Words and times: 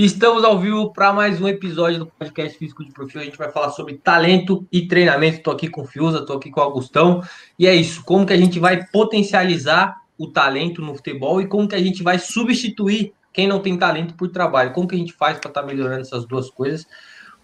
Estamos 0.00 0.44
ao 0.44 0.56
vivo 0.60 0.92
para 0.92 1.12
mais 1.12 1.40
um 1.40 1.48
episódio 1.48 1.98
do 1.98 2.06
podcast 2.06 2.56
Físico 2.56 2.84
de 2.84 2.92
Perfil. 2.92 3.20
A 3.20 3.24
gente 3.24 3.36
vai 3.36 3.50
falar 3.50 3.70
sobre 3.70 3.94
talento 3.94 4.64
e 4.70 4.86
treinamento. 4.86 5.38
Estou 5.38 5.52
aqui 5.52 5.68
com 5.68 5.82
o 5.82 5.84
Fiuza, 5.84 6.18
estou 6.18 6.36
aqui 6.36 6.52
com 6.52 6.60
o 6.60 6.62
Augustão. 6.62 7.20
E 7.58 7.66
é 7.66 7.74
isso, 7.74 8.04
como 8.04 8.24
que 8.24 8.32
a 8.32 8.36
gente 8.36 8.60
vai 8.60 8.86
potencializar 8.92 9.96
o 10.16 10.28
talento 10.28 10.80
no 10.80 10.94
futebol 10.94 11.40
e 11.40 11.48
como 11.48 11.66
que 11.66 11.74
a 11.74 11.82
gente 11.82 12.00
vai 12.04 12.16
substituir 12.16 13.12
quem 13.32 13.48
não 13.48 13.58
tem 13.58 13.76
talento 13.76 14.14
por 14.14 14.28
trabalho. 14.28 14.70
Como 14.70 14.86
que 14.86 14.94
a 14.94 14.98
gente 14.98 15.12
faz 15.14 15.36
para 15.36 15.50
estar 15.50 15.62
tá 15.62 15.66
melhorando 15.66 16.02
essas 16.02 16.24
duas 16.24 16.48
coisas. 16.48 16.86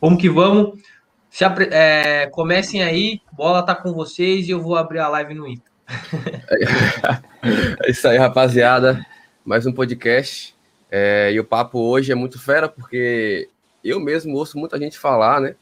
Vamos 0.00 0.22
que 0.22 0.30
vamos. 0.30 0.80
Se, 1.28 1.44
é, 1.72 2.28
comecem 2.28 2.84
aí, 2.84 3.20
bola 3.32 3.64
tá 3.64 3.74
com 3.74 3.92
vocês 3.92 4.46
e 4.46 4.52
eu 4.52 4.62
vou 4.62 4.76
abrir 4.76 5.00
a 5.00 5.08
live 5.08 5.34
no 5.34 5.48
Insta. 5.48 5.72
é 7.84 7.90
isso 7.90 8.06
aí, 8.06 8.16
rapaziada. 8.16 9.04
Mais 9.44 9.66
um 9.66 9.72
podcast. 9.72 10.54
É, 10.96 11.32
e 11.32 11.40
o 11.40 11.44
papo 11.44 11.80
hoje 11.80 12.12
é 12.12 12.14
muito 12.14 12.38
fera, 12.38 12.68
porque 12.68 13.48
eu 13.82 13.98
mesmo 13.98 14.36
ouço 14.36 14.56
muita 14.56 14.78
gente 14.78 14.96
falar, 14.96 15.40
né? 15.40 15.56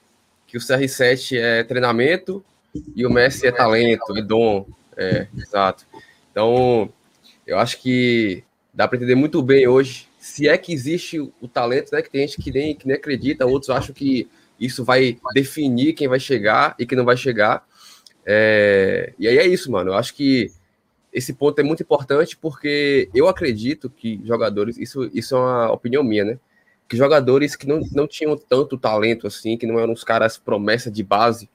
Que 0.46 0.58
o 0.58 0.60
CR7 0.60 1.38
é 1.38 1.64
treinamento 1.64 2.44
e 2.94 3.06
o 3.06 3.10
Messi 3.10 3.46
é 3.46 3.50
talento, 3.50 4.14
é 4.14 4.20
dom. 4.20 4.66
É, 4.94 5.26
exato. 5.34 5.86
Então, 6.30 6.92
eu 7.46 7.58
acho 7.58 7.80
que 7.80 8.44
dá 8.74 8.86
para 8.86 8.98
entender 8.98 9.14
muito 9.14 9.42
bem 9.42 9.66
hoje, 9.66 10.06
se 10.18 10.46
é 10.46 10.58
que 10.58 10.70
existe 10.70 11.18
o 11.18 11.48
talento, 11.48 11.92
né? 11.92 12.02
Que 12.02 12.10
tem 12.10 12.28
gente 12.28 12.42
que 12.42 12.52
nem, 12.52 12.74
que 12.74 12.86
nem 12.86 12.98
acredita, 12.98 13.46
outros 13.46 13.70
acham 13.70 13.94
que 13.94 14.28
isso 14.60 14.84
vai 14.84 15.16
definir 15.32 15.94
quem 15.94 16.08
vai 16.08 16.20
chegar 16.20 16.74
e 16.78 16.84
quem 16.84 16.98
não 16.98 17.06
vai 17.06 17.16
chegar. 17.16 17.66
É, 18.26 19.14
e 19.18 19.26
aí 19.26 19.38
é 19.38 19.46
isso, 19.46 19.72
mano. 19.72 19.92
Eu 19.92 19.94
acho 19.94 20.12
que 20.12 20.52
esse 21.12 21.34
ponto 21.34 21.58
é 21.60 21.62
muito 21.62 21.82
importante 21.82 22.36
porque 22.36 23.08
eu 23.14 23.28
acredito 23.28 23.90
que 23.90 24.20
jogadores, 24.24 24.78
isso, 24.78 25.10
isso 25.12 25.36
é 25.36 25.38
uma 25.38 25.72
opinião 25.72 26.02
minha, 26.02 26.24
né? 26.24 26.38
Que 26.88 26.96
jogadores 26.96 27.54
que 27.54 27.66
não, 27.66 27.80
não 27.92 28.06
tinham 28.06 28.36
tanto 28.36 28.78
talento 28.78 29.26
assim, 29.26 29.56
que 29.56 29.66
não 29.66 29.78
eram 29.78 29.92
os 29.92 30.04
caras 30.04 30.38
promessa 30.38 30.90
de 30.90 31.02
base, 31.02 31.50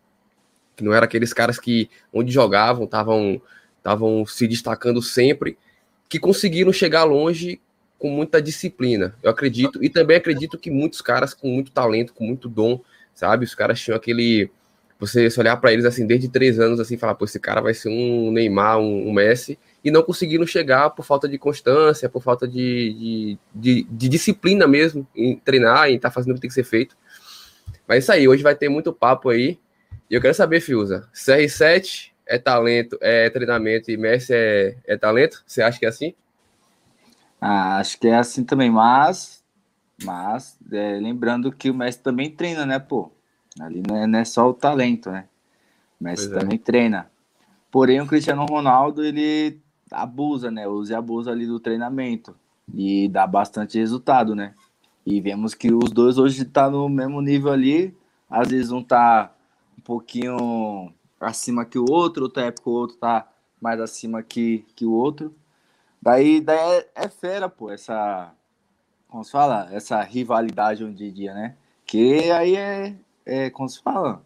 que 0.76 0.84
não 0.84 0.94
eram 0.94 1.06
aqueles 1.06 1.34
caras 1.34 1.60
que 1.60 1.90
onde 2.14 2.32
jogavam 2.32 2.86
estavam 2.86 3.42
estavam 3.78 4.26
se 4.26 4.48
destacando 4.48 5.02
sempre, 5.02 5.58
que 6.10 6.20
conseguiram 6.20 6.74
chegar 6.74 7.06
longe 7.06 7.62
com 7.98 8.10
muita 8.10 8.42
disciplina. 8.42 9.16
Eu 9.24 9.32
acredito 9.32 9.84
e 9.84 9.90
também 9.90 10.18
acredito 10.18 10.58
que 10.58 10.70
muitos 10.70 11.02
caras 11.02 11.34
com 11.34 11.48
muito 11.48 11.72
talento, 11.72 12.14
com 12.14 12.26
muito 12.26 12.50
dom, 12.50 12.82
sabe? 13.14 13.46
Os 13.46 13.56
caras 13.56 13.80
tinham 13.80 13.96
aquele 13.96 14.52
você 15.00 15.28
olhar 15.38 15.56
para 15.58 15.72
eles 15.72 15.86
assim 15.86 16.08
desde 16.08 16.28
três 16.28 16.60
anos 16.60 16.80
assim 16.80 16.98
falar 16.98 17.16
pô 17.16 17.26
esse 17.26 17.40
cara 17.40 17.62
vai 17.62 17.74
ser 17.74 17.90
um 17.90 18.32
Neymar 18.32 18.80
um, 18.80 19.10
um, 19.10 19.14
Messi 19.14 19.60
e 19.84 19.92
não 19.92 20.02
conseguiram 20.02 20.46
chegar 20.46 20.90
por 20.90 21.06
falta 21.06 21.28
de 21.28 21.38
constância 21.38 22.10
por 22.10 22.24
falta 22.24 22.48
de, 22.48 22.58
de, 22.94 23.38
de, 23.54 23.84
de 23.84 24.10
disciplina 24.10 24.68
mesmo 24.68 25.08
em 25.16 25.38
treinar 25.38 25.90
em 25.90 25.96
estar 25.96 26.10
tá 26.10 26.14
fazendo 26.14 26.32
o 26.32 26.36
que 26.36 26.42
tem 26.42 26.48
que 26.50 26.54
ser 26.54 26.64
feito. 26.64 26.98
Mas 27.88 27.98
é 27.98 28.00
isso 28.00 28.12
aí 28.12 28.28
hoje 28.28 28.44
vai 28.44 28.56
ter 28.56 28.70
muito 28.70 28.92
papo 28.92 29.30
aí. 29.30 29.60
E 30.10 30.16
eu 30.16 30.22
quero 30.22 30.34
saber 30.34 30.62
Fiuza 30.62 31.08
CR7 31.14 32.12
é 32.26 32.40
talento 32.40 32.98
é 33.00 33.30
treinamento 33.30 33.92
e 33.92 33.98
Messi 33.98 34.34
é, 34.34 34.76
é 34.86 34.98
talento? 34.98 35.44
Você 35.46 35.62
acha 35.62 35.78
que 35.78 35.86
é 35.86 35.90
assim? 35.90 36.16
Ah, 37.40 37.78
acho 37.78 38.00
que 38.00 38.08
é 38.08 38.16
assim 38.16 38.44
também 38.44 38.72
mas 38.72 39.46
mas 40.04 40.58
é, 40.72 41.00
lembrando 41.00 41.52
que 41.52 41.70
o 41.70 41.74
Messi 41.74 42.00
também 42.00 42.32
treina 42.32 42.66
né 42.66 42.80
pô 42.80 43.12
Ali 43.60 43.84
não 43.88 43.96
é, 43.96 44.08
não 44.08 44.20
é 44.20 44.26
só 44.26 44.50
o 44.50 44.54
talento, 44.54 45.12
né? 45.12 45.26
Mas 46.00 46.26
pois 46.26 46.32
é. 46.32 46.40
também 46.40 46.56
é. 46.56 46.62
treina. 46.62 47.12
Porém, 47.72 48.00
o 48.02 48.08
Cristiano 48.08 48.46
Ronaldo, 48.46 49.04
ele 49.04 49.60
abusa, 49.92 50.50
né? 50.52 50.68
Usa 50.68 50.94
e 50.94 50.96
abusa 50.96 51.32
ali 51.32 51.46
do 51.46 51.60
treinamento. 51.60 52.36
E 52.74 53.08
dá 53.08 53.26
bastante 53.26 53.78
resultado, 53.78 54.36
né? 54.36 54.54
E 55.06 55.22
vemos 55.22 55.54
que 55.54 55.74
os 55.74 55.92
dois 55.92 56.18
hoje 56.18 56.42
estão 56.42 56.66
tá 56.66 56.70
no 56.70 56.90
mesmo 56.90 57.22
nível 57.22 57.52
ali. 57.52 57.96
Às 58.30 58.50
vezes 58.50 58.72
um 58.72 58.84
tá 58.84 59.32
um 59.78 59.82
pouquinho 59.82 60.92
acima 61.20 61.66
que 61.66 61.80
o 61.80 61.86
outro, 61.90 62.24
outra 62.24 62.44
época 62.44 62.70
o 62.70 62.74
outro 62.74 62.98
tá 62.98 63.28
mais 63.62 63.80
acima 63.80 64.22
que, 64.22 64.66
que 64.76 64.86
o 64.86 64.92
outro. 64.92 65.34
Daí, 66.02 66.42
daí 66.42 66.58
é, 66.60 66.88
é 66.96 67.10
fera, 67.10 67.50
pô, 67.50 67.72
essa. 67.72 68.32
Como 69.08 69.24
se 69.24 69.32
fala? 69.32 69.70
Essa 69.72 70.02
rivalidade 70.02 70.84
hoje 70.84 71.06
em 71.06 71.14
dia, 71.14 71.34
né? 71.34 71.56
Que 71.86 72.30
aí 72.32 72.56
é, 72.56 72.94
é, 73.28 73.50
como 73.50 73.68
se 73.68 73.82
fala, 73.82 74.24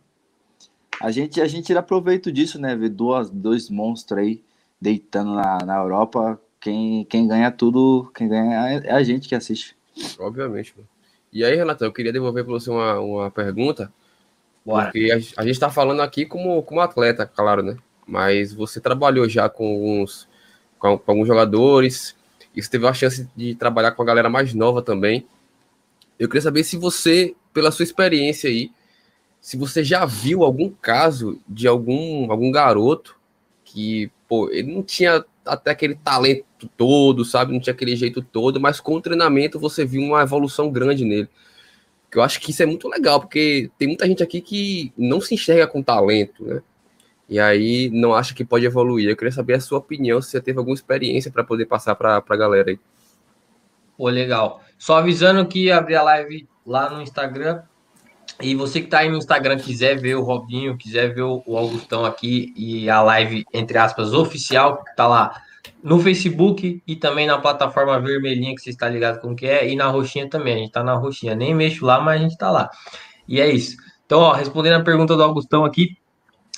a 1.02 1.10
gente, 1.12 1.42
a 1.42 1.48
gente 1.48 1.66
tira 1.66 1.82
proveito 1.82 2.32
disso, 2.32 2.60
né? 2.60 2.76
Ver 2.76 2.90
duas, 2.90 3.30
dois 3.30 3.70
monstros 3.70 4.20
aí 4.20 4.44
deitando 4.80 5.34
na, 5.34 5.58
na 5.66 5.78
Europa. 5.78 6.40
Quem, 6.60 7.04
quem 7.06 7.28
ganha 7.28 7.52
tudo, 7.52 8.12
quem 8.14 8.30
ganha 8.30 8.82
é 8.84 8.92
a 8.92 9.04
gente 9.04 9.28
que 9.28 9.34
assiste. 9.34 9.76
Obviamente. 10.20 10.74
Mano. 10.78 10.88
E 11.34 11.44
aí, 11.44 11.56
Renato, 11.56 11.84
eu 11.84 11.92
queria 11.92 12.14
devolver 12.14 12.44
para 12.44 12.54
você 12.54 12.70
uma, 12.70 13.00
uma 13.00 13.32
pergunta. 13.32 13.92
Bora. 14.64 14.86
Porque 14.86 15.12
a, 15.12 15.16
a 15.16 15.44
gente 15.44 15.54
está 15.54 15.72
falando 15.72 16.02
aqui 16.02 16.26
como, 16.26 16.62
como 16.62 16.82
atleta, 16.82 17.26
claro, 17.26 17.64
né? 17.64 17.78
Mas 18.06 18.54
você 18.54 18.80
trabalhou 18.80 19.28
já 19.28 19.50
com 19.50 19.66
alguns, 19.66 20.28
com, 20.78 20.98
com 21.00 21.12
alguns 21.12 21.28
jogadores, 21.28 22.16
e 22.56 22.62
você 22.62 22.70
teve 22.70 22.86
a 22.86 22.94
chance 22.94 23.28
de 23.36 23.56
trabalhar 23.56 23.94
com 23.94 24.04
a 24.04 24.06
galera 24.06 24.30
mais 24.30 24.54
nova 24.54 24.84
também. 24.84 25.26
Eu 26.20 26.28
queria 26.28 26.42
saber 26.42 26.64
se 26.64 26.78
você, 26.78 27.34
pela 27.52 27.72
sua 27.72 27.84
experiência 27.84 28.48
aí, 28.48 28.70
se 29.42 29.58
você 29.58 29.84
já 29.84 30.06
viu 30.06 30.44
algum 30.44 30.70
caso 30.70 31.42
de 31.50 31.68
algum, 31.68 32.32
algum 32.32 32.52
garoto 32.52 33.20
que, 33.66 34.12
pô, 34.28 34.50
ele 34.52 34.72
não 34.72 34.84
tinha 34.84 35.26
até 35.44 35.72
aquele 35.72 35.96
talento 35.96 36.70
todo, 36.78 37.26
sabe? 37.26 37.52
Não 37.52 37.60
tinha 37.60 37.74
aquele 37.74 37.96
jeito 37.96 38.22
todo, 38.22 38.62
mas 38.62 38.80
com 38.80 38.94
o 38.96 39.02
treinamento 39.02 39.60
você 39.60 39.84
viu 39.84 40.04
uma 40.04 40.22
evolução 40.22 40.72
grande 40.72 41.04
nele. 41.04 41.28
Que 42.12 42.20
eu 42.20 42.22
acho 42.22 42.40
que 42.40 42.52
isso 42.52 42.62
é 42.62 42.68
muito 42.68 42.88
legal, 42.88 43.20
porque 43.20 43.72
tem 43.80 43.88
muita 43.88 44.06
gente 44.06 44.22
aqui 44.22 44.42
que 44.42 44.94
não 44.96 45.20
se 45.20 45.34
enxerga 45.34 45.66
com 45.66 45.82
talento, 45.82 46.46
né? 46.46 46.62
E 47.28 47.40
aí 47.40 47.90
não 47.90 48.14
acha 48.14 48.36
que 48.36 48.46
pode 48.46 48.66
evoluir. 48.66 49.10
Eu 49.10 49.18
queria 49.18 49.32
saber 49.32 49.56
a 49.56 49.60
sua 49.62 49.80
opinião, 49.80 50.22
se 50.22 50.30
você 50.30 50.42
teve 50.42 50.60
alguma 50.60 50.76
experiência 50.76 51.32
para 51.32 51.44
poder 51.44 51.66
passar 51.66 51.96
para 51.96 52.18
a 52.18 52.36
galera 52.36 52.70
aí. 52.70 52.80
Pô, 53.98 54.08
legal. 54.10 54.62
Só 54.78 54.98
avisando 54.98 55.48
que 55.48 55.72
abrir 55.72 55.96
a 55.96 56.04
live 56.04 56.48
lá 56.66 56.90
no 56.90 57.02
Instagram 57.02 57.64
e 58.42 58.56
você 58.56 58.80
que 58.80 58.88
está 58.88 59.00
aí 59.00 59.10
no 59.10 59.18
Instagram 59.18 59.58
quiser 59.58 60.00
ver 60.00 60.16
o 60.16 60.24
Robinho, 60.24 60.78
quiser 60.78 61.14
ver 61.14 61.24
o 61.24 61.58
Augustão 61.58 62.06
aqui 62.06 62.54
e 62.56 62.90
a 62.90 63.02
live, 63.02 63.46
entre 63.54 63.78
aspas, 63.78 64.14
oficial, 64.14 64.84
que 64.84 64.92
está 64.92 65.08
lá 65.08 65.42
no 65.84 66.00
Facebook 66.00 66.82
e 66.86 66.96
também 66.96 67.26
na 67.26 67.38
plataforma 67.38 68.00
vermelhinha 68.00 68.56
que 68.56 68.62
você 68.62 68.70
está 68.70 68.88
ligado 68.88 69.20
com 69.20 69.36
que 69.36 69.46
é, 69.46 69.70
e 69.70 69.76
na 69.76 69.88
roxinha 69.88 70.30
também. 70.30 70.54
A 70.54 70.58
gente 70.58 70.68
está 70.68 70.84
na 70.84 70.94
roxinha, 70.94 71.36
nem 71.36 71.56
mexo 71.56 71.86
lá, 71.86 72.00
mas 72.00 72.20
a 72.20 72.24
gente 72.24 72.34
está 72.34 72.52
lá. 72.52 72.70
E 73.28 73.40
é 73.40 73.50
isso. 73.50 73.78
Então, 74.06 74.20
ó, 74.20 74.34
respondendo 74.34 74.80
a 74.82 74.84
pergunta 74.84 75.16
do 75.16 75.24
Augustão 75.24 75.66
aqui, 75.66 75.98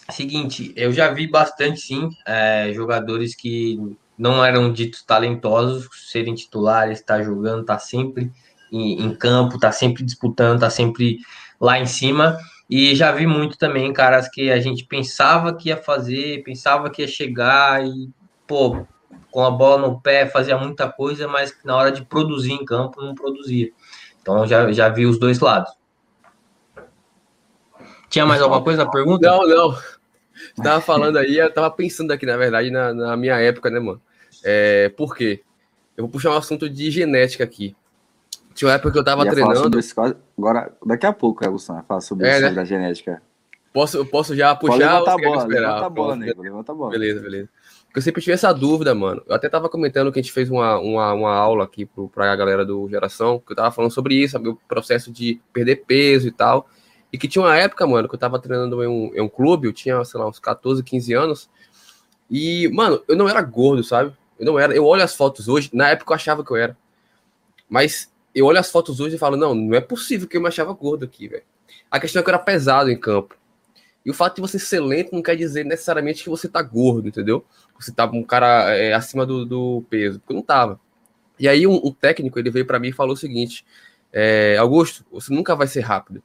seguinte, 0.09 0.73
eu 0.75 0.91
já 0.91 1.11
vi 1.11 1.27
bastante 1.27 1.79
sim 1.79 2.09
é, 2.25 2.71
jogadores 2.73 3.35
que 3.35 3.79
não 4.17 4.43
eram 4.43 4.71
ditos 4.71 5.03
talentosos 5.03 5.87
serem 6.09 6.35
titulares, 6.35 7.01
tá 7.01 7.21
jogando, 7.21 7.65
tá 7.65 7.79
sempre 7.79 8.31
em, 8.71 9.03
em 9.03 9.15
campo, 9.15 9.59
tá 9.59 9.71
sempre 9.71 10.03
disputando, 10.03 10.59
tá 10.59 10.69
sempre 10.69 11.19
lá 11.63 11.79
em 11.79 11.85
cima. 11.85 12.37
E 12.69 12.93
já 12.93 13.11
vi 13.11 13.25
muito 13.25 13.57
também 13.57 13.93
caras 13.93 14.27
que 14.27 14.51
a 14.51 14.59
gente 14.59 14.83
pensava 14.85 15.55
que 15.55 15.69
ia 15.69 15.77
fazer, 15.77 16.43
pensava 16.43 16.89
que 16.89 17.01
ia 17.01 17.07
chegar 17.07 17.85
e, 17.85 18.09
pô, 18.45 18.85
com 19.31 19.43
a 19.43 19.49
bola 19.49 19.87
no 19.87 20.01
pé 20.01 20.27
fazia 20.27 20.57
muita 20.57 20.91
coisa, 20.91 21.27
mas 21.27 21.55
na 21.63 21.75
hora 21.75 21.91
de 21.91 22.03
produzir 22.03 22.51
em 22.51 22.65
campo 22.65 23.01
não 23.01 23.15
produzia. 23.15 23.71
Então 24.21 24.45
já, 24.45 24.69
já 24.71 24.89
vi 24.89 25.05
os 25.05 25.17
dois 25.17 25.39
lados. 25.39 25.71
Tinha 28.09 28.25
mais 28.25 28.41
alguma 28.41 28.61
coisa 28.61 28.83
na 28.83 28.91
pergunta? 28.91 29.27
Não, 29.27 29.47
não. 29.47 29.77
Tava 30.61 30.81
falando 30.81 31.17
aí, 31.17 31.37
eu 31.37 31.51
tava 31.53 31.71
pensando 31.71 32.11
aqui, 32.11 32.25
na 32.25 32.37
verdade, 32.37 32.69
na, 32.69 32.93
na 32.93 33.17
minha 33.17 33.39
época, 33.39 33.69
né, 33.69 33.79
mano? 33.79 34.01
É, 34.43 34.89
por 34.89 35.15
quê? 35.15 35.41
Eu 35.95 36.03
vou 36.03 36.11
puxar 36.11 36.31
um 36.31 36.37
assunto 36.37 36.69
de 36.69 36.91
genética 36.91 37.43
aqui. 37.43 37.75
Tinha 38.53 38.69
uma 38.69 38.75
época 38.75 38.91
que 38.91 38.99
eu 38.99 39.03
tava 39.03 39.25
treinando. 39.29 39.79
Agora, 40.37 40.71
daqui 40.85 41.05
a 41.05 41.13
pouco, 41.13 41.49
Gustavo, 41.49 41.79
vai 41.79 41.87
falar 41.87 42.01
sobre, 42.01 42.27
é, 42.27 42.35
sobre 42.35 42.51
né? 42.51 42.61
a 42.61 42.65
genética. 42.65 43.21
Posso, 43.73 44.05
posso 44.05 44.35
já 44.35 44.55
puxar? 44.55 44.77
Levanta 44.77 45.11
a 45.11 45.17
bola, 45.17 45.45
levanta 45.45 45.85
a 45.85 45.89
bola, 45.89 46.15
nego, 46.15 46.41
levanta 46.43 46.71
a 46.71 46.75
bola. 46.75 46.91
Beleza, 46.91 47.19
beleza. 47.21 47.49
Porque 47.85 47.99
eu 47.99 48.03
sempre 48.03 48.21
tive 48.21 48.33
essa 48.33 48.53
dúvida, 48.53 48.93
mano. 48.93 49.23
Eu 49.27 49.35
até 49.35 49.49
tava 49.49 49.67
comentando 49.67 50.11
que 50.11 50.19
a 50.19 50.21
gente 50.21 50.31
fez 50.31 50.49
uma, 50.49 50.79
uma, 50.79 51.13
uma 51.13 51.35
aula 51.35 51.63
aqui 51.63 51.85
pro, 51.85 52.07
pra 52.07 52.35
galera 52.35 52.63
do 52.63 52.87
Geração, 52.87 53.39
que 53.39 53.51
eu 53.51 53.55
tava 53.55 53.71
falando 53.71 53.91
sobre 53.91 54.13
isso, 54.15 54.37
o 54.37 54.55
processo 54.67 55.11
de 55.11 55.41
perder 55.51 55.77
peso 55.87 56.27
e 56.27 56.31
tal. 56.31 56.67
E 57.11 57.17
que 57.17 57.27
tinha 57.27 57.43
uma 57.43 57.55
época, 57.55 57.85
mano, 57.87 58.07
que 58.07 58.13
eu 58.13 58.19
tava 58.19 58.39
treinando 58.39 58.83
em 58.83 58.87
um, 58.87 59.11
em 59.15 59.21
um 59.21 59.29
clube, 59.29 59.67
eu 59.67 59.73
tinha, 59.73 60.03
sei 60.05 60.19
lá, 60.19 60.27
uns 60.27 60.39
14, 60.39 60.83
15 60.83 61.13
anos. 61.13 61.49
E, 62.29 62.67
mano, 62.69 63.03
eu 63.07 63.15
não 63.15 63.27
era 63.27 63.41
gordo, 63.41 63.83
sabe? 63.83 64.13
Eu 64.39 64.45
não 64.45 64.59
era. 64.59 64.73
Eu 64.73 64.85
olho 64.85 65.03
as 65.03 65.15
fotos 65.15 65.47
hoje, 65.47 65.71
na 65.73 65.89
época 65.89 66.11
eu 66.11 66.15
achava 66.15 66.43
que 66.43 66.51
eu 66.51 66.57
era. 66.57 66.77
Mas 67.67 68.12
eu 68.33 68.45
olho 68.45 68.59
as 68.59 68.71
fotos 68.71 68.99
hoje 68.99 69.15
e 69.15 69.19
falo, 69.19 69.37
não, 69.37 69.53
não 69.53 69.75
é 69.75 69.81
possível 69.81 70.27
que 70.27 70.37
eu 70.37 70.41
me 70.41 70.47
achava 70.47 70.73
gordo 70.73 71.05
aqui, 71.05 71.27
velho. 71.27 71.43
A 71.89 71.99
questão 71.99 72.19
é 72.19 72.23
que 72.23 72.29
eu 72.29 72.33
era 72.33 72.43
pesado 72.43 72.89
em 72.89 72.97
campo. 72.97 73.35
E 74.05 74.11
o 74.11 74.13
fato 74.13 74.35
de 74.35 74.41
você 74.41 74.59
ser 74.59 74.81
lento 74.81 75.13
não 75.13 75.21
quer 75.21 75.35
dizer 75.35 75.63
necessariamente 75.63 76.23
que 76.23 76.29
você 76.29 76.49
tá 76.49 76.61
gordo, 76.61 77.07
entendeu? 77.07 77.45
Você 77.79 77.91
tá 77.91 78.05
um 78.05 78.23
cara 78.23 78.75
é, 78.75 78.93
acima 78.93 79.25
do, 79.25 79.45
do, 79.45 79.83
peso, 79.89 80.19
porque 80.19 80.33
eu 80.33 80.35
não 80.35 80.43
tava. 80.43 80.79
E 81.39 81.47
aí 81.47 81.65
um, 81.65 81.79
um 81.83 81.91
técnico, 81.91 82.37
ele 82.37 82.49
veio 82.49 82.65
para 82.65 82.79
mim 82.79 82.89
e 82.89 82.93
falou 82.93 83.13
o 83.13 83.17
seguinte, 83.17 83.65
é, 84.11 84.57
Augusto, 84.57 85.05
você 85.11 85.33
nunca 85.33 85.55
vai 85.55 85.67
ser 85.67 85.81
rápido. 85.81 86.21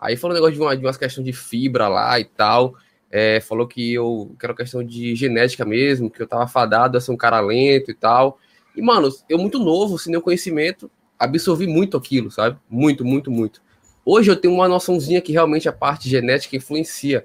Aí 0.00 0.16
falou 0.16 0.34
um 0.34 0.40
negócio 0.40 0.54
de 0.54 0.60
uma, 0.60 0.76
de 0.76 0.84
uma 0.84 0.94
questão 0.94 1.22
de 1.22 1.32
fibra 1.32 1.88
lá 1.88 2.18
e 2.18 2.24
tal. 2.24 2.74
É, 3.10 3.40
falou 3.40 3.68
que 3.68 3.92
eu 3.92 4.34
que 4.38 4.46
era 4.46 4.54
questão 4.54 4.82
de 4.82 5.14
genética 5.14 5.64
mesmo, 5.66 6.10
que 6.10 6.22
eu 6.22 6.26
tava 6.26 6.46
fadado 6.48 6.96
a 6.96 7.00
ser 7.00 7.12
um 7.12 7.16
cara 7.16 7.40
lento 7.40 7.90
e 7.90 7.94
tal. 7.94 8.38
E, 8.76 8.82
mano, 8.82 9.08
eu 9.28 9.38
muito 9.38 9.58
novo, 9.58 9.98
sem 9.98 10.10
nenhum 10.10 10.22
conhecimento, 10.22 10.90
absorvi 11.18 11.66
muito 11.66 11.96
aquilo, 11.96 12.30
sabe? 12.30 12.58
Muito, 12.68 13.04
muito, 13.04 13.30
muito. 13.30 13.62
Hoje 14.04 14.30
eu 14.30 14.36
tenho 14.36 14.54
uma 14.54 14.68
noçãozinha 14.68 15.20
que 15.20 15.32
realmente 15.32 15.68
a 15.68 15.72
parte 15.72 16.08
genética 16.08 16.56
influencia. 16.56 17.24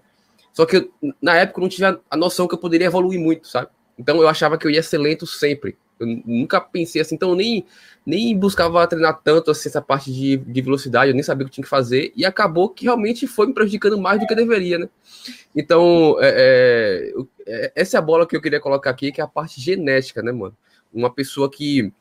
Só 0.53 0.65
que 0.65 0.89
na 1.21 1.35
época 1.35 1.59
eu 1.59 1.61
não 1.61 1.69
tinha 1.69 1.99
a 2.09 2.17
noção 2.17 2.47
que 2.47 2.53
eu 2.53 2.59
poderia 2.59 2.87
evoluir 2.87 3.19
muito, 3.19 3.47
sabe? 3.47 3.69
Então 3.97 4.21
eu 4.21 4.27
achava 4.27 4.57
que 4.57 4.67
eu 4.67 4.71
ia 4.71 4.83
ser 4.83 4.97
lento 4.97 5.25
sempre. 5.25 5.77
Eu 5.99 6.05
nunca 6.25 6.61
pensei 6.61 7.01
assim, 7.01 7.15
então 7.15 7.29
eu 7.29 7.35
nem, 7.35 7.65
nem 8.05 8.37
buscava 8.37 8.85
treinar 8.85 9.19
tanto 9.23 9.49
assim, 9.49 9.67
essa 9.67 9.81
parte 9.81 10.13
de, 10.13 10.37
de 10.37 10.61
velocidade, 10.61 11.09
eu 11.09 11.15
nem 11.15 11.23
sabia 11.23 11.45
o 11.45 11.49
que 11.49 11.55
tinha 11.55 11.63
que 11.63 11.69
fazer, 11.69 12.13
e 12.15 12.23
acabou 12.23 12.69
que 12.69 12.85
realmente 12.85 13.25
foi 13.25 13.47
me 13.47 13.53
prejudicando 13.53 13.99
mais 13.99 14.19
do 14.19 14.27
que 14.27 14.35
deveria, 14.35 14.77
né? 14.77 14.89
Então, 15.55 16.15
é, 16.19 17.13
é, 17.17 17.23
é, 17.47 17.71
essa 17.75 17.97
é 17.97 17.99
a 17.99 18.01
bola 18.01 18.27
que 18.27 18.35
eu 18.35 18.41
queria 18.41 18.59
colocar 18.59 18.91
aqui, 18.91 19.11
que 19.11 19.19
é 19.19 19.23
a 19.23 19.27
parte 19.27 19.59
genética, 19.59 20.21
né, 20.21 20.31
mano? 20.31 20.55
Uma 20.97 21.11
pessoa 21.11 21.49
que, 21.49 21.91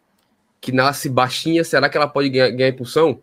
que 0.60 0.72
nasce 0.72 1.08
baixinha, 1.08 1.62
será 1.62 1.88
que 1.88 1.96
ela 1.96 2.08
pode 2.08 2.30
ganhar, 2.30 2.50
ganhar 2.50 2.70
impulsão? 2.70 3.20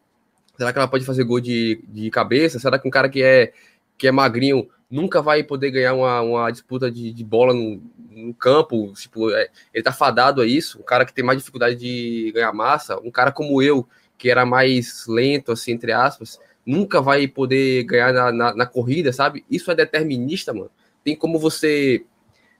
Será 0.55 0.71
que 0.71 0.77
ela 0.77 0.87
pode 0.87 1.03
fazer 1.03 1.23
gol 1.23 1.39
de, 1.39 1.83
de 1.87 2.11
cabeça? 2.11 2.59
Será 2.59 2.77
que 2.77 2.87
um 2.87 2.91
cara 2.91 3.09
que 3.09 3.23
é, 3.23 3.51
que 3.97 4.07
é 4.07 4.11
magrinho 4.11 4.69
nunca 4.89 5.23
vai 5.23 5.41
poder 5.41 5.71
ganhar 5.71 5.95
uma, 5.95 6.21
uma 6.21 6.51
disputa 6.51 6.91
de, 6.91 7.11
de 7.11 7.23
bola 7.23 7.51
no, 7.51 7.81
no, 8.11 8.33
campo, 8.35 8.93
tipo, 8.93 9.31
é, 9.31 9.49
ele 9.73 9.83
tá 9.83 9.91
fadado 9.91 10.39
a 10.39 10.45
isso, 10.45 10.79
um 10.79 10.83
cara 10.83 11.03
que 11.03 11.11
tem 11.11 11.25
mais 11.25 11.39
dificuldade 11.39 11.75
de 11.75 12.31
ganhar 12.31 12.53
massa, 12.53 12.99
um 12.99 13.09
cara 13.09 13.31
como 13.31 13.59
eu, 13.59 13.87
que 14.19 14.29
era 14.29 14.45
mais 14.45 15.05
lento, 15.07 15.51
assim, 15.51 15.71
entre 15.71 15.91
aspas, 15.91 16.39
nunca 16.63 17.01
vai 17.01 17.27
poder 17.27 17.83
ganhar 17.85 18.13
na, 18.13 18.31
na, 18.31 18.55
na 18.55 18.65
corrida, 18.67 19.11
sabe? 19.11 19.43
Isso 19.49 19.71
é 19.71 19.75
determinista, 19.75 20.53
mano. 20.53 20.69
Tem 21.03 21.15
como 21.15 21.39
você 21.39 22.05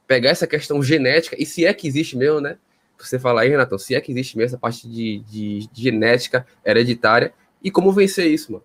pegar 0.07 0.31
essa 0.31 0.47
questão 0.47 0.81
genética, 0.81 1.35
e 1.39 1.45
se 1.45 1.65
é 1.65 1.73
que 1.73 1.87
existe 1.87 2.17
mesmo, 2.17 2.41
né? 2.41 2.57
Você 2.97 3.19
fala 3.19 3.41
aí, 3.41 3.49
Renatão, 3.49 3.77
se 3.77 3.95
é 3.95 4.01
que 4.01 4.11
existe 4.11 4.37
mesmo 4.37 4.49
essa 4.49 4.57
parte 4.57 4.87
de, 4.87 5.19
de, 5.29 5.67
de 5.71 5.83
genética 5.83 6.45
hereditária, 6.65 7.33
e 7.63 7.71
como 7.71 7.91
vencer 7.91 8.27
isso, 8.27 8.51
mano. 8.51 8.63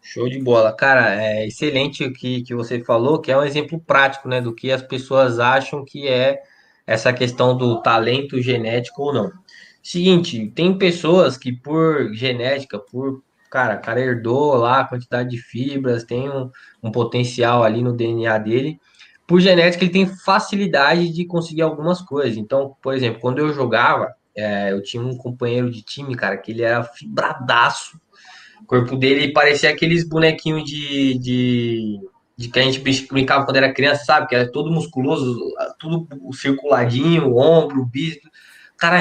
Show 0.00 0.28
de 0.28 0.38
bola. 0.38 0.72
Cara, 0.72 1.20
é 1.20 1.46
excelente 1.46 2.04
o 2.04 2.12
que, 2.12 2.42
que 2.42 2.54
você 2.54 2.82
falou, 2.84 3.20
que 3.20 3.32
é 3.32 3.36
um 3.36 3.42
exemplo 3.42 3.80
prático, 3.80 4.28
né, 4.28 4.40
do 4.40 4.54
que 4.54 4.70
as 4.70 4.80
pessoas 4.80 5.40
acham 5.40 5.84
que 5.84 6.06
é 6.06 6.40
essa 6.86 7.12
questão 7.12 7.56
do 7.56 7.82
talento 7.82 8.40
genético 8.40 9.02
ou 9.02 9.12
não. 9.12 9.32
Seguinte, 9.82 10.50
tem 10.54 10.76
pessoas 10.78 11.36
que 11.36 11.52
por 11.52 12.12
genética, 12.14 12.78
por, 12.78 13.22
cara, 13.50 13.76
cara 13.76 14.00
herdou 14.00 14.54
lá 14.54 14.80
a 14.80 14.84
quantidade 14.84 15.30
de 15.30 15.38
fibras, 15.38 16.04
tem 16.04 16.28
um, 16.30 16.50
um 16.82 16.90
potencial 16.92 17.64
ali 17.64 17.82
no 17.82 17.92
DNA 17.92 18.38
dele, 18.38 18.78
por 19.26 19.40
genética 19.40 19.84
ele 19.84 19.92
tem 19.92 20.06
facilidade 20.06 21.12
de 21.12 21.24
conseguir 21.26 21.62
algumas 21.62 22.00
coisas. 22.00 22.36
Então, 22.36 22.76
por 22.82 22.94
exemplo, 22.94 23.20
quando 23.20 23.38
eu 23.38 23.52
jogava, 23.52 24.14
é, 24.36 24.72
eu 24.72 24.82
tinha 24.82 25.02
um 25.02 25.16
companheiro 25.16 25.70
de 25.70 25.82
time, 25.82 26.14
cara, 26.14 26.36
que 26.36 26.52
ele 26.52 26.62
era 26.62 26.84
fibradaço, 26.84 27.98
o 28.62 28.66
corpo 28.66 28.96
dele 28.96 29.32
parecia 29.32 29.70
aqueles 29.70 30.08
bonequinhos 30.08 30.64
de, 30.64 31.18
de, 31.18 32.00
de 32.36 32.48
que 32.48 32.58
a 32.58 32.62
gente 32.62 32.80
brincava 33.08 33.44
quando 33.44 33.56
era 33.56 33.72
criança, 33.72 34.04
sabe? 34.04 34.28
Que 34.28 34.34
era 34.34 34.50
todo 34.50 34.70
musculoso, 34.70 35.38
tudo 35.78 36.06
circuladinho, 36.32 37.36
ombro, 37.36 37.84
bíceps. 37.84 38.30
Cara, 38.76 39.00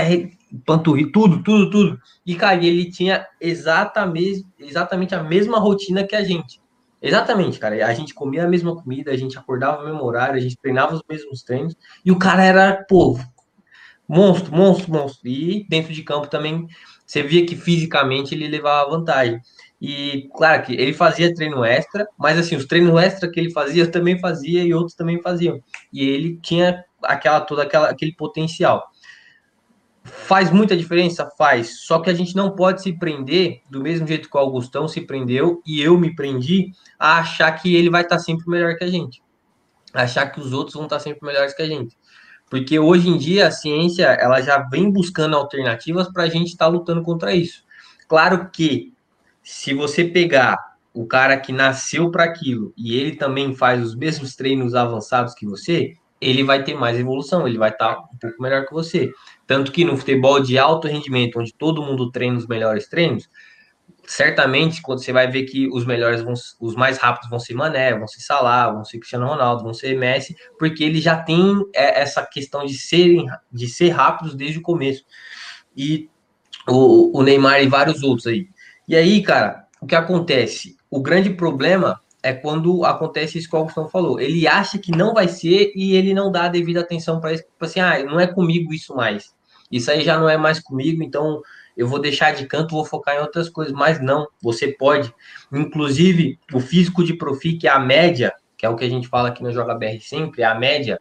panturrilha, 0.66 1.12
tudo, 1.12 1.44
tudo, 1.44 1.70
tudo. 1.70 2.00
E, 2.26 2.36
cara, 2.36 2.64
ele 2.64 2.90
tinha 2.90 3.26
exatamente, 3.40 4.46
exatamente 4.60 5.14
a 5.16 5.24
mesma 5.24 5.60
rotina 5.60 6.04
que 6.04 6.16
a 6.16 6.24
gente. 6.24 6.60
Exatamente, 7.02 7.60
cara. 7.60 7.86
A 7.86 7.94
gente 7.94 8.14
comia 8.14 8.46
a 8.46 8.48
mesma 8.48 8.76
comida, 8.76 9.12
a 9.12 9.18
gente 9.18 9.38
acordava 9.38 9.84
no 9.84 9.90
mesmo 9.90 10.04
horário, 10.04 10.36
a 10.36 10.40
gente 10.40 10.58
treinava 10.58 10.96
os 10.96 11.04
mesmos 11.10 11.44
treinos. 11.44 11.76
E 12.04 12.12
o 12.12 12.18
cara 12.18 12.44
era, 12.44 12.84
pô, 12.90 13.18
monstro, 14.08 14.54
monstro, 14.56 14.92
monstro. 14.92 15.28
E 15.28 15.66
dentro 15.70 15.94
de 15.94 16.04
campo 16.04 16.28
também, 16.28 16.68
você 17.06 17.22
via 17.24 17.46
que 17.46 17.56
fisicamente 17.56 18.34
ele 18.34 18.48
levava 18.48 18.90
vantagem. 18.90 19.40
E 19.82 20.30
claro 20.36 20.64
que 20.64 20.74
ele 20.74 20.94
fazia 20.94 21.34
treino 21.34 21.64
extra, 21.64 22.08
mas 22.18 22.40
assim, 22.40 22.56
os 22.56 22.66
treinos 22.66 23.00
extra 23.02 23.30
que 23.30 23.40
ele 23.40 23.52
fazia, 23.52 23.84
eu 23.84 23.92
também 23.92 24.20
fazia 24.20 24.64
e 24.64 24.74
outros 24.74 24.96
também 24.96 25.22
faziam. 25.22 25.60
E 25.94 26.04
ele 26.04 26.40
tinha 26.42 26.84
aquela 27.04 27.42
toda 27.42 27.64
aquela, 27.64 27.90
aquele 27.90 28.16
potencial. 28.16 28.84
Faz 30.06 30.52
muita 30.52 30.78
diferença? 30.78 31.28
Faz. 31.36 31.82
Só 31.82 32.00
que 32.00 32.12
a 32.12 32.14
gente 32.14 32.36
não 32.36 32.56
pode 32.56 32.84
se 32.84 32.94
prender, 32.94 33.64
do 33.70 33.82
mesmo 33.82 34.08
jeito 34.08 34.30
que 34.30 34.38
o 34.38 34.40
Augustão 34.40 34.88
se 34.88 35.02
prendeu 35.02 35.64
e 35.66 35.82
eu 35.82 35.98
me 35.98 36.16
prendi, 36.16 36.72
a 37.00 37.18
achar 37.18 37.52
que 37.54 37.76
ele 37.76 37.90
vai 37.90 38.04
estar 38.04 38.20
sempre 38.20 38.48
melhor 38.48 38.76
que 38.76 38.84
a 38.84 38.88
gente. 38.88 39.24
Achar 39.92 40.28
que 40.28 40.40
os 40.40 40.54
outros 40.54 40.76
vão 40.76 40.84
estar 40.84 41.00
sempre 41.00 41.26
melhores 41.26 41.56
que 41.56 41.62
a 41.64 41.68
gente. 41.68 41.98
Porque 42.50 42.78
hoje 42.78 43.10
em 43.10 43.18
dia 43.18 43.48
a 43.48 43.52
ciência 43.52 44.06
ela 44.06 44.40
já 44.42 44.60
vem 44.70 44.92
buscando 44.92 45.36
alternativas 45.36 46.08
para 46.12 46.24
a 46.24 46.30
gente 46.30 46.50
estar 46.50 46.66
tá 46.66 46.72
lutando 46.72 47.02
contra 47.02 47.34
isso. 47.34 47.64
Claro 48.08 48.52
que 48.52 48.94
se 49.42 49.74
você 49.74 50.04
pegar 50.04 50.58
o 50.94 51.08
cara 51.08 51.38
que 51.38 51.52
nasceu 51.52 52.12
para 52.12 52.24
aquilo 52.24 52.72
e 52.78 52.96
ele 52.96 53.16
também 53.16 53.56
faz 53.56 53.84
os 53.84 53.96
mesmos 53.96 54.36
treinos 54.36 54.76
avançados 54.76 55.34
que 55.34 55.46
você, 55.46 55.94
ele 56.22 56.44
vai 56.44 56.64
ter 56.64 56.74
mais 56.76 56.98
evolução, 56.98 57.48
ele 57.48 57.58
vai 57.58 57.70
estar 57.70 57.96
tá 57.96 58.02
um 58.02 58.18
pouco 58.18 58.42
melhor 58.42 58.66
que 58.66 58.74
você. 58.74 59.12
Tanto 59.48 59.72
que 59.72 59.86
no 59.86 59.98
futebol 59.98 60.42
de 60.42 60.58
alto 60.58 60.88
rendimento, 60.88 61.40
onde 61.40 61.54
todo 61.54 61.84
mundo 61.84 62.12
treina 62.12 62.38
os 62.38 62.48
melhores 62.48 62.88
treinos, 62.88 63.30
certamente 64.08 64.82
quando 64.82 65.04
você 65.04 65.12
vai 65.12 65.30
ver 65.30 65.44
que 65.44 65.68
os 65.68 65.86
melhores 65.86 66.22
vão, 66.22 66.34
os 66.60 66.76
mais 66.76 66.98
rápidos 66.98 67.30
vão 67.30 67.40
ser 67.40 67.54
Mané, 67.54 67.98
vão 67.98 68.08
ser 68.08 68.22
Salah, 68.22 68.72
vão 68.72 68.84
ser 68.84 69.00
Cristiano 69.00 69.28
Ronaldo, 69.28 69.64
vão 69.64 69.74
ser 69.74 69.98
Messi, 69.98 70.36
porque 70.58 70.84
ele 70.84 71.02
já 71.02 71.18
tem 71.18 71.64
é, 71.74 72.02
essa 72.02 72.26
questão 72.26 72.66
de 72.66 72.78
serem 72.78 73.28
de 73.52 73.68
ser 73.68 73.90
rápidos 73.90 74.36
desde 74.36 74.60
o 74.60 74.64
começo. 74.64 75.04
E 75.76 76.10
o, 76.68 77.20
o 77.20 77.24
Neymar 77.24 77.62
e 77.62 77.68
vários 77.68 78.04
outros 78.04 78.28
aí. 78.28 78.48
E 78.88 78.96
aí, 78.96 79.22
cara, 79.22 79.66
o 79.82 79.86
que 79.86 79.96
acontece? 79.96 80.78
O 80.90 81.02
grande 81.02 81.30
problema 81.32 82.02
é 82.22 82.34
quando 82.34 82.84
acontece 82.86 83.38
isso 83.38 83.50
que 83.50 83.56
o 83.56 83.60
Augustão 83.60 83.88
falou. 83.88 84.20
Ele 84.20 84.48
acha 84.48 84.80
que 84.80 84.92
não 84.92 85.14
vai 85.14 85.28
ser 85.28 85.72
e 85.76 85.96
ele 85.96 86.14
não 86.14 86.32
dá 86.32 86.46
a 86.46 86.50
devida 86.50 86.82
atenção 86.82 87.20
para 87.20 87.34
isso. 87.34 87.44
Tipo 87.44 87.66
assim, 87.66 87.80
ah, 87.80 88.04
não 88.04 88.20
é 88.20 88.26
comigo 88.26 88.74
isso 88.74 88.96
mais. 88.96 89.35
Isso 89.72 89.90
aí 89.92 90.04
já 90.04 90.18
não 90.18 90.30
é 90.30 90.38
mais 90.38 90.60
comigo, 90.60 91.04
então 91.04 91.42
eu 91.76 91.88
vou 91.88 92.00
deixar 92.00 92.34
de 92.34 92.46
canto, 92.46 92.76
vou 92.76 92.86
focar 92.86 93.16
em 93.16 93.20
outras 93.20 93.50
coisas. 93.50 93.74
Mas 93.74 94.02
não, 94.02 94.28
você 94.42 94.68
pode. 94.68 95.14
Inclusive, 95.52 96.40
o 96.54 96.60
físico 96.60 97.04
de 97.04 97.14
profi, 97.14 97.58
que 97.58 97.68
é 97.68 97.72
a 97.72 97.80
média, 97.80 98.34
que 98.58 98.66
é 98.66 98.70
o 98.70 98.76
que 98.76 98.86
a 98.86 98.90
gente 98.90 99.08
fala 99.08 99.30
aqui 99.30 99.44
no 99.44 99.52
Joga 99.52 99.76
BR 99.76 100.00
sempre, 100.02 100.42
é 100.42 100.46
a 100.46 100.56
média. 100.56 101.00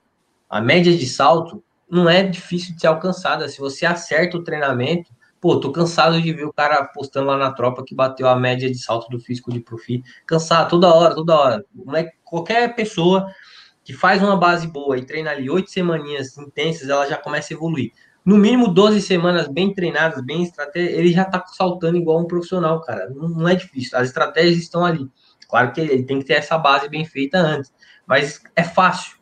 A 0.48 0.60
média 0.60 0.96
de 0.96 1.06
salto 1.06 1.62
não 1.88 2.08
é 2.08 2.22
difícil 2.22 2.74
de 2.74 2.80
ser 2.80 2.86
alcançada. 2.88 3.48
Se 3.48 3.58
você 3.58 3.86
acerta 3.86 4.36
o 4.36 4.44
treinamento, 4.44 5.10
Pô, 5.44 5.60
tô 5.60 5.70
cansado 5.70 6.22
de 6.22 6.32
ver 6.32 6.46
o 6.46 6.52
cara 6.54 6.82
postando 6.86 7.26
lá 7.26 7.36
na 7.36 7.52
tropa 7.52 7.84
que 7.84 7.94
bateu 7.94 8.26
a 8.26 8.34
média 8.34 8.66
de 8.66 8.78
salto 8.78 9.10
do 9.10 9.20
físico 9.20 9.52
de 9.52 9.60
profi. 9.60 10.02
Cansado, 10.26 10.70
toda 10.70 10.88
hora, 10.88 11.14
toda 11.14 11.36
hora. 11.38 11.64
Qualquer 12.24 12.74
pessoa 12.74 13.26
que 13.84 13.92
faz 13.92 14.22
uma 14.22 14.38
base 14.38 14.66
boa 14.66 14.96
e 14.96 15.04
treina 15.04 15.32
ali 15.32 15.50
oito 15.50 15.70
semaninhas 15.70 16.38
intensas, 16.38 16.88
ela 16.88 17.06
já 17.06 17.18
começa 17.18 17.52
a 17.52 17.56
evoluir. 17.56 17.92
No 18.24 18.38
mínimo 18.38 18.68
12 18.68 19.02
semanas 19.02 19.48
bem 19.48 19.74
treinadas, 19.74 20.24
bem 20.24 20.50
ele 20.74 21.12
já 21.12 21.24
tá 21.24 21.44
saltando 21.46 21.98
igual 21.98 22.20
um 22.20 22.26
profissional, 22.26 22.80
cara. 22.80 23.10
Não, 23.10 23.28
não 23.28 23.48
é 23.48 23.54
difícil. 23.54 23.98
As 23.98 24.08
estratégias 24.08 24.56
estão 24.56 24.84
ali. 24.84 25.06
Claro 25.48 25.72
que 25.72 25.80
ele 25.80 26.02
tem 26.02 26.18
que 26.18 26.24
ter 26.24 26.34
essa 26.34 26.56
base 26.56 26.88
bem 26.88 27.04
feita 27.04 27.38
antes, 27.38 27.72
mas 28.06 28.42
é 28.56 28.64
fácil. 28.64 29.16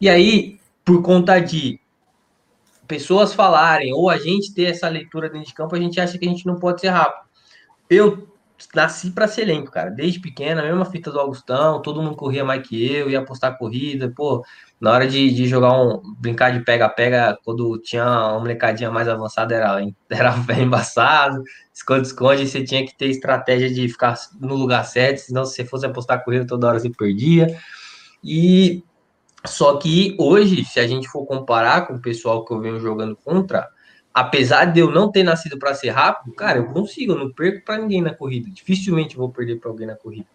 E 0.00 0.08
aí, 0.08 0.58
por 0.84 1.00
conta 1.02 1.38
de 1.38 1.80
pessoas 2.88 3.32
falarem 3.32 3.92
ou 3.94 4.10
a 4.10 4.18
gente 4.18 4.52
ter 4.52 4.64
essa 4.64 4.88
leitura 4.88 5.30
dentro 5.30 5.46
de 5.46 5.54
campo, 5.54 5.76
a 5.76 5.80
gente 5.80 6.00
acha 6.00 6.18
que 6.18 6.26
a 6.26 6.28
gente 6.28 6.44
não 6.44 6.58
pode 6.58 6.80
ser 6.80 6.88
rápido. 6.88 7.28
Eu 7.88 8.29
nasci 8.74 9.10
para 9.10 9.28
ser 9.28 9.44
lento, 9.44 9.70
cara. 9.70 9.90
Desde 9.90 10.20
pequena, 10.20 10.62
mesma 10.62 10.84
fita 10.84 11.10
do 11.10 11.18
Augustão, 11.18 11.80
todo 11.82 12.02
mundo 12.02 12.16
corria 12.16 12.44
mais 12.44 12.66
que 12.66 12.92
eu, 12.92 13.10
ia 13.10 13.20
apostar 13.20 13.56
corrida, 13.58 14.12
pô. 14.14 14.44
Na 14.80 14.92
hora 14.92 15.06
de, 15.06 15.30
de 15.30 15.46
jogar 15.46 15.72
um. 15.80 16.00
brincar 16.18 16.50
de 16.50 16.64
pega-pega, 16.64 17.38
quando 17.44 17.78
tinha 17.78 18.04
uma 18.04 18.38
molecadinha 18.38 18.90
mais 18.90 19.08
avançada, 19.08 19.54
era, 19.54 19.80
era 20.08 20.34
embaçado. 20.60 21.42
Esconde-esconde, 21.72 22.48
você 22.48 22.64
tinha 22.64 22.84
que 22.84 22.96
ter 22.96 23.06
estratégia 23.06 23.72
de 23.72 23.88
ficar 23.88 24.14
no 24.40 24.54
lugar 24.54 24.84
certo, 24.84 25.18
senão 25.18 25.44
se 25.44 25.56
você 25.56 25.64
fosse 25.64 25.86
apostar 25.86 26.24
corrida 26.24 26.46
toda 26.46 26.68
hora 26.68 26.78
você 26.78 26.90
perdia. 26.90 27.58
E 28.22 28.82
só 29.46 29.76
que 29.78 30.16
hoje, 30.18 30.64
se 30.64 30.78
a 30.80 30.86
gente 30.86 31.08
for 31.08 31.24
comparar 31.24 31.86
com 31.86 31.94
o 31.94 32.00
pessoal 32.00 32.44
que 32.44 32.52
eu 32.52 32.60
venho 32.60 32.78
jogando 32.80 33.16
contra, 33.16 33.68
apesar 34.12 34.66
de 34.66 34.80
eu 34.80 34.90
não 34.90 35.10
ter 35.10 35.22
nascido 35.22 35.58
para 35.58 35.74
ser 35.74 35.90
rápido, 35.90 36.34
cara, 36.34 36.58
eu 36.58 36.66
consigo, 36.66 37.12
eu 37.12 37.18
não 37.18 37.32
perco 37.32 37.64
para 37.64 37.78
ninguém 37.78 38.02
na 38.02 38.14
corrida. 38.14 38.50
Dificilmente 38.50 39.16
vou 39.16 39.30
perder 39.30 39.56
para 39.60 39.70
alguém 39.70 39.86
na 39.86 39.94
corrida. 39.94 40.26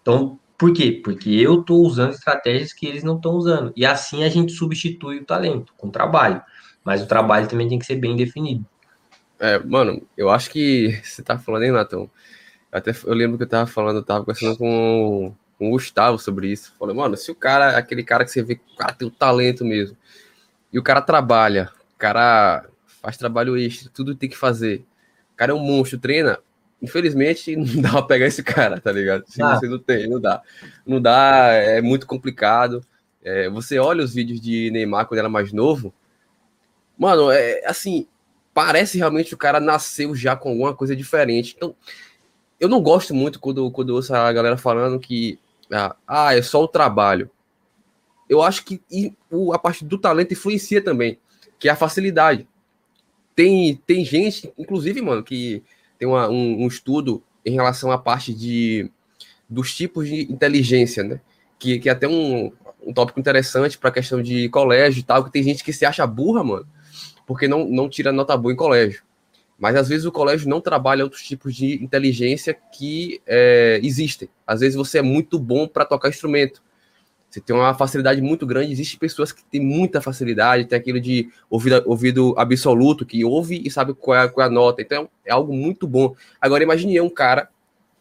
Então, 0.00 0.38
por 0.58 0.72
quê? 0.72 1.00
Porque 1.02 1.30
eu 1.30 1.60
estou 1.60 1.84
usando 1.84 2.12
estratégias 2.12 2.72
que 2.72 2.86
eles 2.86 3.02
não 3.02 3.16
estão 3.16 3.32
usando. 3.32 3.72
E 3.74 3.84
assim 3.84 4.22
a 4.24 4.28
gente 4.28 4.52
substitui 4.52 5.18
o 5.18 5.24
talento 5.24 5.72
com 5.76 5.88
o 5.88 5.90
trabalho. 5.90 6.42
Mas 6.84 7.02
o 7.02 7.06
trabalho 7.06 7.48
também 7.48 7.68
tem 7.68 7.78
que 7.78 7.86
ser 7.86 7.96
bem 7.96 8.16
definido. 8.16 8.64
É, 9.38 9.58
mano, 9.58 10.06
eu 10.16 10.30
acho 10.30 10.50
que 10.50 11.00
você 11.02 11.22
tá 11.22 11.38
falando, 11.38 11.64
hein, 11.64 11.72
Natão? 11.72 12.08
Até 12.70 12.92
eu 13.04 13.14
lembro 13.14 13.36
que 13.36 13.44
eu 13.44 13.48
tava 13.48 13.66
falando, 13.66 13.96
eu 13.96 14.04
tava 14.04 14.20
conversando 14.20 14.56
com, 14.56 15.34
com 15.58 15.68
o 15.68 15.70
Gustavo 15.72 16.18
sobre 16.18 16.48
isso. 16.48 16.72
Falei, 16.78 16.94
mano, 16.94 17.16
se 17.16 17.30
o 17.30 17.34
cara, 17.34 17.76
aquele 17.76 18.02
cara 18.02 18.24
que 18.24 18.30
você 18.30 18.42
vê 18.42 18.60
cara 18.78 18.92
tem 18.92 19.06
o 19.06 19.10
talento 19.10 19.64
mesmo, 19.64 19.96
e 20.72 20.78
o 20.78 20.82
cara 20.82 21.02
trabalha, 21.02 21.70
o 21.94 21.98
cara 21.98 22.64
faz 23.02 23.16
trabalho 23.16 23.56
extra, 23.56 23.90
tudo 23.92 24.14
tem 24.14 24.30
que 24.30 24.36
fazer. 24.36 24.84
O 25.34 25.36
cara 25.36 25.52
é 25.52 25.54
um 25.54 25.58
monstro, 25.58 25.98
treina. 25.98 26.38
Infelizmente, 26.80 27.54
não 27.56 27.82
dá 27.82 27.90
pra 27.90 28.02
pegar 28.02 28.26
esse 28.26 28.42
cara, 28.42 28.80
tá 28.80 28.92
ligado? 28.92 29.24
Se 29.26 29.42
ah. 29.42 29.56
você 29.56 29.68
não 29.68 29.78
tem, 29.78 30.08
não 30.08 30.20
dá. 30.20 30.40
Não 30.86 31.00
dá, 31.00 31.48
é 31.52 31.80
muito 31.82 32.06
complicado. 32.06 32.80
É, 33.22 33.48
você 33.48 33.78
olha 33.78 34.04
os 34.04 34.14
vídeos 34.14 34.40
de 34.40 34.70
Neymar 34.70 35.06
quando 35.06 35.18
era 35.18 35.28
mais 35.28 35.52
novo, 35.52 35.94
mano, 36.98 37.30
é 37.30 37.64
assim, 37.66 38.06
parece 38.52 38.98
realmente 38.98 39.34
o 39.34 39.38
cara 39.38 39.60
nasceu 39.60 40.14
já 40.14 40.36
com 40.36 40.50
alguma 40.50 40.74
coisa 40.74 40.94
diferente. 40.96 41.54
Então, 41.56 41.74
eu 42.58 42.68
não 42.68 42.80
gosto 42.80 43.14
muito 43.14 43.40
quando, 43.40 43.70
quando 43.70 43.90
ouço 43.90 44.14
a 44.14 44.32
galera 44.32 44.56
falando 44.56 44.98
que 44.98 45.38
ah, 45.70 45.96
ah 46.06 46.36
é 46.36 46.42
só 46.42 46.62
o 46.62 46.68
trabalho. 46.68 47.30
Eu 48.28 48.42
acho 48.42 48.64
que 48.64 48.80
o, 49.30 49.52
a 49.52 49.58
parte 49.58 49.84
do 49.84 49.98
talento 49.98 50.32
influencia 50.32 50.82
também, 50.82 51.18
que 51.58 51.68
é 51.68 51.72
a 51.72 51.76
facilidade. 51.76 52.48
Tem, 53.34 53.76
tem 53.86 54.04
gente, 54.04 54.52
inclusive, 54.58 55.00
mano, 55.00 55.22
que 55.22 55.62
tem 55.98 56.06
uma, 56.06 56.28
um, 56.28 56.64
um 56.64 56.66
estudo 56.66 57.22
em 57.44 57.52
relação 57.52 57.90
à 57.90 57.98
parte 57.98 58.34
de 58.34 58.90
dos 59.48 59.74
tipos 59.74 60.08
de 60.08 60.22
inteligência, 60.32 61.02
né? 61.02 61.20
Que, 61.58 61.78
que 61.78 61.88
é 61.88 61.92
até 61.92 62.08
um, 62.08 62.50
um 62.84 62.92
tópico 62.92 63.20
interessante 63.20 63.78
para 63.78 63.90
a 63.90 63.92
questão 63.92 64.22
de 64.22 64.48
colégio 64.48 65.00
e 65.00 65.02
tal, 65.02 65.24
que 65.24 65.30
tem 65.30 65.42
gente 65.42 65.62
que 65.62 65.72
se 65.72 65.84
acha 65.84 66.06
burra, 66.06 66.42
mano, 66.42 66.66
porque 67.26 67.46
não, 67.46 67.66
não 67.68 67.88
tira 67.88 68.12
nota 68.12 68.36
boa 68.36 68.52
em 68.52 68.56
colégio. 68.56 69.02
Mas 69.58 69.76
às 69.76 69.88
vezes 69.88 70.04
o 70.06 70.12
colégio 70.12 70.48
não 70.48 70.60
trabalha 70.60 71.04
outros 71.04 71.22
tipos 71.22 71.54
de 71.54 71.82
inteligência 71.84 72.52
que 72.72 73.20
é, 73.26 73.78
existem. 73.82 74.28
Às 74.46 74.60
vezes 74.60 74.74
você 74.74 74.98
é 74.98 75.02
muito 75.02 75.38
bom 75.38 75.68
para 75.68 75.84
tocar 75.84 76.08
instrumento. 76.08 76.62
Você 77.32 77.40
tem 77.40 77.56
uma 77.56 77.72
facilidade 77.72 78.20
muito 78.20 78.46
grande. 78.46 78.72
Existem 78.72 78.98
pessoas 78.98 79.32
que 79.32 79.42
têm 79.42 79.58
muita 79.58 80.02
facilidade, 80.02 80.66
tem 80.66 80.78
aquilo 80.78 81.00
de 81.00 81.30
ouvido, 81.48 81.82
ouvido 81.86 82.34
absoluto, 82.36 83.06
que 83.06 83.24
ouve 83.24 83.62
e 83.64 83.70
sabe 83.70 83.94
qual 83.94 84.18
é, 84.18 84.28
qual 84.28 84.44
é 84.44 84.50
a 84.50 84.52
nota. 84.52 84.82
Então 84.82 85.08
é 85.24 85.32
algo 85.32 85.50
muito 85.50 85.88
bom. 85.88 86.14
Agora 86.38 86.62
imagine 86.62 87.00
um 87.00 87.08
cara 87.08 87.48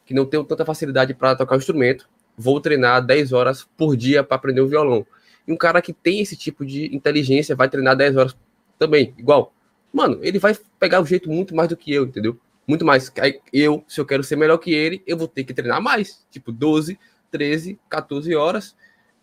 que 0.05 0.13
não 0.13 0.25
tem 0.25 0.43
tanta 0.43 0.65
facilidade 0.65 1.13
para 1.13 1.33
tocar 1.33 1.55
o 1.55 1.59
instrumento, 1.59 2.09
vou 2.38 2.59
treinar 2.59 3.05
10 3.05 3.31
horas 3.31 3.65
por 3.77 3.95
dia 3.95 4.21
para 4.21 4.35
aprender 4.35 4.59
o 4.59 4.67
violão. 4.67 5.07
E 5.47 5.53
um 5.53 5.55
cara 5.55 5.81
que 5.81 5.93
tem 5.93 6.19
esse 6.19 6.35
tipo 6.35 6.65
de 6.65 6.93
inteligência 6.93 7.55
vai 7.55 7.69
treinar 7.69 7.95
10 7.95 8.17
horas 8.17 8.38
também, 8.77 9.13
igual. 9.17 9.53
Mano, 9.93 10.19
ele 10.21 10.39
vai 10.39 10.57
pegar 10.77 11.00
o 11.00 11.05
jeito 11.05 11.29
muito 11.29 11.55
mais 11.55 11.69
do 11.69 11.77
que 11.77 11.93
eu, 11.93 12.03
entendeu? 12.03 12.38
Muito 12.67 12.83
mais. 12.83 13.09
Eu, 13.53 13.85
se 13.88 14.01
eu 14.01 14.05
quero 14.05 14.25
ser 14.25 14.35
melhor 14.35 14.57
que 14.57 14.73
ele, 14.73 15.01
eu 15.07 15.15
vou 15.15 15.29
ter 15.29 15.45
que 15.45 15.53
treinar 15.53 15.81
mais. 15.81 16.25
Tipo, 16.29 16.51
12, 16.51 17.00
13, 17.31 17.79
14 17.89 18.35
horas 18.35 18.75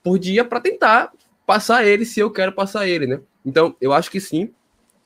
por 0.08 0.18
dia 0.18 0.42
para 0.42 0.58
tentar 0.58 1.12
passar 1.46 1.86
ele 1.86 2.06
se 2.06 2.18
eu 2.18 2.30
quero 2.30 2.50
passar 2.50 2.88
ele, 2.88 3.06
né? 3.06 3.20
Então, 3.44 3.76
eu 3.78 3.92
acho 3.92 4.10
que 4.10 4.18
sim, 4.18 4.50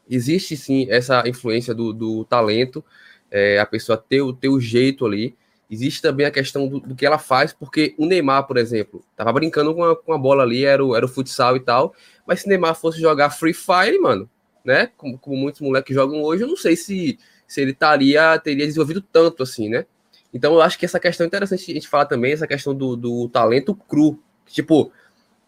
existe 0.09 0.57
sim 0.57 0.87
essa 0.89 1.25
influência 1.27 1.75
do, 1.75 1.93
do 1.93 2.25
talento, 2.25 2.85
é, 3.29 3.59
a 3.59 3.67
pessoa 3.67 3.99
ter, 3.99 4.23
ter 4.41 4.49
o 4.49 4.61
jeito 4.61 5.05
ali. 5.05 5.37
Existe 5.69 6.01
também 6.01 6.25
a 6.25 6.31
questão 6.31 6.69
do, 6.69 6.79
do, 6.79 6.95
que 6.95 7.05
ela 7.05 7.19
faz, 7.19 7.53
porque 7.53 7.97
o 7.99 8.07
Neymar, 8.07 8.47
por 8.47 8.57
exemplo, 8.59 9.05
tava 9.17 9.33
brincando 9.33 9.75
com 9.75 9.83
a, 9.83 9.97
com 9.97 10.13
a 10.13 10.19
bola 10.19 10.45
ali, 10.45 10.65
era 10.65 10.85
o, 10.85 10.95
era 10.95 11.05
o 11.05 11.09
futsal 11.09 11.57
e 11.57 11.61
tal, 11.61 11.93
mas 12.25 12.41
se 12.41 12.47
o 12.47 12.49
Neymar 12.49 12.77
fosse 12.77 13.01
jogar 13.01 13.31
Free 13.31 13.55
Fire, 13.55 13.99
mano, 13.99 14.31
né, 14.65 14.89
como, 14.97 15.19
como 15.19 15.37
muitos 15.37 15.61
moleques 15.61 15.97
jogam 15.97 16.23
hoje, 16.23 16.45
eu 16.45 16.49
não 16.49 16.57
sei 16.57 16.77
se, 16.77 17.19
se 17.45 17.61
ele 17.61 17.73
estaria, 17.73 18.39
teria 18.39 18.67
desenvolvido 18.67 19.01
tanto 19.01 19.43
assim, 19.43 19.69
né? 19.69 19.85
Então 20.33 20.55
eu 20.55 20.63
acho 20.63 20.79
que 20.79 20.85
essa 20.85 21.01
questão 21.01 21.25
é 21.25 21.27
interessante 21.27 21.69
a 21.73 21.75
gente 21.75 21.89
falar 21.89 22.07
também, 22.07 22.33
essa 22.33 22.47
questão 22.47 22.73
do, 22.73 22.95
do 22.95 23.29
talento 23.29 23.75
cru. 23.75 24.23
Tipo, 24.47 24.93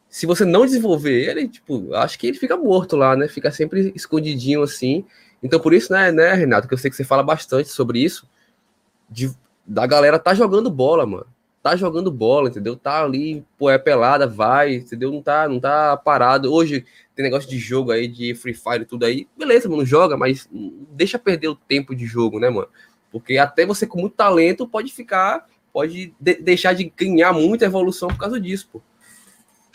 se 0.08 0.26
você 0.26 0.44
não 0.44 0.64
desenvolver 0.64 1.28
ele, 1.28 1.48
tipo, 1.48 1.92
acho 1.94 2.18
que 2.18 2.26
ele 2.26 2.38
fica 2.38 2.56
morto 2.56 2.96
lá, 2.96 3.16
né? 3.16 3.28
Fica 3.28 3.50
sempre 3.50 3.92
escondidinho 3.94 4.62
assim. 4.62 5.04
Então 5.42 5.60
por 5.60 5.74
isso, 5.74 5.92
né, 5.92 6.12
né, 6.12 6.34
Renato, 6.34 6.68
que 6.68 6.74
eu 6.74 6.78
sei 6.78 6.90
que 6.90 6.96
você 6.96 7.04
fala 7.04 7.22
bastante 7.22 7.68
sobre 7.68 7.98
isso, 8.00 8.28
de 9.10 9.30
da 9.66 9.86
galera 9.86 10.18
tá 10.18 10.34
jogando 10.34 10.70
bola, 10.70 11.06
mano. 11.06 11.26
Tá 11.62 11.74
jogando 11.74 12.12
bola, 12.12 12.50
entendeu? 12.50 12.76
Tá 12.76 13.02
ali, 13.02 13.42
pô, 13.58 13.70
é 13.70 13.78
pelada, 13.78 14.26
vai, 14.26 14.74
entendeu? 14.74 15.10
Não 15.10 15.22
tá, 15.22 15.48
não 15.48 15.58
tá 15.58 15.96
parado. 15.96 16.52
Hoje 16.52 16.84
tem 17.16 17.24
negócio 17.24 17.48
de 17.48 17.58
jogo 17.58 17.90
aí, 17.90 18.06
de 18.06 18.34
Free 18.34 18.52
Fire 18.52 18.82
e 18.82 18.84
tudo 18.84 19.06
aí. 19.06 19.26
Beleza, 19.36 19.68
mano, 19.68 19.86
joga, 19.86 20.16
mas 20.16 20.48
deixa 20.90 21.18
perder 21.18 21.48
o 21.48 21.54
tempo 21.54 21.94
de 21.94 22.04
jogo, 22.04 22.38
né, 22.38 22.50
mano? 22.50 22.68
Porque 23.10 23.38
até 23.38 23.64
você 23.64 23.86
com 23.86 23.98
muito 23.98 24.14
talento 24.14 24.68
pode 24.68 24.92
ficar, 24.92 25.46
pode 25.74 26.14
de 26.20 26.34
deixar 26.36 26.72
de 26.72 26.84
ganhar 26.96 27.32
muita 27.32 27.64
evolução 27.64 28.06
por 28.08 28.16
causa 28.18 28.40
disso, 28.40 28.68
pô. 28.72 28.80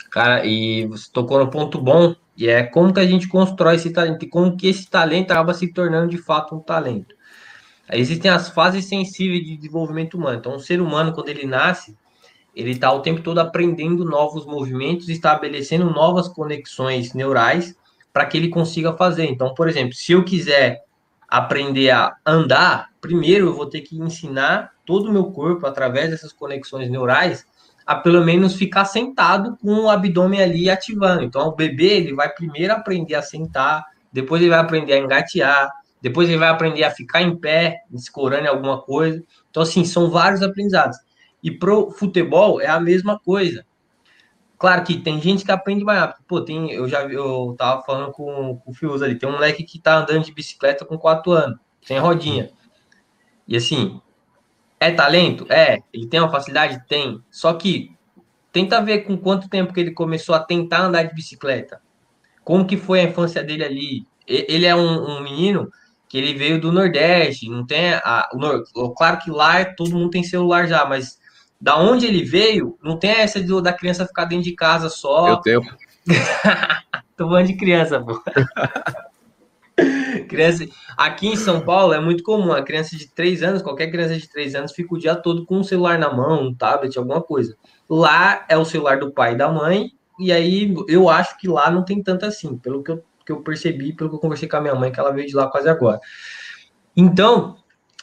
Cara, 0.10 0.46
e 0.46 0.88
você 0.88 1.10
tocou 1.12 1.38
no 1.38 1.52
ponto 1.52 1.80
bom, 1.80 2.16
e 2.38 2.48
é 2.48 2.64
como 2.64 2.94
que 2.94 3.02
a 3.02 3.06
gente 3.06 3.28
constrói 3.28 3.76
esse 3.76 3.92
talento, 3.92 4.24
e 4.24 4.30
como 4.30 4.56
que 4.56 4.68
esse 4.68 4.90
talento 4.90 5.32
acaba 5.32 5.54
se 5.54 5.68
tornando 5.74 6.10
de 6.10 6.18
fato 6.18 6.56
um 6.56 6.60
talento. 6.60 7.14
Existem 7.92 8.32
as 8.32 8.50
fases 8.50 8.86
sensíveis 8.86 9.44
de 9.44 9.58
desenvolvimento 9.58 10.14
humano. 10.16 10.38
Então, 10.40 10.56
o 10.56 10.60
ser 10.60 10.80
humano, 10.80 11.12
quando 11.12 11.28
ele 11.28 11.46
nasce, 11.46 11.98
ele 12.56 12.72
está 12.72 12.92
o 12.92 13.02
tempo 13.02 13.22
todo 13.22 13.40
aprendendo 13.40 14.06
novos 14.06 14.46
movimentos, 14.46 15.10
estabelecendo 15.10 15.90
novas 15.92 16.28
conexões 16.28 17.14
neurais 17.14 17.76
para 18.14 18.26
que 18.26 18.38
ele 18.38 18.48
consiga 18.48 18.94
fazer. 18.96 19.26
Então, 19.26 19.54
por 19.54 19.68
exemplo, 19.68 19.94
se 19.94 20.14
eu 20.14 20.24
quiser 20.24 20.86
aprender 21.30 21.92
a 21.92 22.16
andar, 22.26 22.90
primeiro 23.00 23.48
eu 23.48 23.54
vou 23.54 23.66
ter 23.66 23.82
que 23.82 23.98
ensinar 23.98 24.72
todo 24.86 25.10
o 25.10 25.12
meu 25.12 25.26
corpo, 25.26 25.68
através 25.68 26.10
dessas 26.10 26.34
conexões 26.34 26.90
neurais, 26.90 27.46
a 27.86 27.96
pelo 27.96 28.24
menos 28.24 28.56
ficar 28.56 28.86
sentado 28.86 29.58
com 29.58 29.72
o 29.72 29.90
abdômen 29.90 30.42
ali 30.42 30.70
ativando. 30.70 31.24
Então, 31.24 31.48
o 31.48 31.56
bebê 31.56 31.98
ele 31.98 32.14
vai 32.14 32.30
primeiro 32.30 32.74
aprender 32.74 33.16
a 33.16 33.22
sentar, 33.22 33.84
depois 34.12 34.42
ele 34.42 34.50
vai 34.50 34.60
aprender 34.60 34.94
a 34.94 34.98
engatear, 35.00 35.72
depois 36.02 36.30
ele 36.30 36.38
vai 36.38 36.50
aprender 36.50 36.84
a 36.84 36.92
ficar 36.92 37.22
em 37.22 37.36
pé, 37.36 37.82
escorando 37.94 38.48
alguma 38.48 38.82
coisa. 38.82 39.24
Então, 39.50 39.64
assim, 39.64 39.84
são 39.86 40.10
vários 40.10 40.42
aprendizados. 40.42 40.98
E 41.44 41.52
pro 41.52 41.92
futebol 41.92 42.62
é 42.62 42.68
a 42.68 42.80
mesma 42.80 43.20
coisa. 43.20 43.66
Claro 44.60 44.84
que 44.84 44.98
tem 44.98 45.22
gente 45.22 45.46
que 45.46 45.52
aprende 45.52 45.86
mais 45.86 46.00
rápido. 46.00 46.22
Pô, 46.28 46.42
tem, 46.42 46.70
eu 46.72 46.88
já 46.88 47.04
eu 47.04 47.56
tava 47.58 47.82
falando 47.82 48.12
com, 48.12 48.58
com 48.58 48.72
o 48.72 48.74
Fius 48.74 49.02
ali, 49.02 49.18
tem 49.18 49.30
um 49.30 49.32
moleque 49.32 49.64
que 49.64 49.80
tá 49.80 50.00
andando 50.00 50.26
de 50.26 50.34
bicicleta 50.34 50.84
com 50.84 50.98
4 50.98 51.32
anos, 51.32 51.60
sem 51.82 51.98
rodinha. 51.98 52.52
E 53.48 53.56
assim, 53.56 54.02
é 54.78 54.92
talento? 54.92 55.46
É. 55.50 55.80
Ele 55.94 56.08
tem 56.08 56.20
uma 56.20 56.30
facilidade? 56.30 56.84
Tem. 56.90 57.24
Só 57.32 57.54
que 57.54 57.96
tenta 58.52 58.82
ver 58.82 59.00
com 59.00 59.18
quanto 59.18 59.48
tempo 59.48 59.74
que 59.74 59.80
ele 59.80 59.92
começou 59.92 60.36
a 60.36 60.40
tentar 60.40 60.82
andar 60.82 61.04
de 61.04 61.16
bicicleta. 61.16 61.82
Como 62.44 62.68
que 62.68 62.76
foi 62.76 63.00
a 63.00 63.04
infância 63.04 63.42
dele 63.42 63.64
ali? 63.64 64.08
Ele 64.28 64.66
é 64.66 64.76
um, 64.76 65.20
um 65.20 65.24
menino 65.24 65.70
que 66.10 66.18
ele 66.18 66.34
veio 66.34 66.60
do 66.60 66.72
Nordeste, 66.72 67.48
não 67.48 67.66
tem 67.66 67.94
a, 67.94 68.28
o, 68.76 68.90
claro 68.92 69.20
que 69.20 69.30
lá 69.30 69.64
todo 69.64 69.92
mundo 69.92 70.10
tem 70.10 70.24
celular 70.24 70.68
já, 70.68 70.84
mas 70.86 71.19
da 71.60 71.78
onde 71.78 72.06
ele 72.06 72.24
veio, 72.24 72.78
não 72.82 72.98
tem 72.98 73.12
essa 73.12 73.42
de, 73.42 73.62
da 73.62 73.74
criança 73.74 74.06
ficar 74.06 74.26
dentro 74.26 74.46
de 74.46 74.54
casa 74.54 74.90
só. 74.90 75.28
Eu 75.30 75.38
tenho. 75.38 75.62
Tô 77.18 77.28
falando 77.28 77.48
de 77.48 77.58
criança, 77.58 78.00
pô. 78.00 78.22
criança, 80.28 80.66
aqui 80.98 81.28
em 81.28 81.36
São 81.36 81.62
Paulo 81.62 81.94
é 81.94 82.00
muito 82.00 82.24
comum, 82.24 82.52
a 82.52 82.64
criança 82.64 82.96
de 82.96 83.08
3 83.10 83.44
anos, 83.44 83.62
qualquer 83.62 83.92
criança 83.92 84.18
de 84.18 84.28
3 84.28 84.56
anos 84.56 84.72
fica 84.72 84.94
o 84.94 84.98
dia 84.98 85.16
todo 85.16 85.46
com 85.46 85.58
um 85.58 85.64
celular 85.64 86.00
na 86.00 86.14
mão, 86.14 86.44
um 86.44 86.54
tablet, 86.54 86.98
alguma 86.98 87.22
coisa. 87.22 87.56
Lá 87.90 88.46
é 88.48 88.58
o 88.58 88.66
celular 88.66 89.00
do 89.00 89.12
pai 89.12 89.34
e 89.34 89.38
da 89.38 89.50
mãe, 89.50 89.92
e 90.18 90.32
aí 90.32 90.74
eu 90.88 91.10
acho 91.10 91.38
que 91.38 91.48
lá 91.48 91.70
não 91.70 91.84
tem 91.84 92.02
tanto 92.02 92.26
assim, 92.26 92.58
pelo 92.58 92.84
que 92.84 92.92
eu 92.92 93.04
que 93.30 93.32
eu 93.32 93.44
percebi 93.44 93.94
pelo 93.94 94.10
que 94.10 94.16
eu 94.16 94.20
conversei 94.20 94.50
com 94.50 94.58
a 94.58 94.62
minha 94.62 94.74
mãe, 94.74 94.92
que 94.92 95.00
ela 95.00 95.12
veio 95.12 95.28
de 95.28 95.36
lá 95.36 95.48
quase 95.48 95.70
agora. 95.70 96.00
Então, 96.98 97.56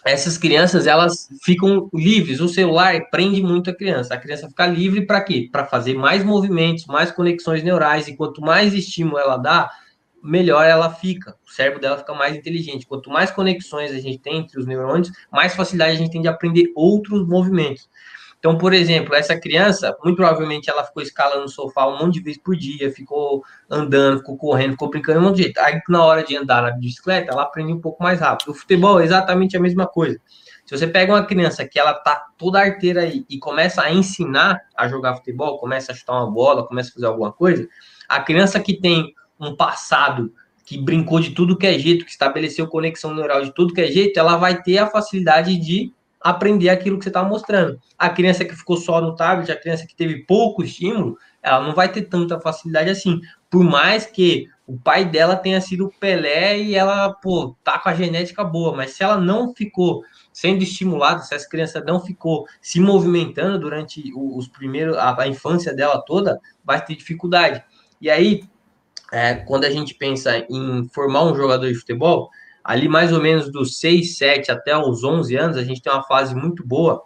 essas 0.07 0.39
crianças, 0.39 0.87
elas 0.87 1.29
ficam 1.43 1.89
livres. 1.93 2.41
O 2.41 2.49
celular 2.49 2.95
prende 3.11 3.43
muito 3.43 3.71
a 3.71 3.75
criança. 3.75 4.15
A 4.15 4.19
criança 4.19 4.49
fica 4.49 4.67
livre 4.67 5.05
para 5.05 5.21
quê? 5.21 5.49
Para 5.51 5.67
fazer 5.67 5.95
mais 5.95 6.25
movimentos, 6.25 6.87
mais 6.87 7.11
conexões 7.11 7.63
neurais. 7.63 8.07
E 8.07 8.17
quanto 8.17 8.41
mais 8.41 8.73
estímulo 8.73 9.19
ela 9.19 9.37
dá, 9.37 9.71
melhor 10.23 10.65
ela 10.65 10.91
fica. 10.91 11.37
O 11.47 11.51
cérebro 11.51 11.81
dela 11.81 11.99
fica 11.99 12.15
mais 12.15 12.37
inteligente. 12.37 12.87
Quanto 12.87 13.11
mais 13.11 13.31
conexões 13.31 13.91
a 13.91 13.99
gente 13.99 14.19
tem 14.19 14.39
entre 14.39 14.59
os 14.59 14.67
neurônios, 14.67 15.11
mais 15.31 15.55
facilidade 15.55 15.93
a 15.93 15.97
gente 15.97 16.13
tem 16.13 16.23
de 16.23 16.29
aprender 16.29 16.71
outros 16.75 17.27
movimentos. 17.27 17.89
Então, 18.47 18.57
por 18.57 18.73
exemplo, 18.73 19.13
essa 19.13 19.37
criança, 19.37 19.93
muito 20.05 20.15
provavelmente 20.15 20.71
ela 20.71 20.85
ficou 20.85 21.03
escalando 21.03 21.43
no 21.43 21.49
sofá 21.49 21.85
um 21.89 21.99
monte 21.99 22.15
de 22.15 22.21
vezes 22.21 22.41
por 22.41 22.55
dia, 22.55 22.93
ficou 22.93 23.43
andando, 23.69 24.19
ficou 24.19 24.37
correndo, 24.37 24.71
ficou 24.71 24.89
brincando 24.89 25.19
um 25.19 25.23
monte 25.25 25.39
de 25.39 25.43
jeito. 25.43 25.59
Aí, 25.59 25.81
na 25.89 26.05
hora 26.05 26.23
de 26.23 26.37
andar 26.37 26.63
na 26.63 26.71
bicicleta, 26.71 27.33
ela 27.33 27.43
aprende 27.43 27.73
um 27.73 27.81
pouco 27.81 28.01
mais 28.05 28.21
rápido. 28.21 28.53
O 28.53 28.55
futebol 28.55 29.01
é 29.01 29.05
exatamente 29.05 29.57
a 29.57 29.61
mesma 29.61 29.85
coisa. 29.85 30.21
Se 30.65 30.79
você 30.79 30.87
pega 30.87 31.13
uma 31.13 31.27
criança 31.27 31.67
que 31.67 31.77
ela 31.77 31.93
tá 31.93 32.25
toda 32.39 32.61
arteira 32.61 33.01
aí 33.01 33.27
e 33.29 33.37
começa 33.37 33.83
a 33.83 33.93
ensinar 33.93 34.61
a 34.77 34.87
jogar 34.87 35.17
futebol, 35.17 35.59
começa 35.59 35.91
a 35.91 35.95
chutar 35.97 36.13
uma 36.13 36.31
bola, 36.31 36.65
começa 36.69 36.91
a 36.91 36.93
fazer 36.93 37.07
alguma 37.07 37.33
coisa, 37.33 37.67
a 38.09 38.21
criança 38.21 38.61
que 38.61 38.75
tem 38.75 39.13
um 39.41 39.57
passado 39.57 40.33
que 40.65 40.79
brincou 40.79 41.19
de 41.19 41.31
tudo 41.31 41.59
que 41.59 41.67
é 41.67 41.77
jeito, 41.77 42.05
que 42.05 42.13
estabeleceu 42.13 42.69
conexão 42.69 43.13
neural 43.13 43.43
de 43.43 43.53
tudo 43.53 43.75
que 43.75 43.81
é 43.81 43.89
jeito, 43.89 44.21
ela 44.21 44.37
vai 44.37 44.63
ter 44.63 44.79
a 44.79 44.87
facilidade 44.87 45.57
de 45.59 45.93
aprender 46.31 46.69
aquilo 46.69 46.99
que 46.99 47.05
você 47.05 47.11
está 47.11 47.23
mostrando. 47.23 47.79
A 47.97 48.11
criança 48.11 48.45
que 48.45 48.57
ficou 48.57 48.77
só 48.77 49.01
no 49.01 49.15
tablet, 49.15 49.51
a 49.53 49.57
criança 49.61 49.87
que 49.87 49.95
teve 49.95 50.25
pouco 50.25 50.65
estímulo, 50.65 51.17
ela 51.41 51.65
não 51.65 51.73
vai 51.73 51.91
ter 51.91 52.03
tanta 52.03 52.41
facilidade 52.41 52.91
assim. 52.91 53.21
Por 53.49 53.63
mais 53.63 54.07
que 54.07 54.49
o 54.67 54.77
pai 54.77 55.05
dela 55.05 55.37
tenha 55.37 55.61
sido 55.61 55.93
Pelé 56.01 56.59
e 56.59 56.75
ela, 56.75 57.13
pô, 57.15 57.57
tá 57.63 57.79
com 57.79 57.89
a 57.89 57.95
genética 57.95 58.43
boa, 58.43 58.75
mas 58.75 58.91
se 58.91 59.05
ela 59.05 59.17
não 59.17 59.55
ficou 59.55 60.03
sendo 60.33 60.65
estimulada, 60.65 61.23
se 61.23 61.33
essa 61.33 61.49
criança 61.49 61.81
não 61.81 62.01
ficou 62.01 62.47
se 62.61 62.81
movimentando 62.81 63.61
durante 63.61 64.13
os 64.13 64.49
primeiros, 64.49 64.97
a, 64.97 65.23
a 65.23 65.29
infância 65.29 65.73
dela 65.73 66.03
toda, 66.05 66.41
vai 66.65 66.85
ter 66.85 66.97
dificuldade. 66.97 67.63
E 68.01 68.11
aí, 68.11 68.43
é, 69.13 69.37
quando 69.37 69.65
a 69.65 69.71
gente 69.71 69.95
pensa 69.95 70.45
em 70.51 70.89
formar 70.89 71.23
um 71.23 71.37
jogador 71.37 71.69
de 71.69 71.79
futebol, 71.79 72.29
ali 72.67 72.89
mais 72.89 73.13
ou 73.13 73.23
menos 73.23 73.49
dos 73.49 73.79
6, 73.79 74.17
7 74.19 74.51
até 74.51 74.77
os 74.77 75.05
11 75.05 75.37
anos, 75.37 75.57
a 75.57 75.63
gente 75.63 75.81
tem 75.81 75.93
uma 75.93 76.03
fase 76.03 76.35
muito 76.35 76.67
boa, 76.67 77.01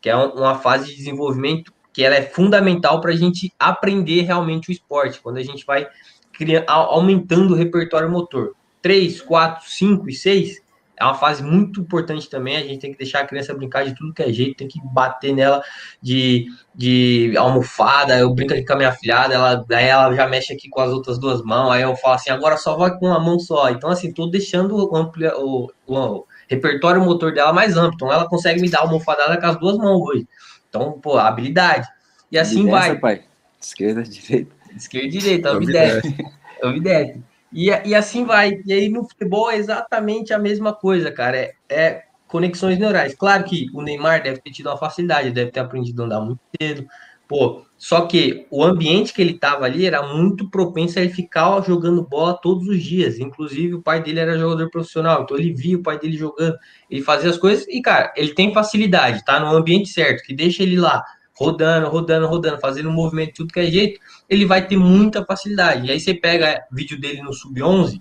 que 0.00 0.08
é 0.08 0.16
uma 0.16 0.58
fase 0.58 0.86
de 0.86 0.96
desenvolvimento 0.96 1.70
que 1.92 2.02
ela 2.02 2.14
é 2.14 2.22
fundamental 2.22 3.02
para 3.02 3.12
a 3.12 3.16
gente 3.16 3.52
aprender 3.58 4.22
realmente 4.22 4.70
o 4.70 4.72
esporte, 4.72 5.20
quando 5.20 5.36
a 5.36 5.42
gente 5.42 5.64
vai 5.66 5.86
criando, 6.32 6.64
aumentando 6.68 7.52
o 7.52 7.56
repertório 7.56 8.10
motor. 8.10 8.54
3, 8.80 9.20
4, 9.20 9.70
5 9.70 10.08
e 10.08 10.14
6 10.14 10.62
é 10.96 11.04
uma 11.04 11.14
fase 11.14 11.42
muito 11.42 11.80
importante 11.80 12.28
também. 12.28 12.56
A 12.56 12.60
gente 12.60 12.78
tem 12.78 12.92
que 12.92 12.98
deixar 12.98 13.20
a 13.20 13.26
criança 13.26 13.54
brincar 13.54 13.84
de 13.84 13.94
tudo 13.94 14.12
que 14.14 14.22
é 14.22 14.32
jeito, 14.32 14.56
tem 14.56 14.68
que 14.68 14.80
bater 14.84 15.34
nela 15.34 15.62
de, 16.00 16.46
de 16.74 17.34
almofada. 17.36 18.16
Eu 18.18 18.32
brinco 18.32 18.52
aqui 18.52 18.64
com 18.64 18.74
a 18.74 18.76
minha 18.76 18.92
filhada, 18.92 19.34
ela, 19.34 19.64
aí 19.72 19.86
ela 19.86 20.14
já 20.14 20.26
mexe 20.26 20.52
aqui 20.52 20.68
com 20.68 20.80
as 20.80 20.90
outras 20.90 21.18
duas 21.18 21.42
mãos. 21.42 21.72
Aí 21.72 21.82
eu 21.82 21.96
falo 21.96 22.14
assim: 22.14 22.30
agora 22.30 22.56
só 22.56 22.76
vai 22.76 22.96
com 22.96 23.06
uma 23.06 23.18
mão 23.18 23.38
só. 23.38 23.70
Então, 23.70 23.90
assim, 23.90 24.12
tô 24.12 24.26
deixando 24.26 24.76
o, 24.76 24.96
amplia, 24.96 25.36
o, 25.36 25.70
o, 25.86 25.96
o 25.96 26.26
repertório 26.48 27.00
motor 27.02 27.32
dela 27.34 27.52
mais 27.52 27.76
amplo. 27.76 27.94
Então, 27.94 28.12
ela 28.12 28.28
consegue 28.28 28.60
me 28.60 28.70
dar 28.70 28.80
almofadada 28.80 29.40
com 29.40 29.46
as 29.46 29.58
duas 29.58 29.76
mãos 29.76 30.00
hoje. 30.00 30.28
Então, 30.68 30.92
pô, 31.00 31.18
habilidade. 31.18 31.88
E 32.30 32.38
assim 32.38 32.68
vai. 32.68 32.98
Pai. 32.98 33.24
Esquerda, 33.60 34.02
direita. 34.02 34.54
Esquerda 34.76 35.06
e 35.06 35.10
direita, 35.10 35.52
obedece. 35.52 36.16
Obedece. 36.62 37.33
E, 37.54 37.70
e 37.86 37.94
assim 37.94 38.24
vai. 38.24 38.60
E 38.66 38.72
aí 38.72 38.88
no 38.88 39.08
futebol 39.08 39.50
é 39.50 39.56
exatamente 39.56 40.34
a 40.34 40.38
mesma 40.38 40.74
coisa, 40.74 41.12
cara. 41.12 41.36
É, 41.36 41.54
é, 41.70 42.02
conexões 42.26 42.78
neurais. 42.78 43.14
Claro 43.14 43.44
que 43.44 43.68
o 43.72 43.80
Neymar 43.80 44.22
deve 44.22 44.40
ter 44.40 44.50
tido 44.50 44.68
uma 44.68 44.76
facilidade, 44.76 45.30
deve 45.30 45.52
ter 45.52 45.60
aprendido 45.60 46.02
a 46.02 46.06
andar 46.06 46.20
muito 46.20 46.40
cedo. 46.60 46.86
Pô, 47.28 47.64
só 47.78 48.02
que 48.02 48.46
o 48.50 48.62
ambiente 48.62 49.14
que 49.14 49.22
ele 49.22 49.32
estava 49.32 49.64
ali 49.64 49.86
era 49.86 50.02
muito 50.02 50.50
propenso 50.50 50.98
a 50.98 51.02
ele 51.02 51.12
ficar 51.12 51.62
jogando 51.62 52.02
bola 52.02 52.34
todos 52.34 52.68
os 52.68 52.82
dias. 52.82 53.18
Inclusive, 53.18 53.74
o 53.74 53.82
pai 53.82 54.02
dele 54.02 54.20
era 54.20 54.38
jogador 54.38 54.68
profissional, 54.68 55.22
então 55.22 55.36
ele 55.36 55.52
via 55.52 55.78
o 55.78 55.82
pai 55.82 55.98
dele 55.98 56.16
jogando, 56.16 56.56
ele 56.90 57.02
fazia 57.02 57.30
as 57.30 57.38
coisas 57.38 57.66
e, 57.68 57.80
cara, 57.80 58.12
ele 58.14 58.34
tem 58.34 58.52
facilidade, 58.52 59.24
tá 59.24 59.40
no 59.40 59.46
ambiente 59.46 59.88
certo, 59.88 60.22
que 60.22 60.34
deixa 60.34 60.62
ele 60.62 60.76
lá 60.76 61.02
rodando, 61.36 61.88
rodando, 61.88 62.26
rodando, 62.26 62.60
fazendo 62.60 62.88
um 62.88 62.92
movimento 62.92 63.28
de 63.28 63.34
tudo 63.34 63.52
que 63.52 63.60
é 63.60 63.66
jeito, 63.66 64.00
ele 64.28 64.46
vai 64.46 64.66
ter 64.66 64.76
muita 64.76 65.24
facilidade. 65.24 65.88
E 65.88 65.90
aí 65.90 66.00
você 66.00 66.14
pega 66.14 66.64
vídeo 66.70 66.98
dele 66.98 67.22
no 67.22 67.32
sub-11, 67.32 68.00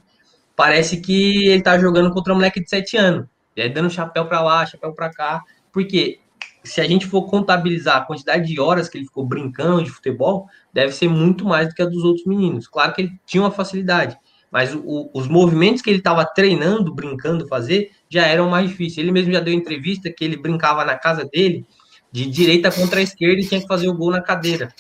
parece 0.55 0.97
que 0.97 1.47
ele 1.47 1.61
tá 1.61 1.77
jogando 1.79 2.11
contra 2.11 2.31
um 2.33 2.35
moleque 2.35 2.61
de 2.61 2.69
7 2.69 2.97
anos. 2.97 3.27
E 3.55 3.61
aí 3.61 3.69
dando 3.69 3.89
chapéu 3.89 4.25
para 4.25 4.41
lá, 4.41 4.65
chapéu 4.65 4.93
para 4.93 5.11
cá. 5.11 5.41
Porque 5.71 6.19
se 6.63 6.79
a 6.79 6.87
gente 6.87 7.05
for 7.07 7.23
contabilizar 7.23 7.97
a 7.97 8.01
quantidade 8.01 8.45
de 8.45 8.59
horas 8.59 8.87
que 8.87 8.97
ele 8.97 9.05
ficou 9.05 9.25
brincando 9.25 9.83
de 9.83 9.89
futebol, 9.89 10.47
deve 10.71 10.93
ser 10.93 11.07
muito 11.07 11.45
mais 11.45 11.67
do 11.67 11.73
que 11.73 11.81
a 11.81 11.85
dos 11.85 12.03
outros 12.03 12.25
meninos. 12.25 12.67
Claro 12.67 12.93
que 12.93 13.01
ele 13.01 13.11
tinha 13.25 13.43
uma 13.43 13.51
facilidade, 13.51 14.17
mas 14.51 14.73
o, 14.73 15.09
os 15.13 15.27
movimentos 15.27 15.81
que 15.81 15.89
ele 15.89 15.97
estava 15.97 16.25
treinando, 16.25 16.93
brincando 16.93 17.47
fazer, 17.47 17.91
já 18.07 18.25
eram 18.25 18.49
mais 18.49 18.69
difíceis. 18.69 18.99
Ele 18.99 19.11
mesmo 19.11 19.33
já 19.33 19.39
deu 19.39 19.53
entrevista 19.53 20.11
que 20.11 20.23
ele 20.23 20.37
brincava 20.37 20.85
na 20.85 20.95
casa 20.95 21.25
dele 21.25 21.65
de 22.13 22.27
direita 22.27 22.71
contra 22.71 22.99
a 22.99 23.03
esquerda 23.03 23.41
e 23.41 23.47
tinha 23.47 23.59
que 23.59 23.67
fazer 23.67 23.89
o 23.89 23.93
gol 23.93 24.11
na 24.11 24.21
cadeira. 24.21 24.71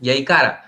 E 0.00 0.10
aí, 0.10 0.24
cara, 0.24 0.64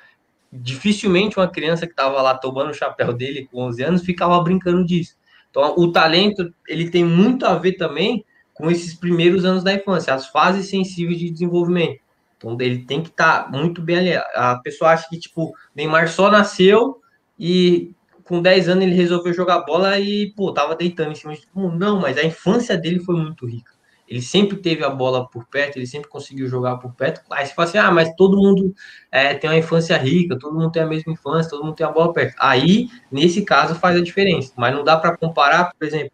dificilmente 0.53 1.39
uma 1.39 1.49
criança 1.49 1.87
que 1.87 1.93
estava 1.93 2.21
lá 2.21 2.37
tomando 2.37 2.71
o 2.71 2.75
chapéu 2.75 3.15
dele 3.15 3.49
com 3.51 3.63
11 3.63 3.83
anos 3.83 4.05
ficava 4.05 4.39
brincando 4.43 4.85
disso. 4.85 5.17
Então, 5.49 5.75
o 5.79 5.91
talento, 5.91 6.53
ele 6.69 6.91
tem 6.91 7.03
muito 7.03 7.47
a 7.47 7.55
ver 7.55 7.73
também 7.73 8.23
com 8.53 8.71
esses 8.71 8.95
primeiros 8.95 9.43
anos 9.47 9.65
da 9.65 9.73
infância, 9.73 10.13
as 10.13 10.27
fases 10.27 10.69
sensíveis 10.69 11.19
de 11.19 11.31
desenvolvimento. 11.31 11.99
Então, 12.37 12.55
ele 12.61 12.85
tem 12.85 13.03
que 13.03 13.09
estar 13.09 13.45
tá 13.45 13.51
muito 13.51 13.81
bem 13.81 13.97
ali. 13.97 14.15
A 14.35 14.61
pessoa 14.63 14.91
acha 14.91 15.09
que, 15.09 15.19
tipo, 15.19 15.55
Neymar 15.75 16.11
só 16.11 16.31
nasceu 16.31 17.01
e 17.39 17.91
com 18.25 18.43
10 18.43 18.69
anos 18.69 18.85
ele 18.85 18.95
resolveu 18.95 19.33
jogar 19.33 19.65
bola 19.65 19.99
e, 19.99 20.31
pô, 20.37 20.53
tava 20.53 20.77
deitando 20.77 21.13
em 21.13 21.15
cima 21.15 21.35
de 21.35 21.47
todo 21.47 21.63
mundo. 21.63 21.79
Não, 21.79 21.99
mas 21.99 22.19
a 22.19 22.23
infância 22.23 22.77
dele 22.77 23.01
foi 23.01 23.17
muito 23.17 23.47
rica. 23.47 23.73
Ele 24.11 24.21
sempre 24.21 24.57
teve 24.57 24.85
a 24.85 24.91
bola 24.91 25.29
por 25.29 25.47
perto, 25.47 25.77
ele 25.77 25.87
sempre 25.87 26.09
conseguiu 26.09 26.49
jogar 26.49 26.79
por 26.79 26.93
perto. 26.93 27.21
Aí 27.31 27.47
você 27.47 27.55
fala 27.55 27.69
assim: 27.69 27.79
ah, 27.79 27.93
mas 27.93 28.13
todo 28.17 28.37
mundo 28.37 28.75
é, 29.13 29.35
tem 29.35 29.49
uma 29.49 29.57
infância 29.57 29.97
rica, 29.97 30.37
todo 30.37 30.53
mundo 30.53 30.73
tem 30.73 30.83
a 30.83 30.87
mesma 30.87 31.13
infância, 31.13 31.49
todo 31.49 31.65
mundo 31.65 31.77
tem 31.77 31.87
a 31.87 31.93
bola 31.93 32.13
perto. 32.13 32.35
Aí, 32.41 32.89
nesse 33.11 33.43
caso, 33.45 33.77
faz 33.77 33.97
a 33.97 34.03
diferença. 34.03 34.53
Mas 34.57 34.75
não 34.75 34.83
dá 34.83 34.97
para 34.97 35.17
comparar, 35.17 35.73
por 35.79 35.87
exemplo, 35.87 36.11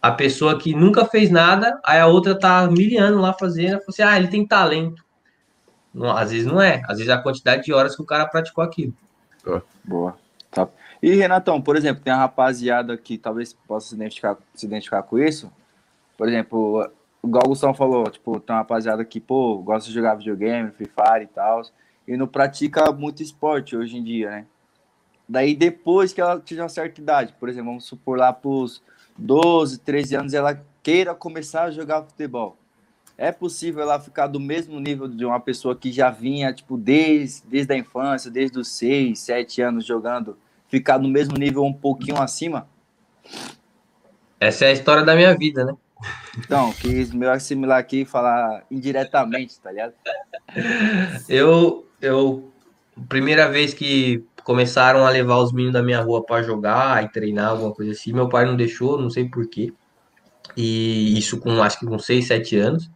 a 0.00 0.12
pessoa 0.12 0.56
que 0.56 0.72
nunca 0.72 1.04
fez 1.04 1.30
nada, 1.30 1.80
aí 1.84 1.98
a 1.98 2.06
outra 2.06 2.38
tá 2.38 2.64
mil 2.70 3.02
anos 3.02 3.20
lá 3.20 3.32
fazendo, 3.32 3.72
fala 3.72 3.84
assim: 3.88 4.02
ah, 4.02 4.16
ele 4.16 4.28
tem 4.28 4.46
talento. 4.46 5.04
Não, 5.92 6.16
às 6.16 6.30
vezes 6.30 6.46
não 6.46 6.62
é, 6.62 6.80
às 6.84 6.98
vezes 6.98 7.08
é 7.08 7.12
a 7.12 7.18
quantidade 7.20 7.64
de 7.64 7.72
horas 7.72 7.96
que 7.96 8.02
o 8.02 8.06
cara 8.06 8.24
praticou 8.24 8.62
aquilo. 8.62 8.94
Boa. 9.82 10.16
Tá. 10.52 10.68
E 11.02 11.12
Renatão, 11.16 11.60
por 11.60 11.74
exemplo, 11.76 12.04
tem 12.04 12.12
uma 12.12 12.20
rapaziada 12.20 12.96
que 12.96 13.18
talvez 13.18 13.52
possa 13.66 13.88
se 13.88 13.94
identificar, 13.96 14.36
se 14.54 14.64
identificar 14.64 15.02
com 15.02 15.18
isso. 15.18 15.50
Por 16.16 16.28
exemplo, 16.28 16.88
igual 17.24 17.44
o 17.44 17.48
Gustavo 17.48 17.74
falou, 17.74 18.08
tipo, 18.10 18.40
tem 18.40 18.54
uma 18.54 18.60
rapaziada 18.60 19.04
que, 19.04 19.20
pô, 19.20 19.58
gosta 19.58 19.88
de 19.88 19.94
jogar 19.94 20.16
videogame, 20.16 20.70
Free 20.72 20.86
Fire 20.88 21.24
e 21.24 21.26
tal, 21.26 21.62
e 22.06 22.16
não 22.16 22.26
pratica 22.26 22.90
muito 22.92 23.22
esporte 23.22 23.76
hoje 23.76 23.96
em 23.96 24.02
dia, 24.02 24.30
né? 24.30 24.46
Daí 25.28 25.54
depois 25.54 26.12
que 26.12 26.20
ela 26.20 26.40
tiver 26.40 26.62
uma 26.62 26.68
certa 26.68 27.00
idade, 27.00 27.34
por 27.38 27.48
exemplo, 27.48 27.70
vamos 27.70 27.84
supor 27.84 28.18
lá 28.18 28.32
pros 28.32 28.82
12, 29.16 29.78
13 29.78 30.16
anos, 30.16 30.34
ela 30.34 30.60
queira 30.82 31.14
começar 31.14 31.64
a 31.64 31.70
jogar 31.70 32.02
futebol. 32.02 32.56
É 33.16 33.30
possível 33.30 33.82
ela 33.82 34.00
ficar 34.00 34.26
do 34.26 34.40
mesmo 34.40 34.80
nível 34.80 35.06
de 35.06 35.24
uma 35.24 35.38
pessoa 35.38 35.76
que 35.76 35.92
já 35.92 36.10
vinha, 36.10 36.52
tipo, 36.52 36.76
desde, 36.76 37.46
desde 37.46 37.72
a 37.72 37.76
infância, 37.76 38.30
desde 38.30 38.58
os 38.58 38.68
6, 38.68 39.18
7 39.18 39.62
anos 39.62 39.86
jogando, 39.86 40.36
ficar 40.66 40.98
no 40.98 41.08
mesmo 41.08 41.36
nível 41.38 41.62
um 41.64 41.72
pouquinho 41.72 42.20
acima? 42.20 42.66
Essa 44.40 44.64
é 44.64 44.68
a 44.68 44.72
história 44.72 45.04
da 45.04 45.14
minha 45.14 45.36
vida, 45.36 45.64
né? 45.64 45.76
Então, 46.38 46.72
quis 46.72 47.12
me 47.12 47.26
assimilar 47.26 47.78
aqui 47.78 48.02
e 48.02 48.04
falar 48.04 48.64
indiretamente, 48.70 49.60
tá 49.60 49.70
ligado? 49.70 49.94
Eu, 51.28 51.86
eu, 52.00 52.52
primeira 53.08 53.48
vez 53.48 53.72
que 53.72 54.24
começaram 54.44 55.06
a 55.06 55.10
levar 55.10 55.38
os 55.38 55.52
meninos 55.52 55.74
da 55.74 55.82
minha 55.82 56.00
rua 56.00 56.24
para 56.24 56.42
jogar 56.42 57.04
e 57.04 57.08
treinar, 57.08 57.50
alguma 57.50 57.72
coisa 57.72 57.92
assim, 57.92 58.12
meu 58.12 58.28
pai 58.28 58.44
não 58.44 58.56
deixou, 58.56 59.00
não 59.00 59.10
sei 59.10 59.28
porquê. 59.28 59.72
E 60.56 61.18
isso 61.18 61.38
com, 61.38 61.62
acho 61.62 61.78
que 61.78 61.86
com 61.86 61.98
6, 61.98 62.26
7 62.26 62.56
anos. 62.58 62.90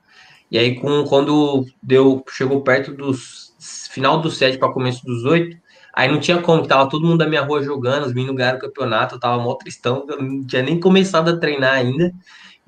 E 0.51 0.59
aí, 0.59 0.79
com, 0.81 1.05
quando 1.05 1.65
deu, 1.83 2.25
chegou 2.29 2.63
perto 2.63 2.93
dos 2.93 3.47
final 3.91 4.21
dos 4.21 4.37
7 4.37 4.59
para 4.59 4.73
começo 4.73 5.05
dos 5.05 5.25
8, 5.25 5.57
aí 5.95 6.11
não 6.11 6.21
tinha 6.21 6.41
como, 6.43 6.67
tava 6.67 6.89
todo 6.89 7.07
mundo 7.07 7.19
da 7.19 7.27
minha 7.27 7.41
rua 7.41 7.63
jogando, 7.63 8.05
os 8.05 8.13
meninos 8.13 8.37
ganharam 8.37 8.59
o 8.59 8.61
campeonato, 8.61 9.15
eu 9.15 9.21
tava 9.21 9.43
mó 9.43 9.55
tristão, 9.55 10.05
eu 10.09 10.23
não 10.23 10.47
tinha 10.47 10.63
nem 10.63 10.79
começado 10.79 11.31
a 11.31 11.37
treinar 11.39 11.73
ainda. 11.73 12.13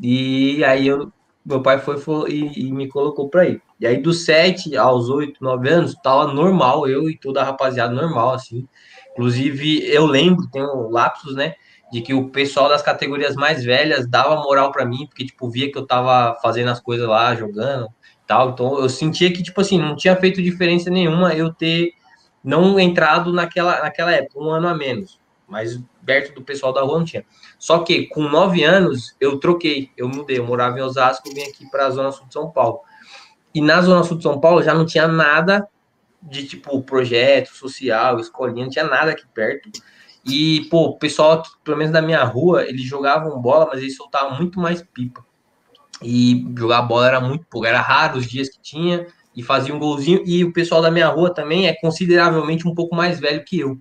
E 0.01 0.65
aí 0.65 0.87
eu, 0.87 1.13
meu 1.45 1.63
pai 1.63 1.79
foi, 1.79 1.99
foi 1.99 2.31
e, 2.31 2.69
e, 2.69 2.73
me 2.73 2.89
colocou 2.89 3.29
para 3.29 3.47
ir. 3.47 3.63
E 3.81 3.87
aí 3.87 4.01
dos 4.01 4.25
7 4.25 4.77
aos 4.77 5.09
8, 5.09 5.43
9 5.43 5.69
anos, 5.69 5.95
tava 6.03 6.33
normal, 6.33 6.89
eu 6.89 7.09
e 7.09 7.17
toda 7.17 7.41
a 7.41 7.45
rapaziada 7.45 7.93
normal, 7.93 8.35
assim. 8.35 8.67
Inclusive, 9.13 9.85
eu 9.89 10.07
lembro, 10.07 10.49
tem 10.49 10.63
lapsos, 10.91 11.35
né? 11.35 11.55
De 11.93 12.01
que 12.03 12.15
o 12.15 12.29
pessoal 12.29 12.69
das 12.69 12.83
categorias 12.83 13.35
mais 13.35 13.65
velhas 13.65 14.07
dava 14.07 14.43
moral 14.43 14.71
para 14.71 14.85
mim, 14.85 15.07
porque, 15.07 15.25
tipo, 15.25 15.51
via 15.51 15.71
que 15.73 15.79
eu 15.79 15.87
tava 15.87 16.39
fazendo 16.41 16.71
as 16.71 16.81
coisas 16.81 17.09
lá, 17.09 17.35
jogando 17.35 17.89
tal. 18.29 18.51
Então, 18.51 18.79
eu 18.79 18.89
sentia 18.89 19.33
que, 19.33 19.43
tipo 19.43 19.61
assim, 19.61 19.79
não 19.79 19.97
tinha 19.97 20.15
feito 20.15 20.43
diferença 20.43 20.91
nenhuma 20.91 21.33
eu 21.33 21.53
ter 21.53 21.95
não 22.45 22.79
entrado 22.79 23.33
naquela, 23.33 23.81
naquela 23.81 24.13
época, 24.13 24.39
um 24.39 24.51
ano 24.51 24.69
a 24.69 24.75
menos. 24.75 25.19
Mas 25.49 25.83
perto 26.09 26.35
do 26.35 26.43
pessoal 26.43 26.73
da 26.73 26.81
rua 26.81 27.01
não 27.01 27.05
tinha. 27.05 27.23
Só 27.59 27.81
que 27.81 28.07
com 28.07 28.23
nove 28.23 28.65
anos 28.65 29.15
eu 29.21 29.39
troquei, 29.39 29.91
eu 29.95 30.09
mudei, 30.09 30.39
eu 30.39 30.47
morava 30.47 30.79
em 30.79 30.83
Osasco, 30.83 31.29
vim 31.35 31.43
aqui 31.43 31.71
para 31.71 31.85
a 31.85 31.91
Zona 31.91 32.11
Sul 32.11 32.27
de 32.27 32.33
São 32.33 32.51
Paulo. 32.51 32.81
E 33.55 33.61
na 33.61 33.83
Zona 33.83 34.03
Sul 34.03 34.17
de 34.17 34.23
São 34.23 34.41
Paulo 34.41 34.63
já 34.63 34.73
não 34.73 34.87
tinha 34.87 35.07
nada 35.07 35.69
de 36.23 36.47
tipo 36.47 36.83
projeto 36.83 37.49
social, 37.49 38.19
escolinha, 38.19 38.65
não 38.65 38.71
tinha 38.71 38.87
nada 38.87 39.11
aqui 39.11 39.27
perto. 39.35 39.71
E, 40.25 40.67
pô, 40.71 40.87
o 40.87 40.99
pessoal 40.99 41.43
pelo 41.63 41.77
menos 41.77 41.93
da 41.93 42.01
minha 42.01 42.25
rua, 42.25 42.65
eles 42.65 42.83
jogavam 42.83 43.39
bola, 43.39 43.69
mas 43.71 43.81
eles 43.83 43.95
soltavam 43.95 44.39
muito 44.39 44.59
mais 44.59 44.83
pipa. 44.83 45.23
E 46.03 46.47
jogar 46.57 46.81
bola 46.83 47.07
era 47.07 47.21
muito 47.21 47.45
pouco, 47.51 47.67
era 47.67 47.83
raro 47.83 48.17
os 48.17 48.27
dias 48.27 48.49
que 48.49 48.61
tinha, 48.63 49.07
e 49.37 49.43
fazia 49.43 49.75
um 49.75 49.79
golzinho. 49.79 50.23
E 50.25 50.43
o 50.43 50.55
pessoal 50.55 50.81
da 50.81 50.91
minha 50.91 51.09
rua 51.09 51.35
também 51.35 51.69
é 51.69 51.75
consideravelmente 51.75 52.67
um 52.67 52.75
pouco 52.75 52.97
mais 52.97 53.21
velho 53.21 53.45
que 53.45 53.61
eu. 53.61 53.79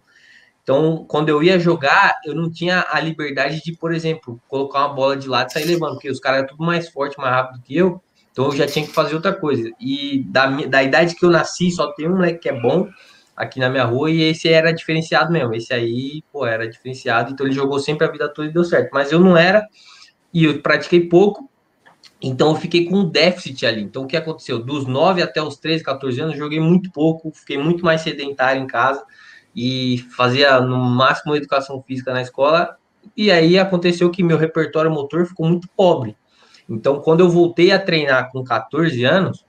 Então, 0.68 1.06
quando 1.08 1.30
eu 1.30 1.42
ia 1.42 1.58
jogar, 1.58 2.20
eu 2.26 2.36
não 2.36 2.52
tinha 2.52 2.86
a 2.90 3.00
liberdade 3.00 3.64
de, 3.64 3.72
por 3.72 3.94
exemplo, 3.94 4.38
colocar 4.50 4.80
uma 4.80 4.94
bola 4.94 5.16
de 5.16 5.26
lado 5.26 5.50
e 5.50 5.54
sair 5.54 5.64
levando, 5.64 5.94
porque 5.94 6.12
os 6.12 6.20
caras 6.20 6.40
eram 6.40 6.50
tudo 6.50 6.66
mais 6.66 6.90
forte, 6.90 7.18
mais 7.18 7.34
rápido 7.34 7.64
que 7.64 7.78
eu, 7.78 8.04
então 8.34 8.48
eu 8.48 8.52
já 8.52 8.68
tinha 8.68 8.86
que 8.86 8.92
fazer 8.92 9.16
outra 9.16 9.32
coisa. 9.32 9.72
E 9.80 10.26
da, 10.28 10.48
da 10.48 10.84
idade 10.84 11.16
que 11.16 11.24
eu 11.24 11.30
nasci, 11.30 11.72
só 11.72 11.94
tem 11.94 12.10
um 12.10 12.18
moleque 12.18 12.40
que 12.40 12.50
é 12.50 12.60
bom 12.60 12.86
aqui 13.34 13.62
na 13.62 13.70
minha 13.70 13.86
rua, 13.86 14.12
e 14.12 14.22
esse 14.24 14.50
era 14.50 14.74
diferenciado 14.74 15.32
mesmo. 15.32 15.56
Esse 15.56 15.74
aí, 15.74 16.22
pô, 16.34 16.46
era 16.46 16.70
diferenciado, 16.70 17.32
então 17.32 17.46
ele 17.46 17.56
jogou 17.56 17.80
sempre 17.80 18.06
a 18.06 18.12
vida 18.12 18.28
toda 18.28 18.50
e 18.50 18.52
deu 18.52 18.66
certo. 18.66 18.90
Mas 18.92 19.10
eu 19.10 19.22
não 19.22 19.38
era, 19.38 19.66
e 20.34 20.44
eu 20.44 20.62
pratiquei 20.62 21.08
pouco, 21.08 21.50
então 22.22 22.50
eu 22.50 22.56
fiquei 22.58 22.90
com 22.90 22.98
um 22.98 23.10
déficit 23.10 23.66
ali. 23.66 23.84
Então 23.84 24.04
o 24.04 24.06
que 24.06 24.18
aconteceu? 24.18 24.60
Dos 24.60 24.86
9 24.86 25.22
até 25.22 25.42
os 25.42 25.56
13, 25.56 25.82
14 25.82 26.20
anos, 26.20 26.38
joguei 26.38 26.60
muito 26.60 26.92
pouco, 26.92 27.32
fiquei 27.32 27.58
muito 27.58 27.86
mais 27.86 28.02
sedentário 28.02 28.62
em 28.62 28.68
casa 28.68 29.02
e 29.58 30.06
fazia 30.15 30.62
no 30.62 30.78
máximo 30.78 31.36
educação 31.36 31.82
física 31.82 32.13
na 32.13 32.22
escola. 32.22 32.78
E 33.15 33.32
aí 33.32 33.58
aconteceu 33.58 34.12
que 34.12 34.22
meu 34.22 34.38
repertório 34.38 34.91
motor 34.91 35.26
ficou 35.26 35.48
muito 35.48 35.67
pobre. 35.76 36.15
Então, 36.70 37.02
quando 37.02 37.22
eu 37.22 37.30
voltei 37.30 37.72
a 37.72 37.80
treinar 37.80 38.32
com 38.32 38.43
14 38.43 39.04
anos, 39.04 39.43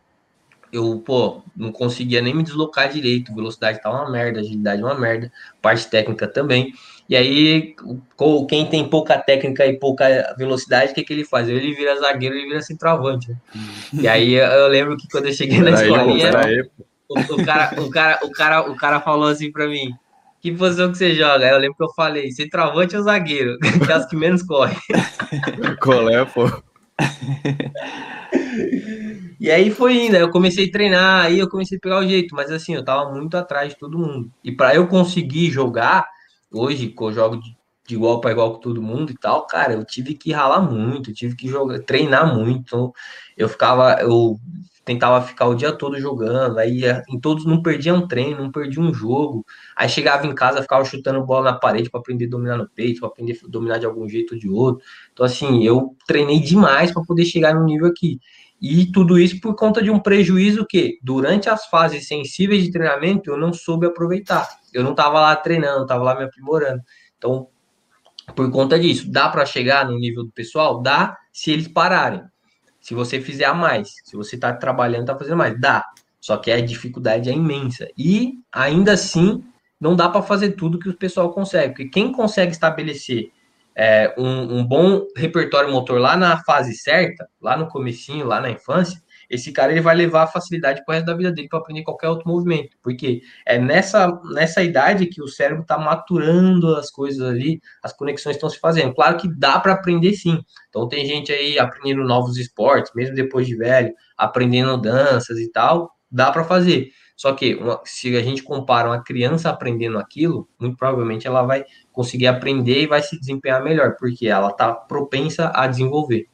eu, 0.73 1.03
pô, 1.05 1.43
não 1.55 1.71
conseguia 1.71 2.23
nem 2.23 2.35
me 2.35 2.43
deslocar 2.43 2.91
direito, 2.91 3.35
velocidade 3.35 3.83
tá 3.83 3.91
uma 3.91 4.11
merda, 4.11 4.41
agilidade 4.41 4.83
uma 4.83 4.95
merda, 4.95 5.31
parte 5.61 5.91
técnica 5.91 6.27
também. 6.27 6.73
E 7.07 7.15
aí, 7.15 7.75
quem 8.49 8.67
tem 8.67 8.89
pouca 8.89 9.19
técnica 9.19 9.67
e 9.67 9.79
pouca 9.79 10.35
velocidade, 10.39 10.93
o 10.93 10.95
que, 10.95 11.05
que 11.05 11.13
ele 11.13 11.25
faz? 11.25 11.49
Ele 11.49 11.75
vira 11.75 11.99
zagueiro, 11.99 12.35
ele 12.35 12.49
vira 12.49 12.63
centroavante. 12.63 13.31
Né? 13.31 13.37
E 13.93 14.09
aí, 14.09 14.35
eu 14.35 14.69
lembro 14.69 14.97
que 14.97 15.09
quando 15.09 15.27
eu 15.27 15.33
cheguei 15.33 15.59
na 15.61 15.71
escolinha, 15.71 16.31
o, 17.09 17.19
o, 17.19 17.45
cara, 17.45 17.81
o, 17.81 17.91
cara, 17.91 18.21
o, 18.23 18.31
cara, 18.31 18.71
o 18.71 18.77
cara 18.77 19.01
falou 19.01 19.29
assim 19.29 19.51
pra 19.51 19.67
mim, 19.67 19.95
que 20.41 20.53
posição 20.53 20.93
que 20.93 20.99
você 20.99 21.15
joga? 21.15 21.47
Aí 21.47 21.51
eu 21.53 21.59
lembro 21.59 21.77
que 21.77 21.83
eu 21.83 21.93
falei, 21.95 22.31
centroavante 22.31 22.97
ou 22.97 23.03
zagueiro? 23.03 23.59
Que 23.85 23.91
é 23.91 23.95
as 23.95 24.07
que 24.07 24.17
menos 24.17 24.43
corre. 24.43 24.77
Qual 25.83 26.09
é, 26.09 26.25
pô? 26.25 26.47
e 29.41 29.51
aí 29.51 29.71
foi 29.71 30.07
indo, 30.07 30.17
eu 30.17 30.31
comecei 30.31 30.67
a 30.67 30.71
treinar, 30.71 31.27
aí 31.27 31.39
eu 31.39 31.49
comecei 31.49 31.79
a 31.79 31.81
pegar 31.81 31.99
o 31.99 32.07
jeito, 32.09 32.35
mas 32.35 32.51
assim, 32.51 32.75
eu 32.75 32.85
tava 32.85 33.13
muito 33.13 33.37
atrás 33.37 33.71
de 33.71 33.79
todo 33.79 33.99
mundo. 33.99 34.31
E 34.45 34.53
para 34.53 34.75
eu 34.75 34.87
conseguir 34.87 35.51
jogar, 35.51 36.07
hoje, 36.53 36.89
que 36.89 37.03
eu 37.03 37.13
jogo 37.13 37.37
de, 37.37 37.57
de 37.87 37.95
igual 37.95 38.21
para 38.21 38.33
igual 38.33 38.55
com 38.55 38.61
todo 38.61 38.83
mundo 38.83 39.11
e 39.11 39.17
tal, 39.17 39.47
cara, 39.47 39.73
eu 39.73 39.85
tive 39.85 40.15
que 40.15 40.33
ralar 40.33 40.61
muito, 40.61 41.13
tive 41.13 41.35
que 41.35 41.49
jogar, 41.49 41.81
treinar 41.81 42.35
muito. 42.35 42.61
Então, 42.61 42.93
eu 43.37 43.49
ficava, 43.49 44.01
eu 44.01 44.39
tentava 44.89 45.21
ficar 45.21 45.47
o 45.47 45.55
dia 45.55 45.71
todo 45.71 46.01
jogando, 46.01 46.59
aí 46.59 46.81
em 47.11 47.21
todos 47.21 47.45
não 47.45 47.63
perdia 47.63 47.93
um 47.93 48.09
treino, 48.09 48.43
não 48.43 48.51
perdia 48.51 48.83
um 48.83 48.93
jogo. 48.93 49.45
Aí 49.77 49.87
chegava 49.87 50.27
em 50.27 50.35
casa, 50.35 50.63
ficava 50.63 50.83
chutando 50.83 51.23
bola 51.27 51.53
na 51.53 51.59
parede 51.59 51.91
para 51.91 52.01
aprender 52.01 52.25
a 52.25 52.31
dominar 52.31 52.57
no 52.57 52.67
peito, 52.67 53.01
para 53.01 53.11
aprender 53.11 53.39
a 53.45 53.49
dominar 53.49 53.77
de 53.77 53.85
algum 53.85 54.09
jeito 54.09 54.33
ou 54.33 54.41
de 54.41 54.49
outro. 54.49 54.83
Então 55.13 55.27
assim, 55.27 55.63
eu 55.63 55.95
treinei 56.07 56.41
demais 56.41 56.91
para 56.91 57.03
poder 57.03 57.27
chegar 57.27 57.55
no 57.55 57.65
nível 57.65 57.87
aqui. 57.87 58.19
E 58.61 58.91
tudo 58.91 59.19
isso 59.19 59.41
por 59.41 59.55
conta 59.55 59.83
de 59.83 59.91
um 59.91 60.01
prejuízo 60.01 60.67
que 60.67 60.99
durante 61.03 61.51
as 61.51 61.67
fases 61.67 62.09
sensíveis 62.09 62.65
de 62.65 62.73
treinamento 62.73 63.31
eu 63.31 63.37
não 63.37 63.53
soube 63.53 63.87
aproveitar. 63.87 64.49
Eu 64.73 64.83
não 64.83 64.93
estava 64.93 65.21
lá 65.21 65.37
treinando, 65.37 65.83
estava 65.83 66.03
lá 66.03 66.17
me 66.17 66.25
aprimorando. 66.25 66.83
Então, 67.19 67.49
por 68.35 68.51
conta 68.51 68.79
disso, 68.79 69.11
dá 69.11 69.29
para 69.29 69.45
chegar 69.45 69.87
no 69.87 69.99
nível 69.99 70.25
do 70.25 70.33
pessoal? 70.33 70.81
Dá 70.81 71.17
se 71.31 71.51
eles 71.51 71.69
pararem. 71.69 72.23
Se 72.89 72.95
você 72.95 73.21
fizer 73.21 73.45
a 73.45 73.53
mais, 73.53 73.97
se 74.03 74.17
você 74.17 74.37
está 74.37 74.51
trabalhando, 74.51 75.03
está 75.03 75.15
fazendo 75.15 75.37
mais, 75.37 75.61
dá. 75.61 75.85
Só 76.19 76.39
que 76.39 76.51
a 76.51 76.59
dificuldade 76.59 77.29
é 77.29 77.35
imensa. 77.35 77.87
E 77.99 78.39
ainda 78.51 78.93
assim, 78.93 79.45
não 79.79 79.95
dá 79.95 80.09
para 80.09 80.23
fazer 80.23 80.53
tudo 80.53 80.79
que 80.79 80.89
o 80.89 80.97
pessoal 80.97 81.31
consegue. 81.31 81.75
Porque 81.75 81.91
quem 81.91 82.11
consegue 82.11 82.51
estabelecer 82.51 83.31
é, 83.77 84.15
um, 84.17 84.61
um, 84.61 84.67
bom 84.67 85.07
repertório 85.15 85.71
motor 85.71 86.01
lá 86.01 86.17
na 86.17 86.43
fase 86.45 86.73
certa, 86.73 87.29
lá 87.43 87.59
no 87.59 87.69
comecinho, 87.69 88.27
lá 88.27 88.41
na 88.41 88.49
infância, 88.49 89.03
esse 89.29 89.53
cara 89.53 89.73
ele 89.73 89.81
vai 89.81 89.95
levar 89.95 90.23
a 90.23 90.27
facilidade 90.27 90.85
para 90.85 90.93
o 90.93 90.95
resto 90.95 91.07
da 91.07 91.15
vida 91.15 91.31
dele 91.33 91.49
para 91.49 91.59
aprender 91.59 91.83
qualquer 91.83 92.09
outro 92.09 92.29
movimento, 92.29 92.77
porque 92.83 93.23
é 93.45 93.59
nessa, 93.59 94.09
nessa 94.33 94.63
idade 94.63 95.07
que 95.07 95.23
o 95.23 95.29
cérebro 95.29 95.63
está 95.63 95.79
maturando 95.79 96.75
as 96.77 96.91
coisas 96.91 97.21
ali, 97.21 97.61
as 97.83 97.93
conexões 97.93 98.37
estão 98.37 98.49
se 98.49 98.59
fazendo. 98.59 98.95
Claro 98.95 99.17
que 99.17 99.29
dá 99.29 99.59
para 99.61 99.73
aprender 99.73 100.15
sim. 100.15 100.43
Então 100.69 100.89
tem 100.89 101.05
gente 101.05 101.33
aí 101.33 101.59
aprendendo 101.59 102.05
novos 102.05 102.37
esportes, 102.37 102.93
mesmo 102.95 103.15
depois 103.15 103.47
de 103.47 103.57
velho, 103.57 103.93
aprendendo 104.17 104.77
danças 104.79 105.39
e 105.39 105.51
tal, 105.51 105.91
dá 106.11 106.31
para 106.31 106.45
fazer. 106.45 106.91
Só 107.19 107.33
que 107.33 107.57
uma, 107.57 107.81
se 107.85 108.17
a 108.17 108.23
gente 108.23 108.45
compara 108.45 108.89
uma 108.89 109.03
criança 109.03 109.51
aprendendo 109.51 109.99
aquilo, 109.99 110.49
muito 110.59 110.77
provavelmente 110.77 111.27
ela 111.27 111.43
vai 111.43 111.65
conseguir 111.91 112.29
aprender 112.29 112.83
e 112.83 112.87
vai 112.87 113.03
se 113.03 113.19
desempenhar 113.19 113.63
melhor, 113.63 113.97
porque 113.99 114.29
ela 114.29 114.51
está 114.51 114.73
propensa 114.73 115.51
a 115.53 115.67
desenvolver. 115.67 116.29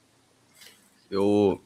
Eu 1.10 1.63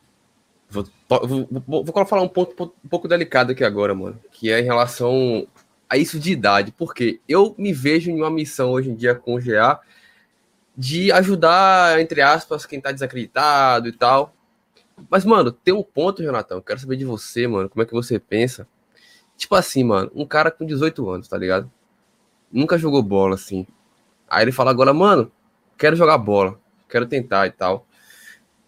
Vou, 0.71 0.87
vou, 1.09 1.85
vou, 1.85 2.07
falar 2.07 2.23
um 2.23 2.29
ponto 2.29 2.75
um 2.85 2.89
pouco 2.89 3.09
delicado 3.09 3.53
aqui 3.53 3.65
agora, 3.65 3.95
mano, 3.95 4.21
que 4.31 4.53
é 4.53 4.61
em 4.61 4.65
relação 4.65 5.47
a 5.89 5.97
isso 5.97 6.19
de 6.19 6.31
idade, 6.31 6.73
porque 6.77 7.21
eu 7.27 7.55
me 7.57 7.73
vejo 7.73 8.11
em 8.11 8.17
uma 8.17 8.31
missão 8.31 8.73
hoje 8.73 8.91
em 8.91 8.95
dia 8.95 9.15
com 9.15 9.35
o 9.35 9.41
GA 9.41 9.81
de 10.77 11.11
ajudar, 11.11 11.99
entre 12.01 12.21
aspas, 12.21 12.67
quem 12.67 12.81
tá 12.81 12.93
desacreditado 12.93 13.89
e 13.89 13.93
tal. 13.93 14.35
Mas, 15.09 15.25
mano, 15.25 15.51
tem 15.51 15.73
um 15.73 15.83
ponto, 15.83 16.23
Jonathan, 16.23 16.61
quero 16.61 16.79
saber 16.79 16.97
de 16.97 17.05
você, 17.07 17.47
mano, 17.47 17.69
como 17.71 17.83
é 17.83 17.87
que 17.87 17.95
você 17.95 18.19
pensa. 18.19 18.69
Tipo 19.39 19.55
assim, 19.55 19.83
mano, 19.83 20.11
um 20.15 20.27
cara 20.27 20.51
com 20.51 20.67
18 20.67 21.09
anos, 21.09 21.29
tá 21.29 21.39
ligado? 21.39 21.71
Nunca 22.53 22.77
jogou 22.77 23.03
bola, 23.03 23.37
assim. 23.37 23.67
Aí 24.29 24.45
ele 24.45 24.53
fala 24.53 24.71
agora, 24.71 24.93
mano, 24.93 25.33
quero 25.79 25.97
jogar 25.97 26.19
bola, 26.19 26.61
quero 26.89 27.07
tentar 27.07 27.47
e 27.47 27.53
tal 27.53 27.88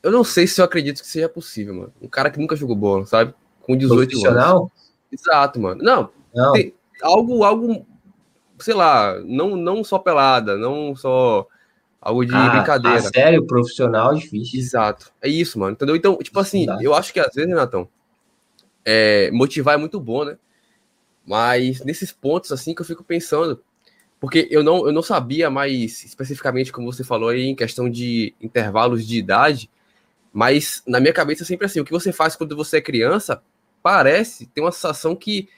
eu 0.02 0.10
não 0.10 0.24
sei 0.24 0.46
se 0.46 0.60
eu 0.60 0.64
acredito 0.64 1.00
que 1.00 1.08
seja 1.08 1.28
possível, 1.28 1.74
mano. 1.74 1.92
Um 2.00 2.08
cara 2.08 2.30
que 2.30 2.38
nunca 2.38 2.56
jogou 2.56 2.76
bola, 2.76 3.06
sabe? 3.06 3.34
Com 3.62 3.76
18 3.76 4.26
anos. 4.26 4.70
Exato, 5.12 5.60
mano. 5.60 5.82
Não, 5.82 6.10
não. 6.34 6.52
Algo, 7.02 7.44
algo, 7.44 7.86
sei 8.58 8.74
lá, 8.74 9.18
não, 9.24 9.56
não 9.56 9.82
só 9.82 9.98
pelada, 9.98 10.56
não 10.56 10.94
só 10.94 11.46
algo 12.00 12.24
de 12.24 12.34
ah, 12.34 12.48
brincadeira. 12.48 12.98
Ah, 12.98 13.02
sério, 13.02 13.46
profissional, 13.46 14.14
difícil. 14.14 14.58
Exato. 14.58 15.12
É 15.20 15.28
isso, 15.28 15.58
mano. 15.58 15.72
Entendeu? 15.72 15.96
Então, 15.96 16.16
tipo 16.18 16.38
assim, 16.38 16.62
Exato. 16.62 16.82
eu 16.82 16.94
acho 16.94 17.12
que 17.12 17.20
às 17.20 17.34
vezes, 17.34 17.50
Renatão, 17.50 17.88
é, 18.84 19.30
motivar 19.32 19.74
é 19.74 19.78
muito 19.78 20.00
bom, 20.00 20.24
né? 20.24 20.38
Mas 21.26 21.84
nesses 21.84 22.10
pontos, 22.10 22.50
assim, 22.52 22.74
que 22.74 22.80
eu 22.80 22.86
fico 22.86 23.04
pensando, 23.04 23.62
porque 24.18 24.48
eu 24.50 24.62
não, 24.62 24.86
eu 24.86 24.92
não 24.92 25.02
sabia 25.02 25.50
mais 25.50 26.02
especificamente, 26.04 26.72
como 26.72 26.90
você 26.90 27.04
falou 27.04 27.28
aí, 27.28 27.42
em 27.42 27.54
questão 27.54 27.88
de 27.88 28.34
intervalos 28.40 29.06
de 29.06 29.18
idade, 29.18 29.70
mas 30.32 30.82
na 30.86 31.00
minha 31.00 31.12
cabeça 31.12 31.42
é 31.42 31.46
sempre 31.46 31.66
assim, 31.66 31.80
o 31.80 31.84
que 31.84 31.90
você 31.90 32.12
faz 32.12 32.36
quando 32.36 32.56
você 32.56 32.78
é 32.78 32.80
criança 32.80 33.42
parece 33.82 34.46
ter 34.46 34.60
uma 34.60 34.72
sensação 34.72 35.16
que 35.16 35.48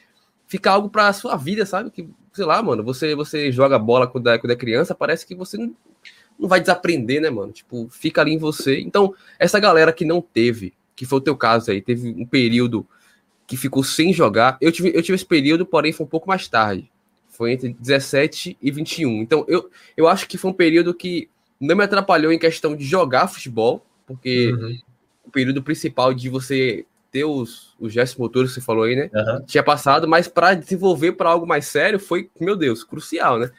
fica 0.46 0.70
algo 0.70 0.88
para 0.88 1.08
a 1.08 1.12
sua 1.12 1.36
vida, 1.36 1.66
sabe? 1.66 1.90
Que, 1.90 2.08
sei 2.32 2.44
lá, 2.44 2.62
mano, 2.62 2.82
você 2.82 3.14
você 3.14 3.50
joga 3.50 3.78
bola 3.78 4.06
quando 4.06 4.28
é, 4.28 4.38
quando 4.38 4.52
é 4.52 4.56
criança, 4.56 4.94
parece 4.94 5.26
que 5.26 5.34
você 5.34 5.56
não, 5.56 5.74
não 6.38 6.48
vai 6.48 6.60
desaprender, 6.60 7.20
né, 7.20 7.30
mano? 7.30 7.52
Tipo, 7.52 7.88
fica 7.90 8.20
ali 8.20 8.32
em 8.32 8.38
você. 8.38 8.80
Então, 8.80 9.14
essa 9.38 9.58
galera 9.58 9.92
que 9.92 10.04
não 10.04 10.20
teve, 10.20 10.72
que 10.94 11.04
foi 11.04 11.18
o 11.18 11.22
teu 11.22 11.36
caso 11.36 11.70
aí, 11.70 11.80
teve 11.80 12.08
um 12.10 12.26
período 12.26 12.86
que 13.46 13.56
ficou 13.56 13.82
sem 13.82 14.12
jogar. 14.12 14.56
Eu 14.60 14.72
tive, 14.72 14.92
eu 14.94 15.02
tive 15.02 15.16
esse 15.16 15.26
período, 15.26 15.66
porém 15.66 15.92
foi 15.92 16.06
um 16.06 16.08
pouco 16.08 16.28
mais 16.28 16.48
tarde. 16.48 16.90
Foi 17.28 17.52
entre 17.52 17.74
17 17.80 18.56
e 18.60 18.70
21. 18.70 19.22
Então, 19.22 19.44
eu, 19.48 19.70
eu 19.96 20.06
acho 20.06 20.28
que 20.28 20.38
foi 20.38 20.50
um 20.50 20.54
período 20.54 20.94
que 20.94 21.28
não 21.58 21.76
me 21.76 21.84
atrapalhou 21.84 22.32
em 22.32 22.38
questão 22.38 22.76
de 22.76 22.84
jogar 22.84 23.28
futebol, 23.28 23.84
porque 24.14 24.52
uhum. 24.52 24.78
o 25.24 25.30
período 25.30 25.62
principal 25.62 26.12
de 26.14 26.28
você 26.28 26.86
ter 27.10 27.24
os, 27.24 27.74
os 27.78 27.92
gestos 27.92 28.18
motores 28.18 28.50
que 28.50 28.54
você 28.54 28.60
falou 28.64 28.84
aí, 28.84 28.96
né? 28.96 29.10
Uhum. 29.14 29.44
Tinha 29.44 29.62
passado, 29.62 30.08
mas 30.08 30.28
para 30.28 30.54
desenvolver 30.54 31.12
para 31.12 31.30
algo 31.30 31.46
mais 31.46 31.66
sério 31.66 32.00
foi, 32.00 32.30
meu 32.40 32.56
Deus, 32.56 32.82
crucial, 32.82 33.38
né? 33.38 33.50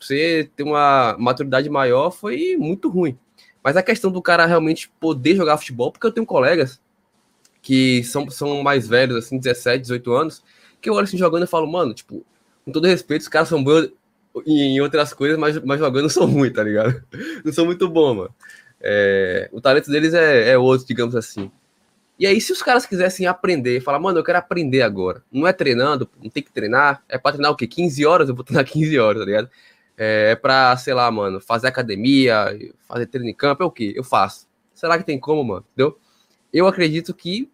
Você 0.00 0.50
ter 0.56 0.62
uma 0.62 1.14
maturidade 1.18 1.68
maior 1.68 2.10
foi 2.10 2.56
muito 2.58 2.88
ruim. 2.88 3.18
Mas 3.62 3.76
a 3.76 3.82
questão 3.82 4.10
do 4.10 4.22
cara 4.22 4.46
realmente 4.46 4.90
poder 5.00 5.36
jogar 5.36 5.58
futebol, 5.58 5.92
porque 5.92 6.06
eu 6.06 6.12
tenho 6.12 6.26
colegas 6.26 6.80
que 7.62 8.04
são, 8.04 8.28
são 8.30 8.62
mais 8.62 8.86
velhos, 8.86 9.16
assim, 9.16 9.38
17, 9.38 9.80
18 9.80 10.12
anos, 10.12 10.44
que 10.80 10.90
eu 10.90 10.94
olho 10.94 11.04
assim 11.04 11.16
jogando 11.16 11.44
e 11.44 11.48
falo, 11.48 11.66
mano, 11.66 11.94
tipo, 11.94 12.24
com 12.64 12.72
todo 12.72 12.86
respeito, 12.86 13.22
os 13.22 13.28
caras 13.28 13.48
são 13.48 13.64
bons 13.64 13.90
em 14.46 14.80
outras 14.80 15.14
coisas, 15.14 15.38
mas, 15.38 15.58
mas 15.62 15.78
jogando 15.78 16.08
são 16.10 16.26
ruins, 16.26 16.52
tá 16.52 16.62
ligado? 16.62 17.02
Não 17.44 17.52
são 17.52 17.64
muito 17.64 17.88
bons, 17.88 18.16
mano. 18.16 18.34
É, 18.86 19.48
o 19.50 19.62
talento 19.62 19.90
deles 19.90 20.12
é, 20.12 20.50
é 20.50 20.58
outro, 20.58 20.86
digamos 20.86 21.16
assim. 21.16 21.50
E 22.18 22.26
aí, 22.26 22.38
se 22.40 22.52
os 22.52 22.62
caras 22.62 22.84
quisessem 22.84 23.26
aprender, 23.26 23.80
falar, 23.80 23.98
mano, 23.98 24.18
eu 24.18 24.24
quero 24.24 24.38
aprender 24.38 24.82
agora. 24.82 25.24
Não 25.32 25.46
é 25.48 25.52
treinando, 25.52 26.08
não 26.22 26.30
tem 26.30 26.42
que 26.42 26.52
treinar. 26.52 27.02
É 27.08 27.16
pra 27.18 27.32
treinar 27.32 27.50
o 27.50 27.56
quê? 27.56 27.66
15 27.66 28.04
horas? 28.04 28.28
Eu 28.28 28.34
vou 28.34 28.44
treinar 28.44 28.64
15 28.70 28.98
horas, 28.98 29.20
tá 29.20 29.26
ligado? 29.26 29.50
É, 29.96 30.32
é 30.32 30.36
pra, 30.36 30.76
sei 30.76 30.92
lá, 30.92 31.10
mano, 31.10 31.40
fazer 31.40 31.66
academia, 31.66 32.56
fazer 32.86 33.06
treino 33.06 33.28
em 33.28 33.34
campo, 33.34 33.62
é 33.62 33.66
o 33.66 33.70
quê? 33.70 33.92
Eu 33.96 34.04
faço. 34.04 34.46
Será 34.74 34.98
que 34.98 35.04
tem 35.04 35.18
como, 35.18 35.42
mano? 35.42 35.64
Entendeu? 35.72 35.98
Eu 36.52 36.66
acredito 36.66 37.14
que 37.14 37.50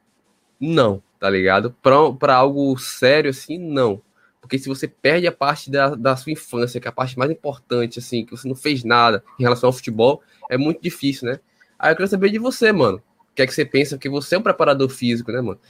não, 0.58 1.02
tá 1.18 1.30
ligado? 1.30 1.74
Pra, 1.80 2.12
pra 2.12 2.34
algo 2.34 2.76
sério 2.78 3.30
assim, 3.30 3.56
não. 3.56 4.02
Porque 4.40 4.58
se 4.58 4.68
você 4.68 4.88
perde 4.88 5.26
a 5.26 5.32
parte 5.32 5.70
da, 5.70 5.94
da 5.94 6.16
sua 6.16 6.32
infância, 6.32 6.80
que 6.80 6.88
é 6.88 6.90
a 6.90 6.92
parte 6.92 7.18
mais 7.18 7.30
importante, 7.30 7.98
assim, 7.98 8.24
que 8.24 8.30
você 8.30 8.48
não 8.48 8.54
fez 8.54 8.82
nada 8.82 9.22
em 9.38 9.42
relação 9.42 9.68
ao 9.68 9.72
futebol, 9.72 10.22
é 10.48 10.56
muito 10.56 10.80
difícil, 10.82 11.28
né? 11.28 11.40
Aí 11.78 11.92
eu 11.92 11.96
quero 11.96 12.08
saber 12.08 12.30
de 12.30 12.38
você, 12.38 12.72
mano. 12.72 12.98
O 13.32 13.34
que 13.34 13.42
é 13.42 13.46
que 13.46 13.54
você 13.54 13.64
pensa? 13.64 13.98
Que 13.98 14.08
você 14.08 14.34
é 14.34 14.38
um 14.38 14.42
preparador 14.42 14.88
físico, 14.88 15.30
né, 15.30 15.40
mano? 15.40 15.60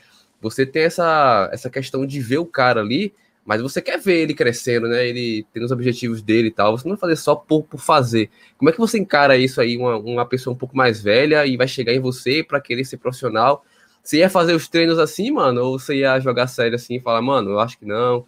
Você 0.40 0.64
tem 0.64 0.84
essa, 0.84 1.50
essa 1.52 1.68
questão 1.68 2.06
de 2.06 2.20
ver 2.20 2.38
o 2.38 2.46
cara 2.46 2.80
ali, 2.80 3.12
mas 3.44 3.60
você 3.60 3.82
quer 3.82 3.98
ver 3.98 4.20
ele 4.20 4.34
crescendo, 4.34 4.88
né? 4.88 5.06
Ele 5.06 5.44
tendo 5.52 5.64
os 5.64 5.72
objetivos 5.72 6.22
dele 6.22 6.48
e 6.48 6.50
tal. 6.50 6.76
Você 6.76 6.88
não 6.88 6.94
vai 6.94 7.00
fazer 7.00 7.16
só 7.16 7.34
por, 7.34 7.64
por 7.64 7.80
fazer. 7.80 8.30
Como 8.56 8.70
é 8.70 8.72
que 8.72 8.78
você 8.78 8.98
encara 8.98 9.36
isso 9.36 9.60
aí, 9.60 9.76
uma, 9.76 9.96
uma 9.98 10.26
pessoa 10.26 10.54
um 10.54 10.56
pouco 10.56 10.76
mais 10.76 11.02
velha 11.02 11.44
e 11.46 11.56
vai 11.56 11.68
chegar 11.68 11.92
em 11.92 12.00
você 12.00 12.42
para 12.42 12.60
querer 12.60 12.84
ser 12.84 12.96
profissional? 12.96 13.64
Você 14.02 14.18
ia 14.18 14.30
fazer 14.30 14.54
os 14.54 14.68
treinos 14.68 14.98
assim, 14.98 15.30
mano? 15.30 15.62
Ou 15.62 15.78
você 15.78 15.96
ia 15.96 16.18
jogar 16.20 16.46
sério 16.46 16.76
assim 16.76 16.96
e 16.96 17.00
falar, 17.00 17.20
mano, 17.20 17.50
eu 17.50 17.60
acho 17.60 17.78
que 17.78 17.84
não? 17.84 18.24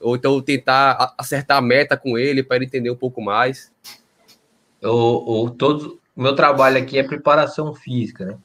Ou 0.00 0.16
então 0.16 0.40
tentar 0.40 1.14
acertar 1.18 1.58
a 1.58 1.62
meta 1.62 1.96
com 1.96 2.18
ele 2.18 2.42
para 2.42 2.56
ele 2.56 2.66
entender 2.66 2.90
um 2.90 2.96
pouco 2.96 3.20
mais? 3.22 3.72
O, 4.82 5.44
o, 5.44 5.50
todo, 5.50 6.00
o 6.14 6.22
meu 6.22 6.34
trabalho 6.34 6.78
aqui 6.78 6.98
é 6.98 7.02
preparação 7.02 7.74
física, 7.74 8.24
né? 8.24 8.38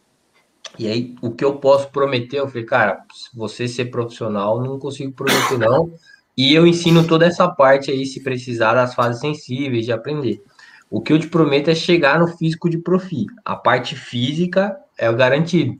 E 0.77 0.87
aí, 0.87 1.15
o 1.21 1.31
que 1.31 1.43
eu 1.43 1.57
posso 1.57 1.89
prometer, 1.89 2.37
eu 2.37 2.47
falei, 2.47 2.63
cara, 2.63 3.03
você 3.33 3.67
ser 3.67 3.85
profissional, 3.85 4.61
não 4.61 4.79
consigo 4.79 5.11
prometer, 5.11 5.57
não. 5.57 5.91
E 6.37 6.53
eu 6.53 6.65
ensino 6.65 7.05
toda 7.05 7.25
essa 7.25 7.49
parte 7.49 7.91
aí, 7.91 8.05
se 8.05 8.23
precisar, 8.23 8.73
das 8.73 8.93
fases 8.93 9.19
sensíveis 9.19 9.85
de 9.85 9.91
aprender. 9.91 10.41
O 10.89 11.01
que 11.01 11.11
eu 11.11 11.19
te 11.19 11.27
prometo 11.27 11.69
é 11.69 11.75
chegar 11.75 12.19
no 12.19 12.29
físico 12.29 12.69
de 12.69 12.77
profi. 12.77 13.25
A 13.43 13.55
parte 13.55 13.95
física 13.95 14.75
é 14.97 15.09
o 15.09 15.15
garantido. 15.15 15.79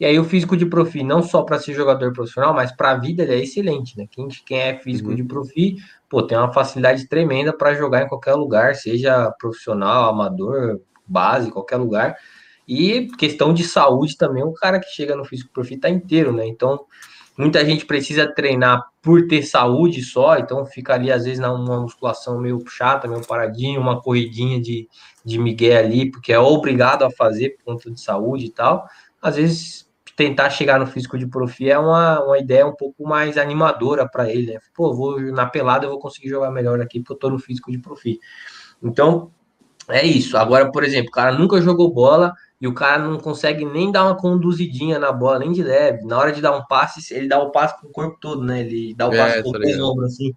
E 0.00 0.04
aí 0.04 0.18
o 0.18 0.24
físico 0.24 0.56
de 0.56 0.64
profi, 0.64 1.02
não 1.02 1.22
só 1.22 1.42
para 1.42 1.58
ser 1.58 1.74
jogador 1.74 2.12
profissional, 2.12 2.54
mas 2.54 2.70
para 2.70 2.92
a 2.92 2.96
vida 2.96 3.24
ele 3.24 3.34
é 3.34 3.42
excelente, 3.42 3.98
né? 3.98 4.06
Quem, 4.10 4.28
quem 4.46 4.58
é 4.60 4.78
físico 4.78 5.10
uhum. 5.10 5.16
de 5.16 5.24
profi, 5.24 5.76
pô, 6.08 6.22
tem 6.22 6.38
uma 6.38 6.52
facilidade 6.52 7.08
tremenda 7.08 7.52
para 7.52 7.74
jogar 7.74 8.02
em 8.04 8.08
qualquer 8.08 8.34
lugar, 8.34 8.76
seja 8.76 9.30
profissional, 9.40 10.08
amador, 10.08 10.80
base, 11.06 11.50
qualquer 11.50 11.76
lugar. 11.76 12.16
E 12.66 13.08
questão 13.18 13.52
de 13.52 13.64
saúde 13.64 14.16
também, 14.16 14.44
o 14.44 14.52
cara 14.52 14.78
que 14.78 14.88
chega 14.90 15.16
no 15.16 15.24
físico 15.24 15.50
profi 15.52 15.76
tá 15.76 15.88
inteiro, 15.88 16.32
né? 16.32 16.46
Então, 16.46 16.84
muita 17.36 17.64
gente 17.64 17.84
precisa 17.84 18.32
treinar 18.32 18.84
por 19.02 19.26
ter 19.26 19.42
saúde 19.42 20.02
só, 20.02 20.36
então 20.36 20.64
fica 20.66 20.94
ali 20.94 21.10
às 21.10 21.24
vezes 21.24 21.40
numa 21.40 21.80
musculação 21.80 22.40
meio 22.40 22.62
chata, 22.68 23.08
meio 23.08 23.26
paradinho, 23.26 23.80
uma 23.80 24.00
corridinha 24.00 24.60
de, 24.60 24.86
de 25.24 25.38
migué 25.38 25.78
ali, 25.78 26.10
porque 26.10 26.32
é 26.32 26.38
obrigado 26.38 27.04
a 27.04 27.10
fazer 27.10 27.56
por 27.56 27.64
conta 27.72 27.90
de 27.90 28.00
saúde 28.00 28.44
e 28.44 28.50
tal. 28.50 28.86
Às 29.20 29.36
vezes 29.36 29.87
tentar 30.18 30.50
chegar 30.50 30.80
no 30.80 30.86
físico 30.86 31.16
de 31.16 31.28
profi 31.28 31.70
é 31.70 31.78
uma, 31.78 32.20
uma 32.24 32.38
ideia 32.40 32.66
um 32.66 32.74
pouco 32.74 33.06
mais 33.06 33.38
animadora 33.38 34.06
para 34.06 34.28
ele, 34.28 34.54
né? 34.54 34.58
Pô, 34.74 34.92
vou 34.92 35.20
na 35.32 35.46
pelada 35.46 35.86
eu 35.86 35.90
vou 35.90 36.00
conseguir 36.00 36.28
jogar 36.28 36.50
melhor 36.50 36.80
aqui 36.80 36.98
porque 36.98 37.12
eu 37.12 37.16
tô 37.16 37.30
no 37.30 37.38
físico 37.38 37.70
de 37.70 37.78
profi. 37.78 38.18
Então, 38.82 39.30
é 39.88 40.04
isso. 40.04 40.36
Agora, 40.36 40.72
por 40.72 40.82
exemplo, 40.82 41.10
o 41.10 41.12
cara 41.12 41.30
nunca 41.30 41.62
jogou 41.62 41.94
bola 41.94 42.34
e 42.60 42.66
o 42.66 42.74
cara 42.74 42.98
não 42.98 43.16
consegue 43.20 43.64
nem 43.64 43.92
dar 43.92 44.06
uma 44.06 44.16
conduzidinha 44.16 44.98
na 44.98 45.12
bola, 45.12 45.38
nem 45.38 45.52
de 45.52 45.62
leve. 45.62 46.04
Na 46.04 46.18
hora 46.18 46.32
de 46.32 46.40
dar 46.40 46.50
um 46.50 46.66
passe, 46.66 47.14
ele 47.14 47.28
dá 47.28 47.38
o 47.38 47.52
passe 47.52 47.80
com 47.80 47.86
o 47.86 47.92
corpo 47.92 48.18
todo, 48.20 48.42
né? 48.42 48.62
Ele 48.62 48.94
dá 48.96 49.06
o 49.06 49.10
passe 49.10 49.38
é, 49.38 49.42
com 49.44 49.50
os 49.50 49.78
ombros 49.78 50.14
assim 50.14 50.34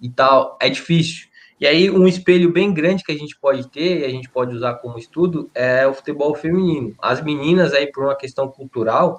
e 0.00 0.08
tal. 0.08 0.56
É 0.62 0.68
difícil. 0.68 1.26
E 1.64 1.66
aí, 1.66 1.90
um 1.90 2.06
espelho 2.06 2.52
bem 2.52 2.74
grande 2.74 3.02
que 3.02 3.10
a 3.10 3.16
gente 3.16 3.38
pode 3.40 3.70
ter, 3.70 4.00
e 4.00 4.04
a 4.04 4.10
gente 4.10 4.28
pode 4.28 4.54
usar 4.54 4.74
como 4.74 4.98
estudo, 4.98 5.50
é 5.54 5.86
o 5.86 5.94
futebol 5.94 6.34
feminino. 6.34 6.94
As 7.00 7.22
meninas, 7.22 7.72
aí, 7.72 7.90
por 7.90 8.04
uma 8.04 8.14
questão 8.14 8.48
cultural, 8.48 9.18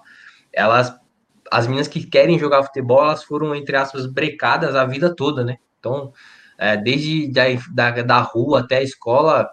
elas, 0.54 0.96
as 1.52 1.66
meninas 1.66 1.88
que 1.88 2.06
querem 2.06 2.38
jogar 2.38 2.62
futebol, 2.62 3.04
elas 3.04 3.24
foram, 3.24 3.56
entre 3.56 3.76
aspas, 3.76 4.06
brecadas 4.06 4.76
a 4.76 4.86
vida 4.86 5.16
toda, 5.16 5.44
né? 5.44 5.58
Então, 5.80 6.14
é, 6.56 6.78
desde 6.78 7.32
da, 7.32 7.46
da, 7.74 8.04
da 8.04 8.20
rua 8.20 8.60
até 8.60 8.78
a 8.78 8.84
escola, 8.84 9.50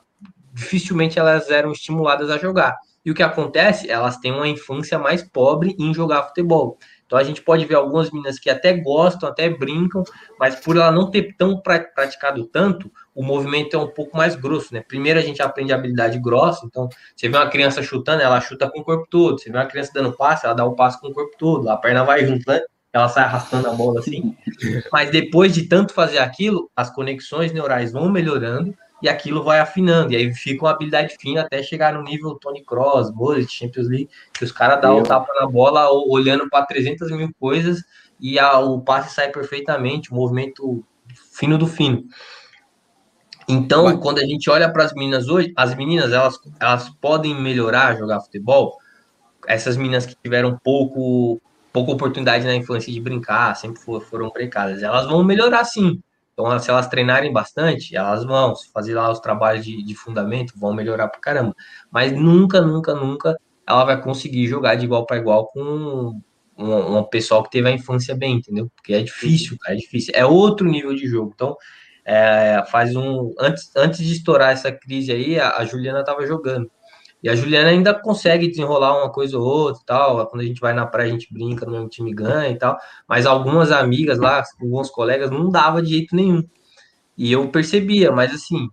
dificilmente 0.52 1.18
elas 1.18 1.48
eram 1.48 1.72
estimuladas 1.72 2.28
a 2.28 2.36
jogar. 2.36 2.76
E 3.02 3.10
o 3.10 3.14
que 3.14 3.22
acontece? 3.22 3.90
Elas 3.90 4.18
têm 4.18 4.32
uma 4.32 4.46
infância 4.46 4.98
mais 4.98 5.22
pobre 5.22 5.74
em 5.78 5.94
jogar 5.94 6.24
futebol. 6.24 6.76
Então 7.12 7.20
a 7.20 7.24
gente 7.24 7.42
pode 7.42 7.66
ver 7.66 7.74
algumas 7.74 8.10
meninas 8.10 8.38
que 8.38 8.48
até 8.48 8.72
gostam, 8.72 9.28
até 9.28 9.46
brincam, 9.50 10.02
mas 10.40 10.56
por 10.56 10.76
ela 10.76 10.90
não 10.90 11.10
ter 11.10 11.36
tão 11.36 11.60
praticado 11.60 12.46
tanto, 12.46 12.90
o 13.14 13.22
movimento 13.22 13.76
é 13.76 13.78
um 13.78 13.86
pouco 13.86 14.16
mais 14.16 14.34
grosso, 14.34 14.72
né? 14.72 14.82
Primeiro 14.88 15.18
a 15.18 15.22
gente 15.22 15.42
aprende 15.42 15.74
a 15.74 15.76
habilidade 15.76 16.18
grossa, 16.18 16.64
então 16.64 16.88
você 17.14 17.28
vê 17.28 17.36
uma 17.36 17.50
criança 17.50 17.82
chutando, 17.82 18.22
ela 18.22 18.40
chuta 18.40 18.66
com 18.70 18.80
o 18.80 18.82
corpo 18.82 19.06
todo. 19.10 19.38
Você 19.38 19.50
vê 19.50 19.58
uma 19.58 19.66
criança 19.66 19.90
dando 19.92 20.16
passe, 20.16 20.46
ela 20.46 20.54
dá 20.54 20.64
o 20.64 20.74
passe 20.74 20.98
com 20.98 21.08
o 21.08 21.12
corpo 21.12 21.36
todo, 21.38 21.68
a 21.68 21.76
perna 21.76 22.02
vai 22.02 22.24
junto, 22.24 22.50
né? 22.50 22.62
Ela 22.90 23.10
sai 23.10 23.24
arrastando 23.24 23.68
a 23.68 23.74
bola 23.74 24.00
assim. 24.00 24.34
Mas 24.90 25.10
depois 25.10 25.52
de 25.52 25.64
tanto 25.68 25.92
fazer 25.92 26.16
aquilo, 26.16 26.70
as 26.74 26.88
conexões 26.88 27.52
neurais 27.52 27.92
vão 27.92 28.08
melhorando 28.10 28.74
e 29.02 29.08
aquilo 29.08 29.42
vai 29.42 29.58
afinando, 29.58 30.12
e 30.12 30.16
aí 30.16 30.32
fica 30.32 30.64
uma 30.64 30.70
habilidade 30.70 31.16
fina 31.18 31.42
até 31.42 31.60
chegar 31.62 31.92
no 31.92 32.02
nível 32.02 32.36
Tony 32.36 32.64
Cross, 32.64 33.10
Bullet, 33.10 33.52
Champions 33.52 33.88
League, 33.88 34.08
que 34.32 34.44
os 34.44 34.52
caras 34.52 34.80
dão 34.80 34.98
o 34.98 35.02
tapa 35.02 35.32
na 35.40 35.46
bola 35.46 35.90
olhando 35.90 36.48
para 36.48 36.64
300 36.64 37.10
mil 37.10 37.30
coisas 37.38 37.82
e 38.20 38.38
a, 38.38 38.60
o 38.60 38.80
passe 38.80 39.14
sai 39.14 39.30
perfeitamente, 39.30 40.12
o 40.12 40.14
movimento 40.14 40.84
fino 41.32 41.58
do 41.58 41.66
fino. 41.66 42.04
Então, 43.48 43.84
Mas... 43.84 43.98
quando 43.98 44.20
a 44.20 44.24
gente 44.24 44.48
olha 44.48 44.72
para 44.72 44.84
as 44.84 44.94
meninas 44.94 45.28
hoje, 45.28 45.52
as 45.56 45.74
meninas 45.74 46.12
elas, 46.12 46.38
elas 46.60 46.88
podem 47.00 47.34
melhorar 47.34 47.98
jogar 47.98 48.20
futebol. 48.20 48.78
Essas 49.48 49.76
meninas 49.76 50.06
que 50.06 50.14
tiveram 50.22 50.56
pouco 50.62 51.42
pouca 51.72 51.92
oportunidade 51.92 52.44
na 52.44 52.54
infância 52.54 52.92
de 52.92 53.00
brincar, 53.00 53.56
sempre 53.56 53.80
foram 53.80 54.28
brecadas, 54.28 54.82
elas 54.82 55.06
vão 55.06 55.24
melhorar 55.24 55.64
sim. 55.64 56.02
Então, 56.32 56.58
se 56.58 56.70
elas 56.70 56.88
treinarem 56.88 57.32
bastante, 57.32 57.94
elas 57.94 58.24
vão 58.24 58.54
fazer 58.72 58.94
lá 58.94 59.10
os 59.10 59.20
trabalhos 59.20 59.64
de, 59.64 59.82
de 59.82 59.94
fundamento, 59.94 60.54
vão 60.56 60.72
melhorar 60.74 61.08
pra 61.08 61.20
caramba. 61.20 61.54
Mas 61.90 62.12
nunca, 62.12 62.60
nunca, 62.60 62.94
nunca 62.94 63.36
ela 63.66 63.84
vai 63.84 64.00
conseguir 64.02 64.46
jogar 64.46 64.74
de 64.74 64.84
igual 64.84 65.06
para 65.06 65.18
igual 65.18 65.46
com 65.46 66.20
um, 66.58 66.98
um, 66.98 67.04
pessoal 67.04 67.42
que 67.42 67.50
teve 67.50 67.68
a 67.68 67.72
infância 67.72 68.14
bem, 68.14 68.36
entendeu? 68.36 68.70
Porque 68.74 68.94
é 68.94 69.02
difícil, 69.02 69.56
é 69.66 69.74
difícil. 69.74 70.12
É 70.16 70.24
outro 70.24 70.66
nível 70.66 70.94
de 70.94 71.06
jogo. 71.06 71.32
Então, 71.34 71.56
é, 72.04 72.62
faz 72.70 72.96
um. 72.96 73.32
Antes, 73.38 73.70
antes 73.76 74.00
de 74.00 74.12
estourar 74.12 74.52
essa 74.52 74.72
crise 74.72 75.12
aí, 75.12 75.38
a, 75.38 75.56
a 75.58 75.64
Juliana 75.64 76.00
estava 76.00 76.26
jogando. 76.26 76.70
E 77.22 77.28
a 77.28 77.36
Juliana 77.36 77.70
ainda 77.70 77.94
consegue 77.94 78.48
desenrolar 78.48 78.98
uma 78.98 79.10
coisa 79.10 79.38
ou 79.38 79.44
outra 79.44 79.82
tal. 79.86 80.26
Quando 80.26 80.42
a 80.42 80.44
gente 80.44 80.60
vai 80.60 80.72
na 80.72 80.86
praia, 80.86 81.08
a 81.08 81.12
gente 81.12 81.32
brinca, 81.32 81.64
no 81.64 81.72
mesmo 81.72 81.88
time 81.88 82.12
ganha 82.12 82.50
e 82.50 82.58
tal. 82.58 82.76
Mas 83.08 83.26
algumas 83.26 83.70
amigas 83.70 84.18
lá, 84.18 84.42
alguns 84.60 84.90
colegas, 84.90 85.30
não 85.30 85.48
dava 85.48 85.80
de 85.80 85.90
jeito 85.90 86.16
nenhum. 86.16 86.42
E 87.16 87.30
eu 87.30 87.48
percebia, 87.48 88.10
mas 88.10 88.34
assim, 88.34 88.68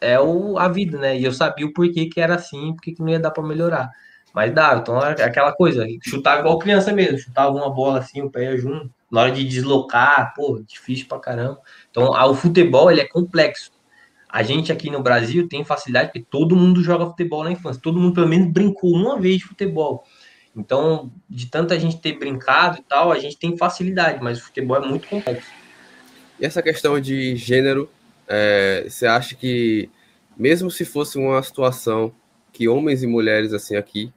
é 0.00 0.18
o, 0.18 0.58
a 0.58 0.68
vida, 0.68 0.98
né? 0.98 1.18
E 1.18 1.24
eu 1.24 1.32
sabia 1.32 1.66
o 1.66 1.72
porquê 1.72 2.06
que 2.06 2.20
era 2.20 2.36
assim, 2.36 2.72
porque 2.74 2.92
que 2.92 3.02
não 3.02 3.08
ia 3.10 3.20
dar 3.20 3.30
para 3.30 3.42
melhorar. 3.42 3.90
Mas 4.34 4.52
dava, 4.52 4.80
então 4.80 5.00
é 5.00 5.22
aquela 5.22 5.52
coisa, 5.52 5.86
chutava 6.02 6.40
igual 6.40 6.58
criança 6.58 6.92
mesmo, 6.92 7.18
chutava 7.18 7.50
uma 7.50 7.72
bola 7.72 8.00
assim, 8.00 8.20
o 8.22 8.30
pé 8.30 8.56
junto. 8.56 8.90
Na 9.10 9.22
hora 9.22 9.30
de 9.30 9.44
deslocar, 9.44 10.34
pô, 10.34 10.60
difícil 10.66 11.06
pra 11.06 11.20
caramba. 11.20 11.60
Então, 11.88 12.10
o 12.10 12.34
futebol, 12.34 12.90
ele 12.90 13.00
é 13.00 13.06
complexo. 13.06 13.70
A 14.34 14.42
gente 14.42 14.72
aqui 14.72 14.90
no 14.90 15.00
Brasil 15.00 15.46
tem 15.48 15.64
facilidade 15.64 16.08
porque 16.08 16.26
todo 16.28 16.56
mundo 16.56 16.82
joga 16.82 17.06
futebol 17.06 17.44
na 17.44 17.52
infância, 17.52 17.80
todo 17.80 18.00
mundo 18.00 18.14
pelo 18.14 18.26
menos 18.26 18.52
brincou 18.52 18.90
uma 18.90 19.16
vez 19.16 19.38
de 19.38 19.44
futebol. 19.44 20.02
Então, 20.56 21.12
de 21.30 21.46
tanta 21.46 21.78
gente 21.78 22.00
ter 22.00 22.18
brincado 22.18 22.78
e 22.80 22.82
tal, 22.82 23.12
a 23.12 23.18
gente 23.20 23.38
tem 23.38 23.56
facilidade, 23.56 24.18
mas 24.20 24.40
o 24.40 24.42
futebol 24.42 24.76
é 24.76 24.88
muito 24.88 25.06
complexo. 25.06 25.48
E 26.40 26.44
essa 26.44 26.60
questão 26.60 26.98
de 26.98 27.36
gênero, 27.36 27.88
é, 28.26 28.84
você 28.88 29.06
acha 29.06 29.36
que, 29.36 29.88
mesmo 30.36 30.68
se 30.68 30.84
fosse 30.84 31.16
uma 31.16 31.40
situação 31.40 32.12
que 32.52 32.66
homens 32.66 33.04
e 33.04 33.06
mulheres 33.06 33.52
assim 33.52 33.76
aqui 33.76 34.12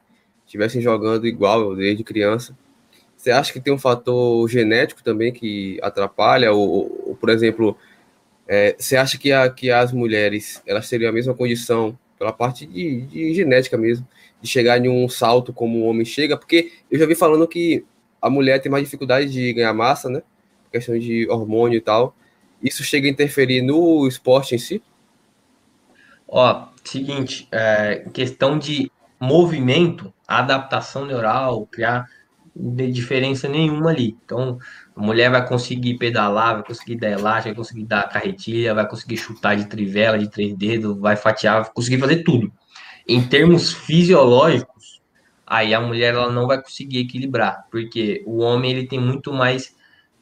estivessem 0.48 0.82
jogando 0.82 1.28
igual 1.28 1.76
desde 1.76 2.04
criança, 2.04 2.58
você 3.16 3.30
acha 3.30 3.54
que 3.54 3.60
tem 3.60 3.72
um 3.72 3.78
fator 3.78 4.50
genético 4.50 5.04
também 5.04 5.32
que 5.32 5.78
atrapalha? 5.84 6.52
Ou, 6.52 7.10
ou 7.10 7.16
por 7.16 7.30
exemplo, 7.30 7.78
é, 8.48 8.76
você 8.78 8.96
acha 8.96 9.18
que, 9.18 9.32
a, 9.32 9.50
que 9.50 9.70
as 9.70 9.92
mulheres 9.92 10.62
elas 10.66 10.88
teriam 10.90 11.10
a 11.10 11.14
mesma 11.14 11.34
condição, 11.34 11.98
pela 12.18 12.34
parte 12.34 12.66
de, 12.66 13.02
de 13.02 13.34
genética 13.34 13.78
mesmo, 13.78 14.08
de 14.42 14.50
chegar 14.50 14.84
em 14.84 14.90
um 14.90 15.08
salto 15.10 15.54
como 15.54 15.80
o 15.80 15.86
homem 15.86 16.06
chega? 16.06 16.38
Porque 16.38 16.72
eu 16.90 16.98
já 16.98 17.06
vi 17.06 17.16
falando 17.16 17.48
que 17.48 17.86
a 18.22 18.30
mulher 18.30 18.60
tem 18.60 18.72
mais 18.72 18.84
dificuldade 18.84 19.32
de 19.32 19.54
ganhar 19.54 19.74
massa, 19.74 20.10
né? 20.10 20.24
Questão 20.72 20.98
de 20.98 21.28
hormônio 21.30 21.78
e 21.78 21.82
tal. 21.82 22.16
Isso 22.62 22.84
chega 22.84 23.08
a 23.08 23.12
interferir 23.12 23.62
no 23.62 24.08
esporte 24.08 24.56
em 24.56 24.58
si? 24.58 24.82
Ó, 26.28 26.68
seguinte, 26.84 27.48
é, 27.52 28.06
questão 28.14 28.58
de 28.58 28.92
movimento, 29.20 30.14
adaptação 30.28 31.06
neural, 31.06 31.66
criar 31.68 32.10
diferença 32.56 33.48
nenhuma 33.48 33.92
ali. 33.92 34.18
Então, 34.26 34.60
a 34.98 35.02
mulher 35.02 35.30
vai 35.30 35.48
conseguir 35.48 35.94
pedalar, 36.00 36.56
vai 36.56 36.64
conseguir 36.64 36.96
dar 36.96 37.12
elástica, 37.12 37.50
vai 37.50 37.56
conseguir 37.56 37.84
dar 37.84 38.10
carretilha, 38.10 38.74
vai 38.74 38.88
conseguir 38.88 39.18
chutar 39.18 39.56
de 39.56 39.68
trivela, 39.68 40.18
de 40.18 40.28
três 40.28 40.56
dedos, 40.56 40.98
vai 40.98 41.16
fatiar, 41.16 41.62
vai 41.62 41.72
conseguir 41.72 42.00
fazer 42.00 42.24
tudo. 42.24 42.52
Em 43.08 43.22
termos 43.22 43.72
fisiológicos, 43.72 45.00
aí 45.46 45.72
a 45.72 45.80
mulher 45.80 46.16
ela 46.16 46.32
não 46.32 46.48
vai 46.48 46.60
conseguir 46.60 46.98
equilibrar, 46.98 47.68
porque 47.72 48.24
o 48.26 48.40
homem 48.40 48.72
ele 48.72 48.88
tem 48.88 49.00
muito 49.00 49.32
mais 49.32 49.76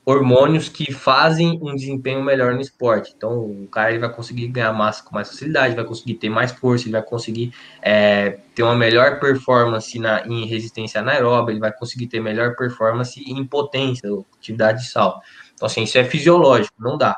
hormônios 0.06 0.70
que 0.70 0.94
fazem 0.94 1.60
um 1.64 1.76
desempenho 1.76 2.24
melhor 2.24 2.54
no 2.54 2.62
esporte. 2.62 3.14
Então, 3.18 3.46
o 3.46 3.68
cara 3.68 3.90
ele 3.90 4.00
vai 4.00 4.14
conseguir 4.14 4.48
ganhar 4.50 4.72
massa 4.72 5.04
com 5.04 5.16
mais 5.16 5.28
facilidade, 5.28 5.76
vai 5.76 5.84
conseguir 5.84 6.14
ter 6.16 6.30
mais 6.30 6.52
força, 6.52 6.86
ele 6.86 6.92
vai 6.92 7.02
conseguir 7.02 7.52
é, 7.82 8.38
ter 8.54 8.62
uma 8.62 8.76
melhor 8.76 9.20
performance 9.20 9.98
na, 9.98 10.26
em 10.28 10.46
resistência 10.46 11.02
anaeróbica, 11.02 11.52
ele 11.52 11.60
vai 11.60 11.74
conseguir 11.74 12.06
ter 12.06 12.20
melhor 12.20 12.56
performance 12.56 13.20
em 13.20 13.44
potência, 13.44 14.08
atividade 14.38 14.84
de 14.84 14.90
sal. 14.92 15.20
Então, 15.56 15.66
assim, 15.66 15.82
isso 15.84 15.98
é 15.98 16.04
fisiológico, 16.04 16.76
não 16.80 16.98
dá. 16.98 17.18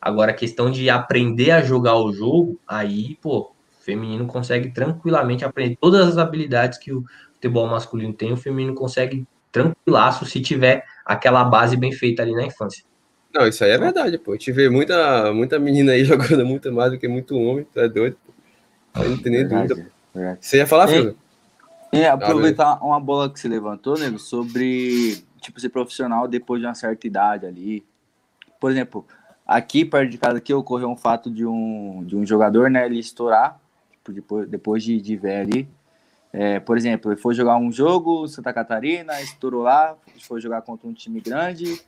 Agora, 0.00 0.30
a 0.30 0.34
questão 0.34 0.70
de 0.70 0.88
aprender 0.88 1.50
a 1.50 1.60
jogar 1.60 1.96
o 1.96 2.12
jogo, 2.12 2.56
aí, 2.68 3.18
pô, 3.20 3.50
o 3.80 3.84
feminino 3.84 4.26
consegue 4.26 4.70
tranquilamente 4.70 5.44
aprender 5.44 5.76
todas 5.80 6.06
as 6.06 6.18
habilidades 6.18 6.78
que 6.78 6.92
o 6.92 7.02
futebol 7.34 7.66
masculino 7.66 8.12
tem, 8.12 8.32
o 8.32 8.36
feminino 8.36 8.74
consegue 8.74 9.26
tranquilaço 9.50 10.24
se 10.26 10.40
tiver 10.40 10.84
aquela 11.08 11.42
base 11.42 11.74
bem 11.74 11.90
feita 11.90 12.22
ali 12.22 12.34
na 12.34 12.44
infância. 12.44 12.84
Não, 13.34 13.48
isso 13.48 13.64
aí 13.64 13.70
é 13.70 13.78
verdade, 13.78 14.18
pô. 14.18 14.32
A 14.32 14.34
gente 14.34 14.52
vê 14.52 14.68
muita, 14.68 15.32
muita 15.32 15.58
menina 15.58 15.92
aí 15.92 16.04
jogando 16.04 16.44
muito 16.44 16.70
mais 16.70 16.92
do 16.92 16.98
que 16.98 17.08
muito 17.08 17.34
homem, 17.34 17.66
tu 17.72 17.80
é 17.80 17.88
doido, 17.88 18.18
pô. 18.26 18.32
Aí 18.92 19.08
não 19.08 19.16
tem 19.16 19.32
nem 19.32 19.40
verdade, 19.40 19.68
dúvida. 19.68 19.90
Verdade. 20.14 20.38
Você 20.40 20.58
ia 20.58 20.66
falar, 20.66 20.88
filho? 20.88 21.16
É, 21.90 22.06
aproveitar 22.06 22.78
ah, 22.80 22.84
uma 22.84 23.00
bola 23.00 23.30
que 23.30 23.40
você 23.40 23.48
levantou, 23.48 23.98
nego, 23.98 24.18
sobre 24.18 25.24
tipo 25.40 25.58
ser 25.58 25.70
profissional 25.70 26.28
depois 26.28 26.60
de 26.60 26.66
uma 26.66 26.74
certa 26.74 27.06
idade 27.06 27.46
ali. 27.46 27.86
Por 28.60 28.70
exemplo, 28.70 29.06
aqui 29.46 29.84
perto 29.84 30.10
de 30.10 30.18
casa 30.18 30.36
aqui 30.36 30.52
ocorreu 30.52 30.90
um 30.90 30.96
fato 30.96 31.30
de 31.30 31.46
um, 31.46 32.04
de 32.04 32.14
um 32.16 32.26
jogador, 32.26 32.68
né, 32.68 32.84
ele 32.84 32.98
estourar, 32.98 33.58
tipo, 33.92 34.12
depois, 34.12 34.48
depois 34.48 34.82
de, 34.82 35.00
de 35.00 35.16
ver 35.16 35.36
ali, 35.36 35.68
é, 36.40 36.60
por 36.60 36.76
exemplo, 36.76 37.10
ele 37.10 37.20
foi 37.20 37.34
jogar 37.34 37.56
um 37.56 37.72
jogo, 37.72 38.28
Santa 38.28 38.52
Catarina, 38.52 39.20
estourou 39.20 39.64
lá, 39.64 39.96
foi 40.20 40.40
jogar 40.40 40.62
contra 40.62 40.86
um 40.86 40.92
time 40.92 41.20
grande, 41.20 41.80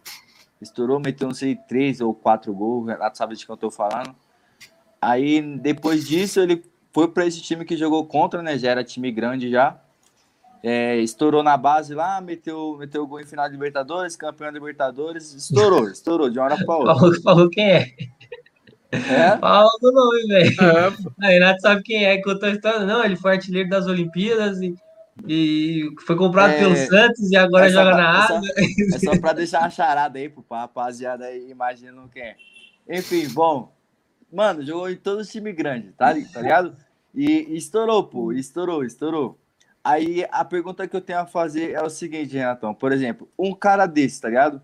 estourou, 0.61 0.99
meteu, 0.99 1.29
não 1.29 1.35
sei, 1.35 1.55
três 1.55 2.01
ou 2.01 2.13
quatro 2.13 2.53
gols, 2.53 2.89
Renato 2.89 3.17
sabe 3.17 3.37
de 3.37 3.47
que 3.47 3.53
eu 3.53 3.57
tô 3.57 3.71
falando. 3.71 4.13
Aí, 5.01 5.41
depois 5.59 6.05
disso, 6.05 6.41
ele 6.41 6.65
foi 6.93 7.07
para 7.07 7.25
esse 7.27 7.41
time 7.41 7.65
que 7.65 7.77
jogou 7.77 8.05
contra, 8.05 8.43
né? 8.43 8.59
Já 8.59 8.73
era 8.73 8.83
time 8.83 9.13
grande 9.13 9.49
já. 9.49 9.81
É, 10.65 10.97
estourou 10.97 11.45
na 11.45 11.57
base 11.57 11.95
lá, 11.95 12.21
meteu, 12.21 12.77
meteu 12.77 13.07
gol 13.07 13.21
em 13.21 13.27
final 13.27 13.47
de 13.47 13.53
Libertadores, 13.53 14.17
campeão 14.17 14.49
de 14.49 14.59
Libertadores, 14.59 15.33
estourou, 15.33 15.89
estourou 15.89 16.29
de 16.29 16.41
uma 16.41 16.47
hora 16.47 16.57
para 16.57 16.75
outra. 16.75 16.95
Falou, 16.97 17.23
falou 17.23 17.51
quem 17.51 17.71
é? 17.71 17.95
É? 18.93 19.37
Fala 19.39 19.69
o 19.83 19.91
nome, 19.91 20.27
velho. 20.27 20.57
É. 20.61 21.27
A 21.27 21.29
Renato 21.31 21.61
sabe 21.61 21.83
quem 21.83 22.05
é, 22.05 22.21
contou 22.23 22.49
a 22.49 22.53
história. 22.53 22.81
Não, 22.81 23.05
ele 23.05 23.17
foi 23.17 23.33
artilheiro 23.33 23.69
das 23.69 23.87
Olimpíadas 23.87 24.61
e, 24.61 24.75
e 25.27 25.89
foi 26.07 26.17
comprado 26.17 26.53
é, 26.53 26.59
pelo 26.59 26.77
Santos 26.77 27.31
e 27.31 27.37
agora 27.37 27.67
é 27.67 27.71
joga 27.71 27.93
pra, 27.93 27.97
na 27.97 28.25
água. 28.25 28.41
É 28.57 28.63
só, 28.63 28.97
é 28.97 29.15
só 29.15 29.21
pra 29.21 29.33
deixar 29.35 29.61
uma 29.61 29.71
charada 29.71 30.19
aí 30.19 30.29
pro 30.29 30.45
rapaziada 30.51 31.27
aí, 31.27 31.51
imaginando 31.51 32.09
quem 32.09 32.23
é. 32.23 32.37
Enfim, 32.89 33.29
bom. 33.29 33.73
Mano, 34.33 34.63
jogou 34.63 34.89
em 34.89 34.97
todo 34.97 35.25
time 35.25 35.53
grande, 35.53 35.93
tá, 35.93 36.15
tá 36.33 36.41
ligado? 36.41 36.77
E, 37.15 37.49
e 37.51 37.57
estourou, 37.57 38.05
pô, 38.05 38.33
estourou, 38.33 38.85
estourou. 38.85 39.39
Aí 39.83 40.27
a 40.31 40.45
pergunta 40.45 40.87
que 40.87 40.95
eu 40.95 41.01
tenho 41.01 41.21
a 41.21 41.27
fazer 41.27 41.73
é 41.73 41.83
o 41.83 41.91
seguinte, 41.91 42.37
Renatão. 42.37 42.75
Por 42.75 42.93
exemplo, 42.93 43.29
um 43.39 43.55
cara 43.55 43.87
desse, 43.87 44.21
tá 44.21 44.29
ligado? 44.29 44.63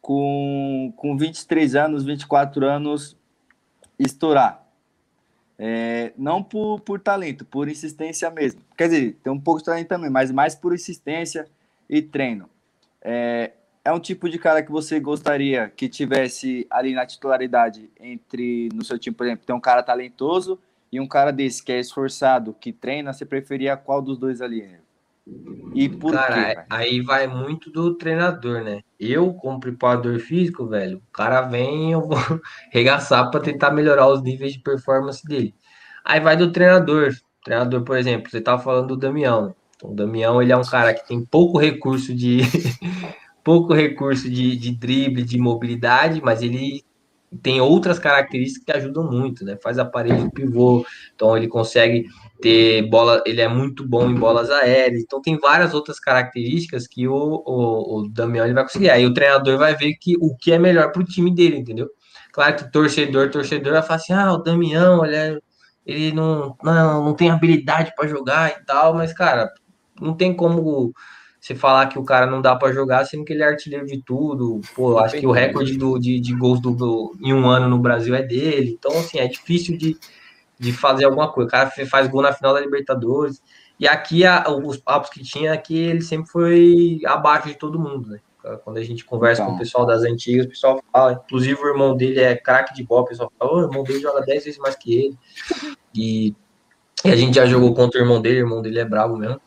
Com, 0.00 0.92
com 0.96 1.16
23 1.16 1.74
anos, 1.74 2.04
24 2.04 2.64
anos, 2.66 3.16
estourar. 4.04 4.66
É, 5.58 6.12
não 6.16 6.42
por, 6.42 6.80
por 6.80 6.98
talento, 6.98 7.44
por 7.44 7.68
insistência 7.68 8.30
mesmo. 8.30 8.62
Quer 8.76 8.88
dizer, 8.88 9.18
tem 9.22 9.32
um 9.32 9.38
pouco 9.38 9.60
de 9.60 9.66
talento 9.66 9.88
também, 9.88 10.08
mas 10.08 10.32
mais 10.32 10.54
por 10.54 10.74
insistência 10.74 11.46
e 11.88 12.00
treino. 12.00 12.48
É, 13.02 13.52
é 13.84 13.92
um 13.92 14.00
tipo 14.00 14.28
de 14.28 14.38
cara 14.38 14.62
que 14.62 14.70
você 14.70 14.98
gostaria 14.98 15.68
que 15.68 15.88
tivesse 15.88 16.66
ali 16.70 16.94
na 16.94 17.04
titularidade 17.04 17.90
entre 18.00 18.70
no 18.74 18.84
seu 18.84 18.98
time, 18.98 19.14
por 19.14 19.26
exemplo, 19.26 19.44
tem 19.44 19.54
um 19.54 19.60
cara 19.60 19.82
talentoso 19.82 20.58
e 20.90 20.98
um 20.98 21.06
cara 21.06 21.30
desse 21.30 21.62
que 21.62 21.72
é 21.72 21.78
esforçado, 21.78 22.54
que 22.58 22.72
treina, 22.72 23.12
você 23.12 23.24
preferia 23.24 23.76
qual 23.76 24.00
dos 24.00 24.18
dois 24.18 24.40
ali? 24.40 24.66
E 25.74 25.88
por 25.88 26.12
cara, 26.12 26.54
quê? 26.54 26.62
Aí 26.68 27.00
vai 27.00 27.26
muito 27.26 27.70
do 27.70 27.94
treinador, 27.94 28.62
né? 28.62 28.82
Eu, 28.98 29.32
como 29.34 29.60
preparador 29.60 30.18
físico, 30.18 30.66
velho, 30.66 30.98
o 30.98 31.12
cara 31.12 31.42
vem 31.42 31.92
eu 31.92 32.02
vou 32.02 32.18
regaçar 32.70 33.30
para 33.30 33.40
tentar 33.40 33.70
melhorar 33.70 34.08
os 34.08 34.22
níveis 34.22 34.52
de 34.52 34.60
performance 34.60 35.24
dele. 35.24 35.54
Aí 36.04 36.20
vai 36.20 36.36
do 36.36 36.52
treinador. 36.52 37.10
O 37.10 37.44
treinador, 37.44 37.82
por 37.82 37.96
exemplo, 37.96 38.30
você 38.30 38.40
tava 38.40 38.62
falando 38.62 38.88
do 38.88 38.96
Damião. 38.96 39.46
Né? 39.46 39.54
Então, 39.76 39.90
o 39.92 39.94
Damião, 39.94 40.42
ele 40.42 40.52
é 40.52 40.56
um 40.56 40.64
cara 40.64 40.92
que 40.92 41.06
tem 41.06 41.24
pouco 41.24 41.58
recurso 41.58 42.14
de 42.14 42.40
pouco 43.44 43.72
recurso 43.72 44.28
de, 44.28 44.56
de 44.56 44.72
drible, 44.72 45.22
de 45.22 45.38
mobilidade, 45.38 46.20
mas 46.22 46.42
ele 46.42 46.84
tem 47.42 47.60
outras 47.60 47.98
características 47.98 48.64
que 48.64 48.72
ajudam 48.72 49.10
muito, 49.10 49.44
né? 49.44 49.56
Faz 49.62 49.78
aparelho 49.78 50.24
de 50.24 50.30
pivô, 50.32 50.84
então 51.14 51.36
ele 51.36 51.46
consegue 51.46 52.06
ter 52.40 52.82
bola, 52.88 53.22
ele 53.24 53.40
é 53.40 53.46
muito 53.46 53.86
bom 53.86 54.10
em 54.10 54.14
bolas 54.14 54.50
aéreas, 54.50 55.02
então 55.02 55.22
tem 55.22 55.38
várias 55.38 55.72
outras 55.72 56.00
características 56.00 56.86
que 56.88 57.06
o, 57.06 57.14
o, 57.14 57.98
o 57.98 58.08
Damião 58.08 58.52
vai 58.52 58.64
conseguir. 58.64 58.90
Aí 58.90 59.06
o 59.06 59.14
treinador 59.14 59.58
vai 59.58 59.76
ver 59.76 59.94
que 59.94 60.16
o 60.20 60.36
que 60.36 60.52
é 60.52 60.58
melhor 60.58 60.90
para 60.90 61.02
o 61.02 61.04
time 61.04 61.32
dele, 61.32 61.58
entendeu? 61.58 61.88
Claro 62.32 62.56
que 62.56 62.70
torcedor, 62.72 63.30
torcedor 63.30 63.74
vai 63.74 63.82
falar 63.82 63.96
assim: 63.96 64.12
ah, 64.12 64.32
o 64.32 64.38
Damião, 64.38 65.04
ele, 65.04 65.16
é, 65.16 65.38
ele 65.86 66.12
não, 66.12 66.56
não, 66.62 67.04
não 67.04 67.14
tem 67.14 67.30
habilidade 67.30 67.92
para 67.96 68.08
jogar 68.08 68.50
e 68.50 68.64
tal, 68.64 68.94
mas 68.94 69.12
cara, 69.12 69.48
não 70.00 70.14
tem 70.14 70.34
como 70.34 70.92
você 71.40 71.54
falar 71.54 71.86
que 71.86 71.98
o 71.98 72.04
cara 72.04 72.26
não 72.26 72.42
dá 72.42 72.54
para 72.54 72.72
jogar, 72.72 73.04
sendo 73.06 73.24
que 73.24 73.32
ele 73.32 73.42
é 73.42 73.46
artilheiro 73.46 73.86
de 73.86 74.02
tudo. 74.02 74.60
Pô, 74.74 74.98
acho 74.98 75.18
que 75.18 75.26
o 75.26 75.32
recorde 75.32 75.76
do, 75.78 75.98
de, 75.98 76.20
de 76.20 76.34
gols 76.34 76.60
do, 76.60 76.70
do, 76.70 77.16
em 77.18 77.32
um 77.32 77.48
ano 77.48 77.66
no 77.66 77.78
Brasil 77.78 78.14
é 78.14 78.22
dele. 78.22 78.76
Então, 78.78 78.92
assim, 78.98 79.18
é 79.18 79.26
difícil 79.26 79.78
de, 79.78 79.96
de 80.58 80.72
fazer 80.72 81.06
alguma 81.06 81.32
coisa. 81.32 81.48
O 81.48 81.50
cara 81.50 81.70
faz 81.86 82.06
gol 82.08 82.20
na 82.20 82.32
final 82.32 82.52
da 82.52 82.60
Libertadores. 82.60 83.42
E 83.78 83.88
aqui, 83.88 84.26
a, 84.26 84.44
os 84.50 84.76
papos 84.76 85.08
que 85.08 85.22
tinha 85.22 85.54
aqui, 85.54 85.78
ele 85.78 86.02
sempre 86.02 86.30
foi 86.30 87.00
abaixo 87.06 87.48
de 87.48 87.54
todo 87.54 87.80
mundo, 87.80 88.10
né? 88.10 88.20
Quando 88.64 88.76
a 88.76 88.82
gente 88.82 89.04
conversa 89.04 89.42
então. 89.42 89.52
com 89.52 89.56
o 89.56 89.58
pessoal 89.58 89.86
das 89.86 90.02
antigas, 90.02 90.46
o 90.46 90.48
pessoal 90.48 90.82
fala, 90.92 91.22
inclusive 91.24 91.60
o 91.60 91.68
irmão 91.68 91.96
dele 91.96 92.20
é 92.20 92.34
craque 92.34 92.74
de 92.74 92.82
bola, 92.82 93.02
o 93.02 93.06
pessoal 93.06 93.32
fala, 93.38 93.52
o 93.52 93.62
irmão 93.62 93.82
dele 93.82 94.00
joga 94.00 94.22
10 94.22 94.44
vezes 94.44 94.58
mais 94.58 94.76
que 94.76 94.94
ele. 94.94 95.18
E, 95.94 96.34
e, 97.04 97.10
a 97.10 97.16
gente 97.16 97.34
já 97.34 97.44
jogou 97.44 97.74
contra 97.74 98.00
o 98.00 98.02
irmão 98.02 98.20
dele, 98.20 98.42
o 98.42 98.46
irmão 98.46 98.62
dele 98.62 98.78
é 98.78 98.84
bravo 98.84 99.16
mesmo. 99.16 99.40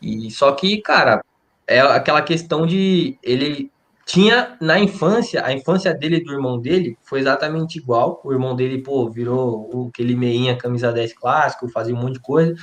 E 0.00 0.30
só 0.30 0.52
que, 0.52 0.80
cara, 0.80 1.24
é 1.66 1.80
aquela 1.80 2.22
questão 2.22 2.66
de 2.66 3.18
ele 3.22 3.70
tinha 4.06 4.56
na 4.60 4.78
infância, 4.78 5.44
a 5.44 5.52
infância 5.52 5.92
dele 5.92 6.18
e 6.18 6.24
do 6.24 6.32
irmão 6.32 6.60
dele 6.60 6.96
foi 7.02 7.18
exatamente 7.18 7.76
igual. 7.76 8.20
O 8.24 8.32
irmão 8.32 8.54
dele, 8.54 8.80
pô, 8.80 9.10
virou 9.10 9.88
aquele 9.88 10.14
meinha, 10.14 10.56
camisa 10.56 10.92
10 10.92 11.12
clássico, 11.14 11.68
fazia 11.68 11.92
um 11.92 12.00
monte 12.00 12.14
de 12.14 12.20
coisa, 12.20 12.54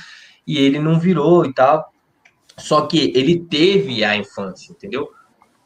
e 0.46 0.58
ele 0.58 0.78
não 0.78 0.98
virou 0.98 1.44
e 1.44 1.52
tal. 1.52 1.84
Só 2.56 2.86
que 2.86 3.12
ele 3.14 3.40
teve 3.40 4.02
a 4.02 4.16
infância, 4.16 4.72
entendeu? 4.72 5.10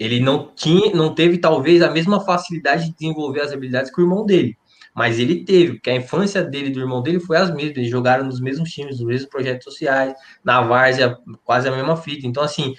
Ele 0.01 0.19
não 0.19 0.51
tinha, 0.55 0.93
não 0.93 1.15
teve 1.15 1.39
talvez 1.39 1.81
a 1.81 1.91
mesma 1.91 2.21
facilidade 2.21 2.87
de 2.87 2.95
desenvolver 2.95 3.43
as 3.43 3.53
habilidades 3.53 3.93
que 3.93 4.01
o 4.01 4.05
irmão 4.05 4.27
dele. 4.27 4.57
Mas 4.95 5.21
ele 5.21 5.45
teve, 5.45 5.75
porque 5.75 5.91
a 5.91 5.97
infância 5.97 6.43
dele 6.43 6.69
e 6.69 6.73
do 6.73 6.81
irmão 6.81 7.01
dele 7.01 7.21
foi 7.21 7.37
as 7.37 7.55
mesmas, 7.55 7.77
eles 7.77 7.89
jogaram 7.89 8.25
nos 8.25 8.41
mesmos 8.41 8.69
times, 8.71 8.99
nos 8.99 9.07
mesmos 9.07 9.31
projetos 9.31 9.63
sociais, 9.63 10.13
na 10.43 10.61
várzea, 10.61 11.17
quase 11.45 11.69
a 11.69 11.71
mesma 11.71 11.97
fita. 11.97 12.27
Então, 12.27 12.43
assim, 12.43 12.75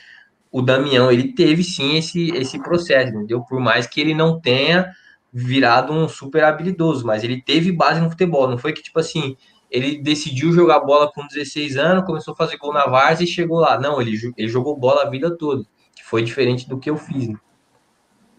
o 0.52 0.62
Damião, 0.62 1.12
ele 1.12 1.34
teve 1.34 1.64
sim 1.64 1.98
esse, 1.98 2.30
esse 2.32 2.60
processo, 2.60 3.10
entendeu? 3.10 3.42
Por 3.42 3.60
mais 3.60 3.86
que 3.86 4.02
ele 4.02 4.14
não 4.14 4.40
tenha 4.40 4.92
virado 5.32 5.94
um 5.94 6.08
super 6.10 6.44
habilidoso, 6.44 7.06
mas 7.06 7.24
ele 7.24 7.42
teve 7.42 7.72
base 7.72 8.02
no 8.02 8.10
futebol, 8.10 8.50
não 8.50 8.58
foi 8.58 8.74
que, 8.74 8.82
tipo 8.82 9.00
assim, 9.00 9.38
ele 9.70 10.02
decidiu 10.02 10.52
jogar 10.52 10.80
bola 10.80 11.12
com 11.12 11.28
16 11.28 11.78
anos, 11.78 12.06
começou 12.06 12.34
a 12.34 12.38
fazer 12.38 12.58
gol 12.58 12.74
na 12.74 12.88
Várzea 12.88 13.26
e 13.26 13.28
chegou 13.28 13.60
lá. 13.60 13.80
Não, 13.80 14.02
ele, 14.02 14.18
ele 14.36 14.48
jogou 14.48 14.76
bola 14.76 15.04
a 15.04 15.10
vida 15.10 15.30
toda, 15.38 15.64
que 15.96 16.04
foi 16.04 16.24
diferente 16.24 16.68
do 16.68 16.80
que 16.80 16.90
eu 16.90 16.98
fiz. 16.98 17.28
Né? 17.28 17.36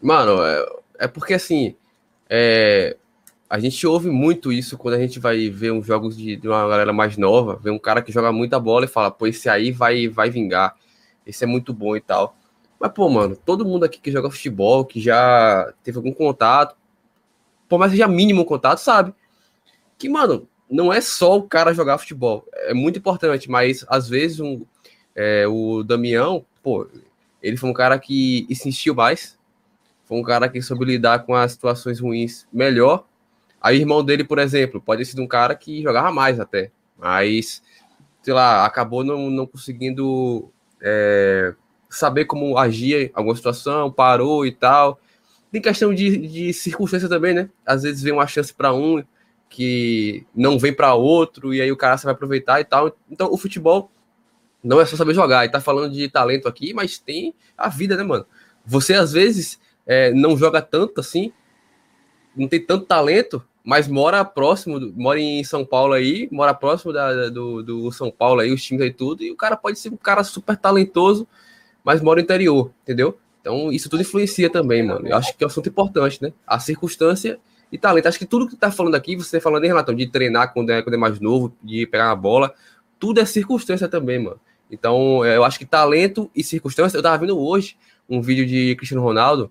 Mano, 0.03 0.43
é, 0.43 0.67
é 0.99 1.09
porque 1.09 1.35
assim, 1.35 1.77
é, 2.29 2.97
a 3.49 3.61
gente 3.61 3.87
ouve 3.87 4.11
muito 4.11 4.53
isso 4.53 4.77
quando 4.77 4.95
a 4.95 4.99
gente 4.99 5.21
vai 5.21 5.49
ver 5.49 5.71
uns 5.71 5.87
jogos 5.87 6.17
de, 6.17 6.35
de 6.35 6.49
uma 6.49 6.69
galera 6.69 6.93
mais 6.93 7.17
nova, 7.17 7.55
ver 7.55 7.71
um 7.71 7.79
cara 7.79 8.03
que 8.03 8.11
joga 8.11 8.33
muita 8.33 8.59
bola 8.59 8.87
e 8.87 8.89
fala, 8.89 9.13
pô, 9.13 9.29
esse 9.29 9.49
aí 9.49 9.71
vai, 9.71 10.09
vai 10.09 10.31
vingar 10.31 10.75
esse 11.27 11.45
é 11.45 11.47
muito 11.47 11.73
bom 11.73 11.97
e 11.97 12.01
tal. 12.01 12.37
Mas, 12.79 12.93
pô, 12.93 13.09
mano, 13.11 13.37
todo 13.37 13.65
mundo 13.65 13.85
aqui 13.85 14.01
que 14.01 14.11
joga 14.11 14.31
futebol, 14.31 14.85
que 14.85 15.01
já 15.01 15.73
teve 15.83 15.99
algum 15.99 16.13
contato, 16.13 16.75
por 17.69 17.79
mais 17.79 17.93
que 17.93 17.99
seja 17.99 18.09
mínimo 18.09 18.45
contato, 18.45 18.79
sabe? 18.79 19.15
Que, 19.99 20.09
mano, 20.09 20.49
não 20.71 20.93
é 20.93 21.01
só 21.01 21.37
o 21.37 21.43
cara 21.43 21.75
jogar 21.75 21.99
futebol. 21.99 22.47
É 22.53 22.73
muito 22.73 22.99
importante, 22.99 23.51
mas 23.51 23.85
às 23.89 24.09
vezes 24.09 24.41
um, 24.41 24.65
é, 25.15 25.47
o 25.47 25.83
Damião, 25.83 26.45
pô, 26.63 26.89
ele 27.43 27.57
foi 27.57 27.69
um 27.69 27.75
cara 27.75 27.99
que 27.99 28.47
insistiu 28.49 28.95
mais, 28.95 29.39
foi 30.05 30.19
um 30.19 30.23
cara 30.23 30.49
que 30.49 30.63
soube 30.63 30.85
lidar 30.85 31.25
com 31.25 31.35
as 31.35 31.53
situações 31.53 32.01
ruins 32.01 32.47
melhor. 32.53 33.05
Aí 33.61 33.79
irmão 33.79 34.03
dele, 34.03 34.25
por 34.25 34.39
exemplo, 34.39 34.81
pode 34.81 35.05
ser 35.05 35.21
um 35.21 35.27
cara 35.27 35.55
que 35.55 35.83
jogava 35.83 36.11
mais 36.11 36.41
até, 36.41 36.71
mas, 36.97 37.63
sei 38.23 38.33
lá, 38.33 38.65
acabou 38.65 39.05
não, 39.05 39.29
não 39.29 39.47
conseguindo 39.47 40.51
é, 40.81 41.55
saber 41.89 42.25
como 42.25 42.57
agir 42.57 43.09
em 43.09 43.11
alguma 43.15 43.37
situação, 43.37 43.91
parou 43.91 44.47
e 44.47 44.53
tal. 44.53 45.01
tem 45.51 45.61
questão 45.61 45.95
de, 45.95 46.17
de 46.29 46.53
circunstância 46.53 47.09
também, 47.09 47.35
né? 47.35 47.51
Às 47.67 47.83
vezes 47.83 48.03
vem 48.03 48.13
uma 48.13 48.27
chance 48.27 48.55
para 48.55 48.73
um 48.73 49.03
que 49.49 50.25
não 50.35 50.59
vem 50.59 50.73
para 50.73 50.95
outro, 50.95 51.53
e 51.53 51.61
aí 51.61 51.73
o 51.73 51.77
cara 51.77 51.97
vai 51.97 52.13
aproveitar 52.13 52.61
e 52.61 52.65
tal. 52.65 52.97
Então, 53.11 53.33
o 53.33 53.37
futebol 53.37 53.91
não 54.63 54.81
é 54.81 54.87
só 54.87 54.97
saber 54.97 55.13
jogar. 55.13 55.45
E 55.45 55.49
tá 55.51 55.61
falando 55.61 55.93
de 55.93 56.09
talento 56.09 56.47
aqui, 56.47 56.73
mas 56.73 56.99
tem 56.99 57.35
a 57.59 57.69
vida, 57.69 57.97
né, 57.97 58.05
mano? 58.05 58.25
Você, 58.65 58.95
às 58.95 59.13
vezes, 59.13 59.61
é, 59.85 60.13
não 60.13 60.37
joga 60.37 60.63
tanto 60.63 61.01
assim, 61.01 61.33
não 62.37 62.47
tem 62.47 62.65
tanto 62.65 62.87
talento, 62.87 63.45
mas 63.65 63.87
mora 63.87 64.25
próximo, 64.25 64.93
mora 64.97 65.21
em 65.21 65.45
São 65.45 65.65
Paulo 65.65 65.93
aí, 65.93 66.29
mora 66.33 66.55
próximo 66.55 66.93
da, 66.93 67.29
do, 67.29 67.63
do 67.63 67.93
São 67.93 68.11
Paulo 68.11 68.41
aí, 68.41 68.53
os 68.53 68.63
times 68.63 68.83
aí 68.83 68.93
tudo, 68.93 69.23
e 69.23 69.31
o 69.31 69.37
cara 69.37 69.57
pode 69.57 69.79
ser 69.79 69.91
um 69.93 69.97
cara 69.97 70.25
super 70.25 70.57
talentoso, 70.57 71.27
mas 71.85 72.01
mora 72.01 72.21
no 72.21 72.25
interior, 72.25 72.71
entendeu? 72.83 73.19
Então, 73.41 73.73
isso 73.73 73.89
tudo 73.89 74.03
influencia 74.03 74.51
também, 74.51 74.83
mano. 74.83 75.07
Eu 75.07 75.17
acho 75.17 75.37
que 75.37 75.43
é 75.43 75.47
um 75.47 75.49
assunto 75.49 75.69
importante, 75.69 76.23
né? 76.23 76.33
A 76.47 76.59
circunstância 76.59 77.39
e 77.73 77.79
talento. 77.79 78.07
Acho 78.07 78.19
que 78.19 78.27
tudo 78.27 78.47
que 78.47 78.57
tá 78.57 78.71
falando 78.71 78.95
aqui, 78.95 79.17
você 79.17 79.41
falando 79.41 79.65
em 79.65 79.69
relação 79.69 79.95
de 79.95 80.07
treinar 80.07 80.53
quando 80.53 80.71
é, 80.71 80.83
quando 80.83 80.95
é 80.95 80.99
mais 80.99 81.19
novo, 81.21 81.55
de 81.63 81.87
pegar 81.87 82.09
uma 82.09 82.17
bola, 82.17 82.55
tudo 82.99 83.21
é 83.21 83.25
circunstância 83.25 83.89
também, 83.89 84.19
mano. 84.19 84.39
Então, 84.71 85.25
é, 85.25 85.37
eu 85.37 85.45
acho 85.45 85.59
que 85.59 85.65
talento 85.65 86.31
e 86.35 86.45
circunstância. 86.45 86.99
Eu 86.99 87.03
tava 87.03 87.19
vendo 87.19 87.39
hoje 87.39 87.77
um 88.09 88.21
vídeo 88.21 88.47
de 88.47 88.75
Cristiano 88.77 89.03
Ronaldo, 89.03 89.51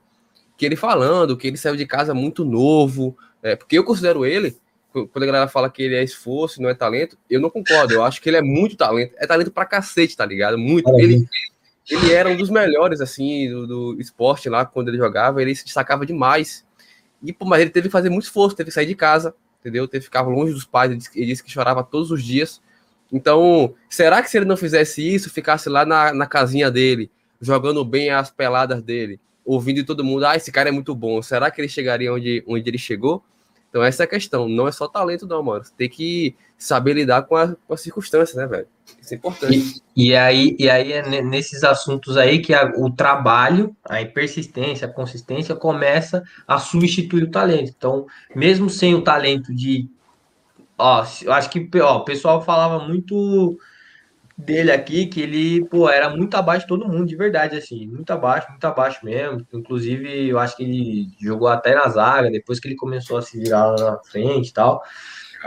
que 0.59 0.65
ele 0.65 0.75
falando 0.75 1.37
que 1.37 1.47
ele 1.47 1.55
saiu 1.55 1.77
de 1.77 1.85
casa 1.85 2.13
muito 2.13 2.43
novo, 2.43 3.17
é, 3.41 3.55
porque 3.55 3.77
eu 3.77 3.83
considero 3.85 4.25
ele, 4.25 4.57
quando 4.91 5.23
a 5.23 5.25
galera 5.25 5.47
fala 5.47 5.69
que 5.69 5.81
ele 5.81 5.95
é 5.95 6.03
esforço, 6.03 6.61
não 6.61 6.67
é 6.67 6.73
talento, 6.73 7.17
eu 7.29 7.39
não 7.39 7.49
concordo. 7.49 7.93
Eu 7.93 8.03
acho 8.03 8.21
que 8.21 8.29
ele 8.29 8.35
é 8.35 8.41
muito 8.41 8.75
talento. 8.75 9.15
É 9.17 9.25
talento 9.25 9.51
pra 9.51 9.65
cacete, 9.65 10.17
tá 10.17 10.25
ligado? 10.25 10.57
Muito. 10.57 10.89
Ele, 10.99 11.25
ele 11.89 12.11
era 12.11 12.27
um 12.27 12.35
dos 12.35 12.49
melhores, 12.49 12.99
assim, 12.99 13.49
do, 13.49 13.67
do, 13.67 14.01
esporte 14.01 14.49
lá, 14.49 14.65
quando 14.65 14.89
ele 14.89 14.97
jogava, 14.97 15.41
ele 15.41 15.55
se 15.55 15.63
destacava 15.63 16.05
demais. 16.05 16.65
E, 17.23 17.31
pô, 17.31 17.45
mas 17.45 17.61
ele 17.61 17.69
teve 17.69 17.87
que 17.87 17.91
fazer 17.93 18.09
muito 18.09 18.25
esforço, 18.25 18.53
teve 18.53 18.67
que 18.67 18.73
sair 18.73 18.85
de 18.85 18.95
casa, 18.95 19.33
entendeu? 19.61 19.87
Teve 19.87 20.01
que 20.01 20.07
ficar 20.07 20.23
longe 20.23 20.51
dos 20.51 20.65
pais, 20.65 20.91
ele 20.91 20.99
disse, 20.99 21.11
ele 21.15 21.27
disse 21.27 21.43
que 21.43 21.49
chorava 21.49 21.85
todos 21.85 22.11
os 22.11 22.21
dias. 22.21 22.61
Então, 23.13 23.73
será 23.89 24.21
que 24.21 24.29
se 24.29 24.37
ele 24.37 24.45
não 24.45 24.57
fizesse 24.57 25.01
isso, 25.01 25.29
ficasse 25.29 25.69
lá 25.69 25.85
na, 25.85 26.13
na 26.13 26.25
casinha 26.25 26.69
dele, 26.69 27.09
jogando 27.39 27.85
bem 27.85 28.09
as 28.09 28.29
peladas 28.29 28.83
dele, 28.83 29.21
ouvindo 29.49 29.83
todo 29.83 30.03
mundo, 30.03 30.27
ah, 30.27 30.35
esse 30.35 30.51
cara 30.51 30.69
é 30.69 30.71
muito 30.71 30.93
bom, 30.93 31.23
será 31.23 31.49
que 31.49 31.59
ele 31.59 31.67
chegaria 31.67 32.13
onde, 32.13 32.43
onde 32.47 32.69
ele 32.69 32.77
chegou? 32.77 33.23
Então, 33.67 33.83
essa 33.83 34.03
é 34.03 34.05
a 34.05 34.07
questão. 34.07 34.47
Não 34.47 34.67
é 34.67 34.71
só 34.71 34.87
talento, 34.87 35.25
não, 35.27 35.41
mano. 35.43 35.63
Você 35.63 35.73
tem 35.75 35.89
que 35.89 36.35
saber 36.57 36.93
lidar 36.93 37.23
com, 37.23 37.35
a, 37.35 37.55
com 37.67 37.73
as 37.73 37.81
circunstâncias, 37.81 38.35
né, 38.35 38.45
velho? 38.45 38.67
Isso 38.99 39.13
é 39.13 39.17
importante. 39.17 39.81
E, 39.95 40.09
e, 40.09 40.15
aí, 40.15 40.55
e 40.59 40.69
aí 40.69 40.93
é 40.93 41.21
nesses 41.21 41.63
assuntos 41.63 42.17
aí 42.17 42.39
que 42.39 42.53
a, 42.53 42.71
o 42.77 42.91
trabalho, 42.91 43.75
a 43.85 44.03
persistência, 44.05 44.87
a 44.87 44.91
consistência 44.91 45.55
começa 45.55 46.23
a 46.47 46.59
substituir 46.59 47.23
o 47.23 47.31
talento. 47.31 47.73
Então, 47.75 48.05
mesmo 48.35 48.69
sem 48.69 48.93
o 48.93 49.03
talento 49.03 49.53
de. 49.53 49.87
Ó, 50.77 51.01
acho 51.01 51.49
que 51.49 51.69
ó, 51.79 51.97
o 51.97 52.05
pessoal 52.05 52.41
falava 52.41 52.87
muito 52.87 53.59
dele 54.39 54.71
aqui 54.71 55.05
que 55.07 55.19
ele, 55.21 55.65
pô, 55.65 55.89
era 55.89 56.09
muito 56.09 56.35
abaixo 56.35 56.61
de 56.61 56.69
todo 56.69 56.87
mundo, 56.87 57.05
de 57.05 57.15
verdade, 57.15 57.57
assim, 57.57 57.85
muito 57.87 58.09
abaixo, 58.11 58.49
muito 58.49 58.63
abaixo 58.65 59.03
mesmo. 59.03 59.45
Inclusive, 59.53 60.29
eu 60.29 60.39
acho 60.39 60.55
que 60.55 60.63
ele 60.63 61.07
jogou 61.19 61.49
até 61.49 61.75
na 61.75 61.87
zaga, 61.89 62.31
depois 62.31 62.59
que 62.59 62.67
ele 62.69 62.75
começou 62.75 63.17
a 63.17 63.21
se 63.21 63.37
virar 63.37 63.67
lá 63.67 63.91
na 63.91 63.97
frente 63.99 64.49
e 64.49 64.53
tal. 64.53 64.81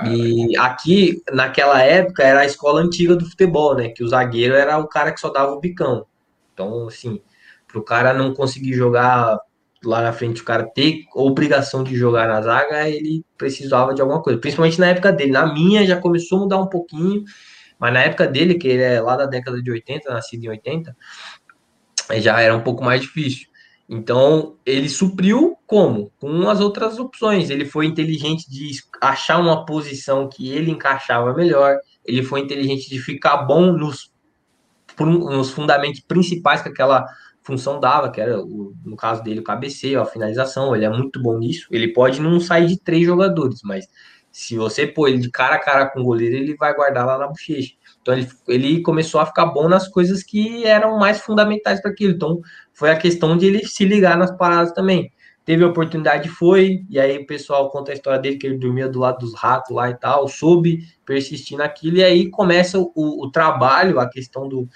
E 0.06 0.56
aqui, 0.58 1.22
naquela 1.32 1.82
época, 1.82 2.22
era 2.22 2.40
a 2.40 2.46
escola 2.46 2.80
antiga 2.80 3.16
do 3.16 3.28
futebol, 3.28 3.74
né? 3.74 3.88
Que 3.88 4.04
o 4.04 4.08
zagueiro 4.08 4.54
era 4.54 4.78
o 4.78 4.86
cara 4.86 5.10
que 5.10 5.20
só 5.20 5.30
dava 5.30 5.52
o 5.52 5.60
bicão. 5.60 6.06
Então, 6.52 6.86
assim, 6.86 7.20
pro 7.66 7.82
cara 7.82 8.12
não 8.12 8.34
conseguir 8.34 8.74
jogar 8.74 9.38
lá 9.84 10.02
na 10.02 10.12
frente, 10.12 10.42
o 10.42 10.44
cara 10.44 10.64
ter 10.64 11.04
obrigação 11.14 11.82
de 11.82 11.96
jogar 11.96 12.28
na 12.28 12.40
zaga, 12.42 12.88
ele 12.88 13.24
precisava 13.36 13.94
de 13.94 14.00
alguma 14.02 14.22
coisa. 14.22 14.38
Principalmente 14.38 14.78
na 14.78 14.88
época 14.88 15.12
dele. 15.12 15.32
Na 15.32 15.52
minha 15.52 15.86
já 15.86 15.98
começou 15.98 16.38
a 16.38 16.40
mudar 16.42 16.58
um 16.58 16.68
pouquinho 16.68 17.24
mas 17.82 17.92
na 17.92 18.02
época 18.04 18.28
dele, 18.28 18.54
que 18.54 18.68
ele 18.68 18.80
é 18.80 19.00
lá 19.00 19.16
da 19.16 19.26
década 19.26 19.60
de 19.60 19.68
80, 19.68 20.08
nascido 20.08 20.44
em 20.44 20.50
80, 20.50 20.96
já 22.20 22.40
era 22.40 22.56
um 22.56 22.60
pouco 22.60 22.84
mais 22.84 23.00
difícil. 23.00 23.48
Então, 23.88 24.56
ele 24.64 24.88
supriu 24.88 25.58
como? 25.66 26.12
Com 26.20 26.48
as 26.48 26.60
outras 26.60 27.00
opções. 27.00 27.50
Ele 27.50 27.64
foi 27.64 27.86
inteligente 27.86 28.48
de 28.48 28.70
achar 29.00 29.40
uma 29.40 29.66
posição 29.66 30.28
que 30.28 30.48
ele 30.52 30.70
encaixava 30.70 31.34
melhor. 31.34 31.76
Ele 32.04 32.22
foi 32.22 32.38
inteligente 32.38 32.88
de 32.88 33.00
ficar 33.00 33.38
bom 33.38 33.72
nos, 33.72 34.12
nos 35.00 35.50
fundamentos 35.50 35.98
principais 36.02 36.62
que 36.62 36.68
aquela 36.68 37.04
função 37.42 37.80
dava, 37.80 38.12
que 38.12 38.20
era, 38.20 38.40
o, 38.40 38.76
no 38.84 38.94
caso 38.94 39.24
dele, 39.24 39.40
o 39.40 39.44
cabeceio, 39.44 40.00
a 40.00 40.06
finalização. 40.06 40.76
Ele 40.76 40.84
é 40.84 40.88
muito 40.88 41.20
bom 41.20 41.36
nisso. 41.36 41.66
Ele 41.72 41.88
pode 41.88 42.20
não 42.20 42.38
sair 42.38 42.68
de 42.68 42.78
três 42.78 43.04
jogadores, 43.04 43.58
mas 43.64 43.88
se 44.32 44.56
você 44.56 44.86
pôr 44.86 45.08
ele 45.08 45.18
de 45.18 45.30
cara 45.30 45.56
a 45.56 45.58
cara 45.58 45.86
com 45.86 46.00
o 46.00 46.04
goleiro, 46.04 46.34
ele 46.34 46.56
vai 46.56 46.74
guardar 46.74 47.06
lá 47.06 47.18
na 47.18 47.28
bochecha. 47.28 47.74
Então 48.00 48.14
ele, 48.14 48.28
ele 48.48 48.82
começou 48.82 49.20
a 49.20 49.26
ficar 49.26 49.46
bom 49.46 49.68
nas 49.68 49.86
coisas 49.86 50.22
que 50.22 50.64
eram 50.64 50.98
mais 50.98 51.20
fundamentais 51.20 51.80
para 51.80 51.90
aquilo. 51.90 52.14
Então 52.14 52.40
foi 52.72 52.90
a 52.90 52.96
questão 52.96 53.36
de 53.36 53.46
ele 53.46 53.66
se 53.66 53.84
ligar 53.84 54.16
nas 54.16 54.34
paradas 54.36 54.72
também. 54.72 55.12
Teve 55.44 55.64
a 55.64 55.66
oportunidade, 55.66 56.28
foi, 56.28 56.84
e 56.88 56.98
aí 56.98 57.18
o 57.18 57.26
pessoal 57.26 57.68
conta 57.70 57.90
a 57.90 57.94
história 57.94 58.18
dele, 58.18 58.38
que 58.38 58.46
ele 58.46 58.58
dormia 58.58 58.88
do 58.88 59.00
lado 59.00 59.18
dos 59.18 59.34
ratos 59.34 59.74
lá 59.74 59.90
e 59.90 59.94
tal, 59.94 60.28
soube 60.28 60.86
persistir 61.04 61.58
naquilo, 61.58 61.96
e 61.96 62.04
aí 62.04 62.30
começa 62.30 62.78
o, 62.78 62.92
o 62.94 63.28
trabalho, 63.28 63.98
a 63.98 64.08
questão 64.08 64.48
do 64.48 64.68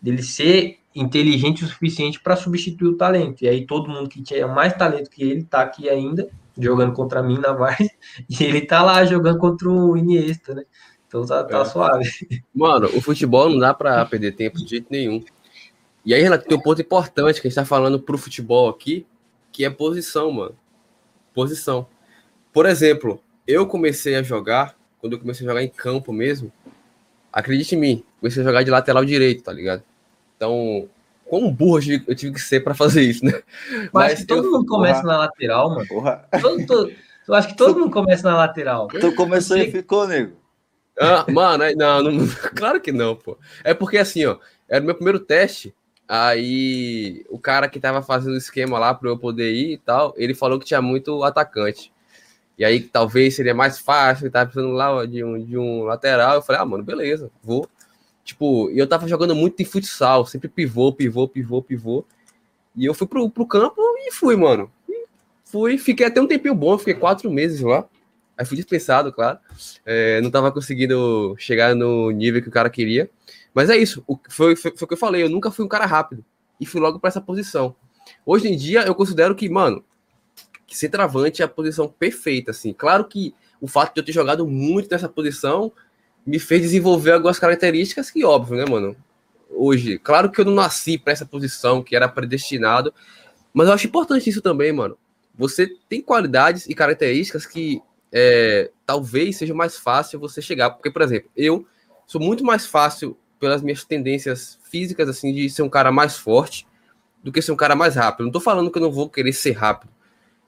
dele 0.00 0.22
ser 0.22 0.78
inteligente 0.94 1.64
o 1.64 1.68
suficiente 1.68 2.20
para 2.20 2.36
substituir 2.36 2.88
o 2.88 2.96
talento. 2.96 3.42
E 3.42 3.48
aí 3.48 3.66
todo 3.66 3.90
mundo 3.90 4.08
que 4.08 4.22
tinha 4.22 4.46
mais 4.46 4.74
talento 4.74 5.10
que 5.10 5.22
ele 5.22 5.40
está 5.40 5.62
aqui 5.62 5.88
ainda, 5.88 6.28
jogando 6.58 6.92
contra 6.92 7.22
mim 7.22 7.38
na 7.38 7.52
Vars, 7.52 7.88
e 8.28 8.44
ele 8.44 8.62
tá 8.62 8.82
lá 8.82 9.04
jogando 9.04 9.38
contra 9.38 9.68
o 9.68 9.96
Iniesta, 9.96 10.54
né? 10.54 10.64
Então 11.06 11.26
tá, 11.26 11.44
tá 11.44 11.60
é. 11.60 11.64
suave. 11.64 12.10
Mano, 12.54 12.88
o 12.94 13.00
futebol 13.00 13.50
não 13.50 13.58
dá 13.58 13.74
para 13.74 14.04
perder 14.06 14.32
tempo 14.32 14.58
de 14.58 14.68
jeito 14.68 14.86
nenhum. 14.90 15.22
E 16.04 16.14
aí, 16.14 16.22
Renato, 16.22 16.46
tem 16.46 16.56
um 16.56 16.60
ponto 16.60 16.80
importante 16.80 17.40
que 17.40 17.46
a 17.46 17.50
gente 17.50 17.56
tá 17.56 17.64
falando 17.64 18.00
pro 18.00 18.18
futebol 18.18 18.68
aqui, 18.68 19.06
que 19.52 19.64
é 19.64 19.70
posição, 19.70 20.32
mano. 20.32 20.56
Posição. 21.34 21.86
Por 22.52 22.66
exemplo, 22.66 23.22
eu 23.46 23.66
comecei 23.66 24.16
a 24.16 24.22
jogar, 24.22 24.76
quando 25.00 25.12
eu 25.12 25.18
comecei 25.18 25.46
a 25.46 25.50
jogar 25.50 25.62
em 25.62 25.68
campo 25.68 26.12
mesmo, 26.12 26.50
acredite 27.32 27.74
em 27.74 27.78
mim, 27.78 28.04
comecei 28.20 28.42
a 28.42 28.46
jogar 28.46 28.62
de 28.62 28.70
lateral 28.70 29.04
direito, 29.04 29.44
tá 29.44 29.52
ligado? 29.52 29.82
Então, 30.36 30.88
quão 31.32 31.50
burro 31.50 31.78
eu 32.06 32.14
tive 32.14 32.34
que 32.34 32.40
ser 32.42 32.60
para 32.60 32.74
fazer 32.74 33.00
isso, 33.00 33.24
né? 33.24 33.42
Mas, 33.90 34.18
Mas 34.18 34.26
todo 34.26 34.48
eu... 34.48 34.52
mundo 34.52 34.66
começa 34.66 35.00
Porra. 35.00 35.14
na 35.14 35.18
lateral, 35.20 35.70
mano. 35.70 35.88
Porra. 35.88 36.28
Todo, 36.42 36.66
todo... 36.66 36.92
Eu 37.26 37.34
acho 37.34 37.48
que 37.48 37.56
todo 37.56 37.80
mundo 37.80 37.90
começa 37.90 38.28
na 38.28 38.36
lateral. 38.36 38.86
Tu 38.88 39.14
começou 39.14 39.56
e 39.56 39.70
ficou, 39.70 40.06
nego. 40.06 40.36
Ah, 41.00 41.24
mano, 41.32 41.64
não, 41.74 42.02
não, 42.02 42.28
claro 42.54 42.82
que 42.82 42.92
não, 42.92 43.16
pô. 43.16 43.38
É 43.64 43.72
porque 43.72 43.96
assim, 43.96 44.26
ó, 44.26 44.36
era 44.68 44.82
o 44.82 44.84
meu 44.84 44.94
primeiro 44.94 45.18
teste. 45.18 45.74
Aí 46.06 47.24
o 47.30 47.38
cara 47.38 47.66
que 47.66 47.80
tava 47.80 48.02
fazendo 48.02 48.34
o 48.34 48.36
esquema 48.36 48.78
lá 48.78 48.92
para 48.92 49.08
eu 49.08 49.16
poder 49.16 49.54
ir 49.54 49.72
e 49.72 49.78
tal, 49.78 50.12
ele 50.18 50.34
falou 50.34 50.58
que 50.58 50.66
tinha 50.66 50.82
muito 50.82 51.24
atacante. 51.24 51.90
E 52.58 52.64
aí 52.64 52.78
talvez 52.78 53.34
seria 53.34 53.54
mais 53.54 53.78
fácil, 53.78 54.24
ele 54.24 54.32
tava 54.32 54.50
precisando 54.50 54.74
lá 54.74 55.06
de 55.06 55.24
um, 55.24 55.42
de 55.42 55.56
um 55.56 55.84
lateral. 55.84 56.34
Eu 56.34 56.42
falei, 56.42 56.60
ah, 56.60 56.66
mano, 56.66 56.84
beleza, 56.84 57.30
vou. 57.42 57.66
Tipo, 58.24 58.70
eu 58.70 58.86
tava 58.86 59.08
jogando 59.08 59.34
muito 59.34 59.60
em 59.60 59.64
futsal, 59.64 60.24
sempre 60.26 60.48
pivô, 60.48 60.92
pivô, 60.92 61.28
pivô, 61.28 61.62
pivô. 61.62 62.04
E 62.76 62.84
eu 62.84 62.94
fui 62.94 63.06
pro, 63.06 63.28
pro 63.28 63.46
campo 63.46 63.80
e 63.98 64.12
fui, 64.12 64.36
mano. 64.36 64.70
E 64.88 65.06
fui, 65.44 65.76
fiquei 65.76 66.06
até 66.06 66.20
um 66.20 66.26
tempinho 66.26 66.54
bom, 66.54 66.78
fiquei 66.78 66.94
quatro 66.94 67.30
meses 67.30 67.60
lá. 67.60 67.84
Aí 68.36 68.46
fui 68.46 68.56
dispensado, 68.56 69.12
claro. 69.12 69.38
É, 69.84 70.20
não 70.20 70.30
tava 70.30 70.50
conseguindo 70.52 71.34
chegar 71.38 71.74
no 71.74 72.10
nível 72.10 72.40
que 72.42 72.48
o 72.48 72.52
cara 72.52 72.70
queria. 72.70 73.10
Mas 73.52 73.68
é 73.68 73.76
isso, 73.76 74.02
o, 74.06 74.18
foi, 74.28 74.56
foi, 74.56 74.70
foi 74.76 74.84
o 74.84 74.88
que 74.88 74.94
eu 74.94 74.98
falei, 74.98 75.22
eu 75.22 75.28
nunca 75.28 75.50
fui 75.50 75.64
um 75.64 75.68
cara 75.68 75.84
rápido. 75.84 76.24
E 76.60 76.64
fui 76.64 76.80
logo 76.80 76.98
para 76.98 77.08
essa 77.08 77.20
posição. 77.20 77.74
Hoje 78.24 78.48
em 78.48 78.56
dia, 78.56 78.82
eu 78.82 78.94
considero 78.94 79.34
que, 79.34 79.48
mano, 79.48 79.84
que 80.66 80.76
centroavante 80.76 81.42
é 81.42 81.44
a 81.44 81.48
posição 81.48 81.88
perfeita, 81.88 82.52
assim. 82.52 82.72
Claro 82.72 83.04
que 83.04 83.34
o 83.60 83.66
fato 83.66 83.94
de 83.94 84.00
eu 84.00 84.04
ter 84.04 84.12
jogado 84.12 84.46
muito 84.46 84.90
nessa 84.90 85.08
posição 85.08 85.72
me 86.26 86.38
fez 86.38 86.62
desenvolver 86.62 87.12
algumas 87.12 87.38
características 87.38 88.10
que, 88.10 88.24
óbvio, 88.24 88.56
né, 88.56 88.64
mano? 88.68 88.96
Hoje, 89.50 89.98
claro 89.98 90.30
que 90.30 90.40
eu 90.40 90.44
não 90.44 90.54
nasci 90.54 90.96
para 90.96 91.12
essa 91.12 91.26
posição 91.26 91.82
que 91.82 91.94
era 91.94 92.08
predestinado, 92.08 92.92
mas 93.52 93.68
eu 93.68 93.74
acho 93.74 93.86
importante 93.86 94.30
isso 94.30 94.40
também, 94.40 94.72
mano. 94.72 94.96
Você 95.34 95.68
tem 95.88 96.00
qualidades 96.00 96.66
e 96.68 96.74
características 96.74 97.46
que 97.46 97.82
é, 98.12 98.70
talvez 98.86 99.36
seja 99.36 99.54
mais 99.54 99.76
fácil 99.76 100.20
você 100.20 100.42
chegar. 100.42 100.70
Porque, 100.70 100.90
por 100.90 101.02
exemplo, 101.02 101.30
eu 101.36 101.66
sou 102.06 102.20
muito 102.20 102.44
mais 102.44 102.66
fácil, 102.66 103.16
pelas 103.40 103.62
minhas 103.62 103.84
tendências 103.84 104.58
físicas, 104.70 105.08
assim, 105.08 105.32
de 105.32 105.50
ser 105.50 105.62
um 105.62 105.68
cara 105.68 105.90
mais 105.90 106.16
forte 106.16 106.66
do 107.24 107.32
que 107.32 107.42
ser 107.42 107.50
um 107.52 107.56
cara 107.56 107.74
mais 107.74 107.96
rápido. 107.96 108.26
Não 108.26 108.32
tô 108.32 108.40
falando 108.40 108.70
que 108.70 108.78
eu 108.78 108.82
não 108.82 108.92
vou 108.92 109.08
querer 109.08 109.32
ser 109.32 109.52
rápido. 109.52 109.90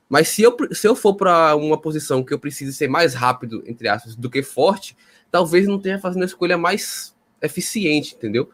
Mas 0.08 0.28
se 0.28 0.42
eu, 0.42 0.56
se 0.72 0.86
eu 0.86 0.94
for 0.94 1.14
para 1.14 1.56
uma 1.56 1.80
posição 1.80 2.22
que 2.22 2.32
eu 2.32 2.38
preciso 2.38 2.72
ser 2.72 2.88
mais 2.88 3.14
rápido, 3.14 3.62
entre 3.66 3.88
aspas, 3.88 4.14
do 4.14 4.30
que 4.30 4.42
forte, 4.42 4.96
talvez 5.30 5.66
não 5.66 5.78
tenha 5.78 5.98
fazendo 5.98 6.22
a 6.22 6.26
escolha 6.26 6.58
mais 6.58 7.14
eficiente, 7.42 8.14
entendeu? 8.14 8.50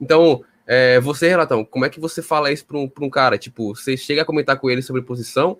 Então, 0.00 0.44
é, 0.66 1.00
você, 1.00 1.28
Renatão, 1.28 1.64
como 1.64 1.84
é 1.84 1.88
que 1.90 2.00
você 2.00 2.22
fala 2.22 2.50
isso 2.52 2.64
para 2.64 2.78
um, 2.78 2.90
um 3.00 3.10
cara? 3.10 3.36
Tipo, 3.36 3.74
você 3.74 3.96
chega 3.96 4.22
a 4.22 4.24
comentar 4.24 4.58
com 4.58 4.70
ele 4.70 4.82
sobre 4.82 5.02
posição, 5.02 5.58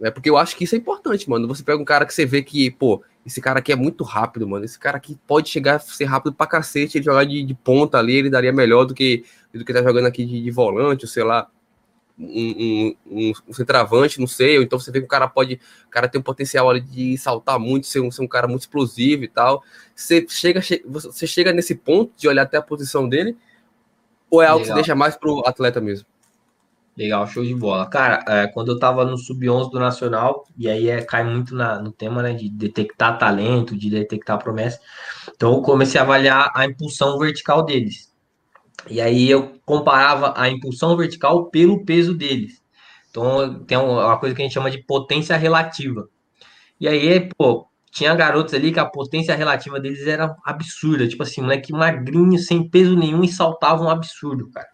É 0.00 0.10
porque 0.10 0.30
eu 0.30 0.36
acho 0.36 0.56
que 0.56 0.64
isso 0.64 0.74
é 0.74 0.78
importante, 0.78 1.28
mano. 1.28 1.48
Você 1.48 1.62
pega 1.62 1.80
um 1.80 1.84
cara 1.84 2.06
que 2.06 2.14
você 2.14 2.24
vê 2.24 2.42
que, 2.42 2.70
pô, 2.70 3.02
esse 3.26 3.40
cara 3.40 3.58
aqui 3.58 3.72
é 3.72 3.76
muito 3.76 4.04
rápido, 4.04 4.46
mano. 4.48 4.64
Esse 4.64 4.78
cara 4.78 4.96
aqui 4.96 5.18
pode 5.26 5.48
chegar 5.48 5.76
a 5.76 5.78
ser 5.80 6.04
rápido 6.04 6.34
pra 6.34 6.46
cacete. 6.46 6.98
Ele 6.98 7.04
jogar 7.04 7.24
de, 7.24 7.42
de 7.42 7.54
ponta 7.54 7.98
ali, 7.98 8.14
ele 8.14 8.30
daria 8.30 8.52
melhor 8.52 8.84
do 8.84 8.94
que 8.94 9.24
do 9.52 9.64
que 9.64 9.72
tá 9.72 9.82
jogando 9.82 10.06
aqui 10.06 10.24
de, 10.24 10.42
de 10.42 10.50
volante, 10.50 11.04
ou 11.04 11.08
sei 11.08 11.24
lá, 11.24 11.48
um, 12.18 12.96
um, 13.06 13.32
um, 13.48 13.52
centroavante, 13.52 14.18
não 14.18 14.26
sei. 14.26 14.58
Ou 14.58 14.64
então 14.64 14.78
você 14.78 14.90
vê 14.90 15.00
que 15.00 15.06
o 15.06 15.08
cara 15.08 15.28
pode. 15.28 15.60
O 15.86 15.90
cara 15.90 16.08
tem 16.08 16.20
um 16.20 16.24
potencial 16.24 16.68
ali 16.68 16.80
de 16.80 17.16
saltar 17.16 17.58
muito, 17.58 17.86
ser 17.86 18.00
um, 18.00 18.10
ser 18.10 18.22
um 18.22 18.28
cara 18.28 18.48
muito 18.48 18.62
explosivo 18.62 19.24
e 19.24 19.28
tal. 19.28 19.62
Você 19.94 20.26
chega, 20.28 20.60
você 20.84 21.26
chega 21.26 21.52
nesse 21.52 21.74
ponto 21.74 22.12
de 22.16 22.28
olhar 22.28 22.42
até 22.42 22.56
a 22.56 22.62
posição 22.62 23.08
dele, 23.08 23.36
ou 24.30 24.42
é 24.42 24.46
algo 24.46 24.60
Legal. 24.60 24.62
que 24.62 24.66
você 24.68 24.74
deixa 24.74 24.94
mais 24.94 25.16
pro 25.16 25.42
atleta 25.46 25.80
mesmo? 25.80 26.06
Legal, 26.98 27.24
show 27.28 27.44
de 27.44 27.54
bola. 27.54 27.88
Cara, 27.88 28.24
é, 28.26 28.48
quando 28.48 28.72
eu 28.72 28.78
tava 28.80 29.04
no 29.04 29.16
Sub-11 29.16 29.70
do 29.70 29.78
Nacional, 29.78 30.44
e 30.56 30.68
aí 30.68 30.88
é, 30.88 31.00
cai 31.00 31.22
muito 31.22 31.54
na, 31.54 31.80
no 31.80 31.92
tema 31.92 32.22
né, 32.24 32.34
de 32.34 32.48
detectar 32.48 33.16
talento, 33.16 33.76
de 33.76 33.88
detectar 33.88 34.36
promessa, 34.42 34.80
então 35.32 35.54
eu 35.54 35.62
comecei 35.62 36.00
a 36.00 36.02
avaliar 36.02 36.50
a 36.56 36.66
impulsão 36.66 37.16
vertical 37.16 37.64
deles. 37.64 38.07
E 38.88 39.00
aí 39.00 39.28
eu 39.30 39.60
comparava 39.64 40.34
a 40.36 40.48
impulsão 40.48 40.96
vertical 40.96 41.46
pelo 41.50 41.84
peso 41.84 42.14
deles. 42.14 42.62
Então 43.10 43.64
tem 43.64 43.76
uma 43.76 44.18
coisa 44.18 44.34
que 44.34 44.42
a 44.42 44.44
gente 44.44 44.54
chama 44.54 44.70
de 44.70 44.78
potência 44.84 45.36
relativa. 45.36 46.08
E 46.80 46.86
aí, 46.86 47.28
pô, 47.36 47.66
tinha 47.90 48.14
garotos 48.14 48.54
ali 48.54 48.72
que 48.72 48.78
a 48.78 48.86
potência 48.86 49.34
relativa 49.34 49.80
deles 49.80 50.06
era 50.06 50.36
absurda. 50.44 51.08
Tipo 51.08 51.22
assim, 51.22 51.42
moleque 51.42 51.72
magrinho, 51.72 52.38
sem 52.38 52.68
peso 52.68 52.96
nenhum 52.96 53.24
e 53.24 53.28
saltava 53.28 53.82
um 53.82 53.90
absurdo, 53.90 54.50
cara. 54.50 54.68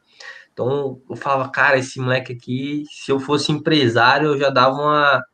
Então 0.53 1.01
eu 1.11 1.17
falava, 1.17 1.51
cara, 1.51 1.79
esse 1.79 1.99
moleque 2.01 2.33
aqui, 2.33 2.85
se 2.91 3.11
eu 3.11 3.19
fosse 3.19 3.51
empresário, 3.51 4.29
eu 4.29 4.39
já 4.39 4.51
dava 4.51 4.77
uma, 4.77 5.25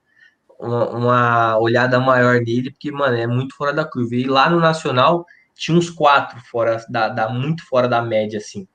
uma, 0.59 0.91
uma, 0.91 1.59
olhada 1.59 2.01
maior 2.01 2.41
nele, 2.41 2.71
porque, 2.71 2.91
mano, 2.91 3.17
é 3.17 3.27
muito 3.27 3.55
fora 3.55 3.73
da 3.73 3.85
curva. 3.85 4.15
E 4.15 4.25
lá 4.25 4.49
no 4.49 4.61
Nacional 4.61 5.25
tinha 5.61 5.77
uns 5.77 5.91
quatro 5.91 6.41
fora 6.41 6.83
da, 6.89 7.09
da 7.09 7.29
muito 7.29 7.65
fora 7.67 7.87
da 7.87 8.01
média, 8.01 8.39
assim. 8.39 8.67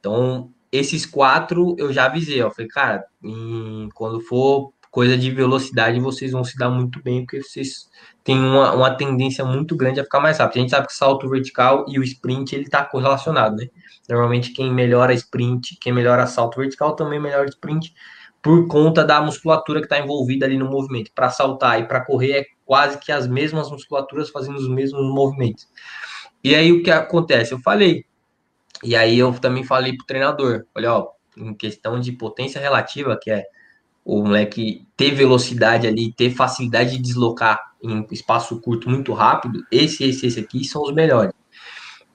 Então, 0.00 0.50
esses 0.72 1.06
quatro 1.06 1.76
eu 1.78 1.92
já 1.92 2.06
avisei, 2.06 2.42
ó. 2.42 2.50
Falei, 2.50 2.68
cara, 2.68 3.04
em, 3.22 3.88
quando 3.94 4.20
for 4.20 4.72
coisa 4.90 5.16
de 5.16 5.30
velocidade, 5.30 6.00
vocês 6.00 6.32
vão 6.32 6.42
se 6.42 6.58
dar 6.58 6.68
muito 6.68 7.00
bem, 7.00 7.22
porque 7.22 7.40
vocês 7.42 7.88
têm 8.24 8.38
uma, 8.40 8.74
uma 8.74 8.96
tendência 8.96 9.44
muito 9.44 9.76
grande 9.76 10.00
a 10.00 10.04
ficar 10.04 10.18
mais 10.18 10.38
rápido. 10.38 10.58
A 10.58 10.60
gente 10.62 10.70
sabe 10.70 10.88
que 10.88 10.92
o 10.94 10.96
salto 10.96 11.28
vertical 11.28 11.84
e 11.88 11.98
o 11.98 12.02
sprint, 12.02 12.56
ele 12.56 12.68
tá 12.68 12.84
correlacionado, 12.84 13.56
né? 13.56 13.68
Normalmente 14.08 14.52
quem 14.52 14.72
melhora 14.72 15.14
sprint, 15.14 15.76
quem 15.80 15.92
melhora 15.92 16.26
salto 16.26 16.58
vertical 16.58 16.96
também 16.96 17.20
melhora 17.20 17.48
sprint 17.48 17.94
por 18.42 18.66
conta 18.68 19.04
da 19.04 19.20
musculatura 19.20 19.80
que 19.80 19.86
está 19.86 19.98
envolvida 19.98 20.46
ali 20.46 20.56
no 20.56 20.70
movimento. 20.70 21.12
Para 21.14 21.30
saltar 21.30 21.80
e 21.80 21.86
para 21.86 22.04
correr 22.04 22.32
é 22.32 22.44
quase 22.64 22.98
que 22.98 23.10
as 23.12 23.26
mesmas 23.26 23.70
musculaturas 23.70 24.30
fazendo 24.30 24.56
os 24.56 24.68
mesmos 24.68 25.02
movimentos. 25.12 25.68
E 26.42 26.54
aí 26.54 26.72
o 26.72 26.82
que 26.82 26.90
acontece? 26.90 27.52
Eu 27.52 27.58
falei, 27.60 28.04
e 28.82 28.94
aí 28.94 29.18
eu 29.18 29.32
também 29.34 29.64
falei 29.64 29.96
para 29.96 30.04
o 30.04 30.06
treinador, 30.06 30.64
olha, 30.74 30.94
ó, 30.94 31.08
em 31.36 31.54
questão 31.54 31.98
de 32.00 32.12
potência 32.12 32.60
relativa, 32.60 33.18
que 33.20 33.30
é 33.30 33.44
o 34.04 34.22
moleque 34.22 34.86
ter 34.96 35.10
velocidade 35.10 35.86
ali, 35.86 36.12
ter 36.12 36.30
facilidade 36.30 36.92
de 36.92 37.02
deslocar 37.02 37.58
em 37.82 38.06
espaço 38.12 38.60
curto 38.60 38.88
muito 38.88 39.12
rápido, 39.12 39.64
esse, 39.70 40.04
esse, 40.04 40.26
esse 40.26 40.40
aqui 40.40 40.64
são 40.64 40.82
os 40.82 40.94
melhores. 40.94 41.32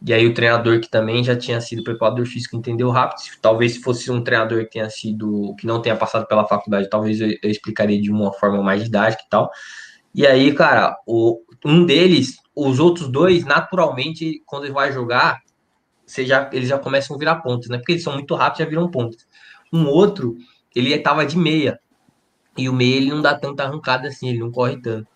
E 0.04 0.14
aí 0.14 0.26
o 0.26 0.34
treinador 0.34 0.80
que 0.80 0.90
também 0.90 1.24
já 1.24 1.36
tinha 1.36 1.62
sido 1.62 1.84
preparador 1.84 2.26
físico 2.26 2.56
entendeu 2.56 2.90
rápido. 2.90 3.22
Talvez 3.40 3.74
se 3.74 3.82
fosse 3.82 4.10
um 4.10 4.24
treinador 4.24 4.64
que 4.64 4.72
tenha 4.72 4.90
sido, 4.90 5.56
que 5.60 5.68
não 5.68 5.80
tenha 5.80 5.96
passado 5.96 6.26
pela 6.26 6.48
faculdade, 6.48 6.90
talvez 6.90 7.22
eu, 7.22 7.30
eu 7.44 7.52
explicaria 7.52 8.02
de 8.02 8.10
uma 8.10 8.34
forma 8.34 8.64
mais 8.64 8.84
didática 8.84 9.24
e 9.24 9.30
tal. 9.30 9.52
E 10.14 10.26
aí, 10.26 10.54
cara, 10.54 10.98
o, 11.06 11.40
um 11.64 11.86
deles, 11.86 12.38
os 12.56 12.80
outros 12.80 13.08
dois, 13.08 13.46
naturalmente, 13.46 14.42
quando 14.46 14.66
ele 14.66 14.74
vai 14.74 14.92
jogar, 14.92 15.42
você 16.06 16.26
já, 16.26 16.50
eles 16.52 16.68
já 16.70 16.78
começam 16.78 17.16
a 17.16 17.20
virar 17.20 17.38
pontos, 17.38 17.70
né? 17.70 17.78
Porque 17.78 17.94
eles 17.94 18.04
são 18.04 18.14
muito 18.14 18.36
rápidos, 18.36 18.60
já 18.60 18.70
viram 18.70 18.92
pontos. 18.92 19.26
Um 19.72 19.88
outro, 19.88 20.36
ele 20.76 20.94
estava 20.94 21.26
de 21.26 21.38
meia. 21.38 21.80
E 22.58 22.68
o 22.68 22.74
meia 22.74 22.98
ele 22.98 23.10
não 23.10 23.22
dá 23.22 23.38
tanta 23.38 23.64
arrancada 23.64 24.10
assim, 24.10 24.30
ele 24.30 24.40
não 24.40 24.52
corre 24.52 24.82
tanto. 24.82 25.08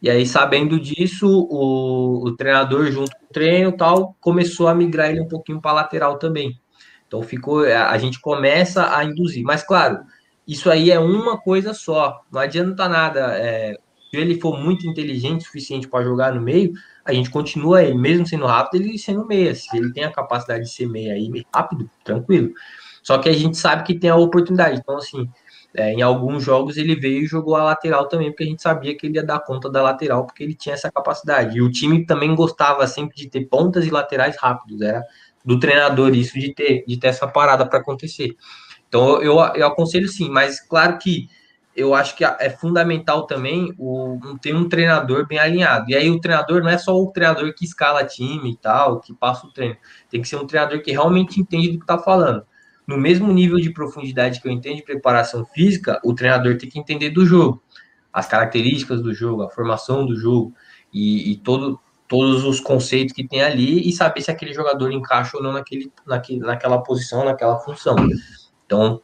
E 0.00 0.08
aí, 0.08 0.24
sabendo 0.24 0.78
disso, 0.78 1.26
o, 1.28 2.28
o 2.28 2.36
treinador, 2.36 2.90
junto 2.90 3.10
com 3.10 3.24
o 3.24 3.28
treino 3.32 3.76
tal, 3.76 4.16
começou 4.20 4.68
a 4.68 4.74
migrar 4.74 5.10
ele 5.10 5.20
um 5.20 5.28
pouquinho 5.28 5.60
para 5.60 5.72
lateral 5.72 6.18
também. 6.18 6.58
Então 7.06 7.22
ficou, 7.22 7.64
a 7.64 7.98
gente 7.98 8.20
começa 8.20 8.96
a 8.96 9.04
induzir. 9.04 9.42
Mas 9.42 9.62
claro, 9.62 10.00
isso 10.46 10.70
aí 10.70 10.90
é 10.90 10.98
uma 10.98 11.38
coisa 11.38 11.74
só. 11.74 12.20
Não 12.30 12.40
adianta 12.40 12.88
nada. 12.88 13.36
É, 13.38 13.76
se 14.10 14.16
ele 14.16 14.40
for 14.40 14.58
muito 14.58 14.86
inteligente 14.86 15.42
o 15.42 15.44
suficiente 15.44 15.88
para 15.88 16.04
jogar 16.04 16.34
no 16.34 16.40
meio, 16.40 16.72
a 17.04 17.12
gente 17.12 17.30
continua 17.30 17.82
ele, 17.82 17.98
mesmo 17.98 18.26
sendo 18.26 18.46
rápido, 18.46 18.82
ele 18.82 18.98
sendo 18.98 19.26
meia. 19.26 19.54
Se 19.54 19.76
ele 19.76 19.92
tem 19.92 20.04
a 20.04 20.12
capacidade 20.12 20.64
de 20.64 20.70
ser 20.70 20.86
meia 20.86 21.14
aí, 21.14 21.30
rápido, 21.54 21.90
tranquilo. 22.04 22.52
Só 23.02 23.18
que 23.18 23.28
a 23.28 23.32
gente 23.32 23.56
sabe 23.56 23.84
que 23.84 23.98
tem 23.98 24.10
a 24.10 24.16
oportunidade. 24.16 24.78
Então, 24.78 24.96
assim, 24.96 25.28
é, 25.74 25.92
em 25.92 26.02
alguns 26.02 26.42
jogos 26.42 26.76
ele 26.76 26.94
veio 26.96 27.22
e 27.22 27.26
jogou 27.26 27.54
a 27.54 27.64
lateral 27.64 28.08
também, 28.08 28.30
porque 28.30 28.44
a 28.44 28.46
gente 28.46 28.62
sabia 28.62 28.96
que 28.96 29.06
ele 29.06 29.16
ia 29.16 29.24
dar 29.24 29.40
conta 29.40 29.70
da 29.70 29.82
lateral, 29.82 30.26
porque 30.26 30.42
ele 30.42 30.54
tinha 30.54 30.74
essa 30.74 30.90
capacidade. 30.90 31.56
E 31.56 31.62
o 31.62 31.70
time 31.70 32.04
também 32.06 32.34
gostava 32.34 32.86
sempre 32.86 33.16
de 33.16 33.28
ter 33.28 33.46
pontas 33.46 33.86
e 33.86 33.90
laterais 33.90 34.36
rápidos, 34.38 34.80
era 34.80 35.02
do 35.44 35.58
treinador 35.58 36.14
isso 36.14 36.38
de 36.38 36.52
ter, 36.52 36.84
de 36.86 36.98
ter 36.98 37.08
essa 37.08 37.26
parada 37.26 37.66
para 37.66 37.78
acontecer. 37.78 38.36
Então 38.88 39.22
eu, 39.22 39.38
eu 39.54 39.66
aconselho 39.66 40.08
sim, 40.08 40.28
mas 40.28 40.60
claro 40.60 40.98
que 40.98 41.28
eu 41.78 41.94
acho 41.94 42.16
que 42.16 42.24
é 42.24 42.50
fundamental 42.50 43.26
também 43.26 43.72
o, 43.78 44.18
ter 44.42 44.54
um 44.54 44.68
treinador 44.68 45.26
bem 45.26 45.38
alinhado. 45.38 45.90
E 45.90 45.94
aí 45.94 46.10
o 46.10 46.20
treinador 46.20 46.62
não 46.62 46.68
é 46.70 46.76
só 46.76 46.94
o 46.94 47.12
treinador 47.12 47.54
que 47.54 47.64
escala 47.64 48.04
time 48.04 48.52
e 48.52 48.56
tal, 48.56 49.00
que 49.00 49.14
passa 49.14 49.46
o 49.46 49.52
treino. 49.52 49.76
Tem 50.10 50.20
que 50.20 50.28
ser 50.28 50.36
um 50.36 50.46
treinador 50.46 50.82
que 50.82 50.90
realmente 50.90 51.40
entende 51.40 51.72
do 51.72 51.78
que 51.78 51.84
está 51.84 51.98
falando 51.98 52.44
no 52.88 52.96
mesmo 52.96 53.30
nível 53.30 53.58
de 53.58 53.70
profundidade 53.70 54.40
que 54.40 54.48
eu 54.48 54.52
entendo 54.52 54.76
de 54.76 54.82
preparação 54.82 55.44
física, 55.44 56.00
o 56.02 56.14
treinador 56.14 56.56
tem 56.56 56.70
que 56.70 56.80
entender 56.80 57.10
do 57.10 57.26
jogo, 57.26 57.62
as 58.10 58.26
características 58.26 59.02
do 59.02 59.12
jogo, 59.12 59.42
a 59.42 59.50
formação 59.50 60.06
do 60.06 60.16
jogo 60.16 60.54
e, 60.90 61.32
e 61.32 61.36
todo, 61.36 61.78
todos 62.08 62.44
os 62.44 62.60
conceitos 62.60 63.12
que 63.12 63.28
tem 63.28 63.42
ali 63.42 63.86
e 63.86 63.92
saber 63.92 64.22
se 64.22 64.30
aquele 64.30 64.54
jogador 64.54 64.90
encaixa 64.90 65.36
ou 65.36 65.42
não 65.42 65.52
naquele, 65.52 65.92
naquele, 66.06 66.40
naquela 66.40 66.82
posição, 66.82 67.26
naquela 67.26 67.58
função. 67.58 67.94
Então, 68.64 69.02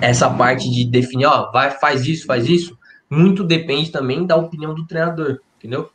essa 0.00 0.28
parte 0.30 0.70
de 0.70 0.84
definir, 0.84 1.26
ó, 1.26 1.50
vai, 1.50 1.70
faz 1.70 2.06
isso, 2.06 2.26
faz 2.26 2.48
isso, 2.48 2.78
muito 3.08 3.44
depende 3.44 3.90
também 3.90 4.26
da 4.26 4.36
opinião 4.36 4.74
do 4.74 4.86
treinador, 4.86 5.40
entendeu? 5.58 5.90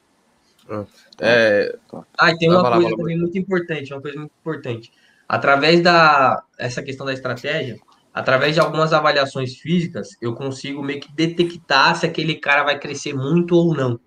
É... 1.20 1.76
Ah, 2.18 2.32
e 2.32 2.38
tem 2.38 2.50
uma 2.50 2.70
coisa 2.72 2.96
também 2.96 3.18
muito 3.18 3.38
importante, 3.38 3.94
uma 3.94 4.02
coisa 4.02 4.18
muito 4.18 4.34
importante 4.40 4.92
através 5.28 5.82
da 5.82 6.42
essa 6.58 6.82
questão 6.82 7.06
da 7.06 7.14
estratégia, 7.14 7.78
através 8.14 8.54
de 8.54 8.62
algumas 8.62 8.94
avaliações 8.94 9.58
físicas, 9.58 10.10
eu 10.22 10.34
consigo 10.34 10.82
meio 10.82 11.02
que 11.02 11.12
detectar 11.14 11.96
se 11.96 12.06
aquele 12.06 12.36
cara 12.36 12.64
vai 12.64 12.80
crescer 12.80 13.14
muito 13.14 13.56
ou 13.56 13.76
não. 13.76 14.00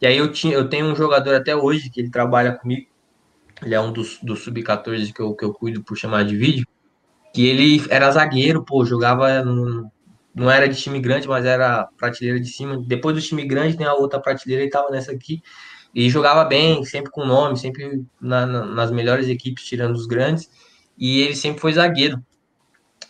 E 0.00 0.06
aí 0.06 0.16
eu, 0.16 0.30
tinha, 0.32 0.54
eu 0.54 0.68
tenho 0.68 0.86
um 0.86 0.96
jogador 0.96 1.34
até 1.34 1.54
hoje 1.54 1.90
que 1.90 2.00
ele 2.00 2.10
trabalha 2.10 2.52
comigo, 2.52 2.86
ele 3.62 3.74
é 3.74 3.80
um 3.80 3.92
dos, 3.92 4.18
dos 4.22 4.42
sub-14 4.42 5.12
que 5.12 5.20
eu, 5.20 5.34
que 5.34 5.44
eu 5.44 5.52
cuido 5.52 5.82
por 5.82 5.96
chamar 5.96 6.24
de 6.24 6.36
vídeo, 6.36 6.66
que 7.36 7.46
ele 7.46 7.84
era 7.90 8.10
zagueiro, 8.10 8.64
pô, 8.64 8.82
jogava 8.86 9.44
no, 9.44 9.92
não 10.34 10.50
era 10.50 10.66
de 10.66 10.74
time 10.74 10.98
grande, 10.98 11.28
mas 11.28 11.44
era 11.44 11.86
prateleira 11.98 12.40
de 12.40 12.48
cima. 12.48 12.82
Depois 12.86 13.14
do 13.14 13.20
time 13.20 13.44
grande 13.44 13.76
tem 13.76 13.86
a 13.86 13.92
outra 13.92 14.18
prateleira 14.18 14.64
e 14.64 14.70
tava 14.70 14.88
nessa 14.88 15.12
aqui. 15.12 15.42
E 15.94 16.08
jogava 16.08 16.46
bem, 16.46 16.82
sempre 16.86 17.12
com 17.12 17.26
nome, 17.26 17.58
sempre 17.58 18.02
na, 18.18 18.46
na, 18.46 18.64
nas 18.64 18.90
melhores 18.90 19.28
equipes, 19.28 19.66
tirando 19.66 19.94
os 19.94 20.06
grandes. 20.06 20.48
E 20.96 21.20
ele 21.20 21.36
sempre 21.36 21.60
foi 21.60 21.74
zagueiro. 21.74 22.24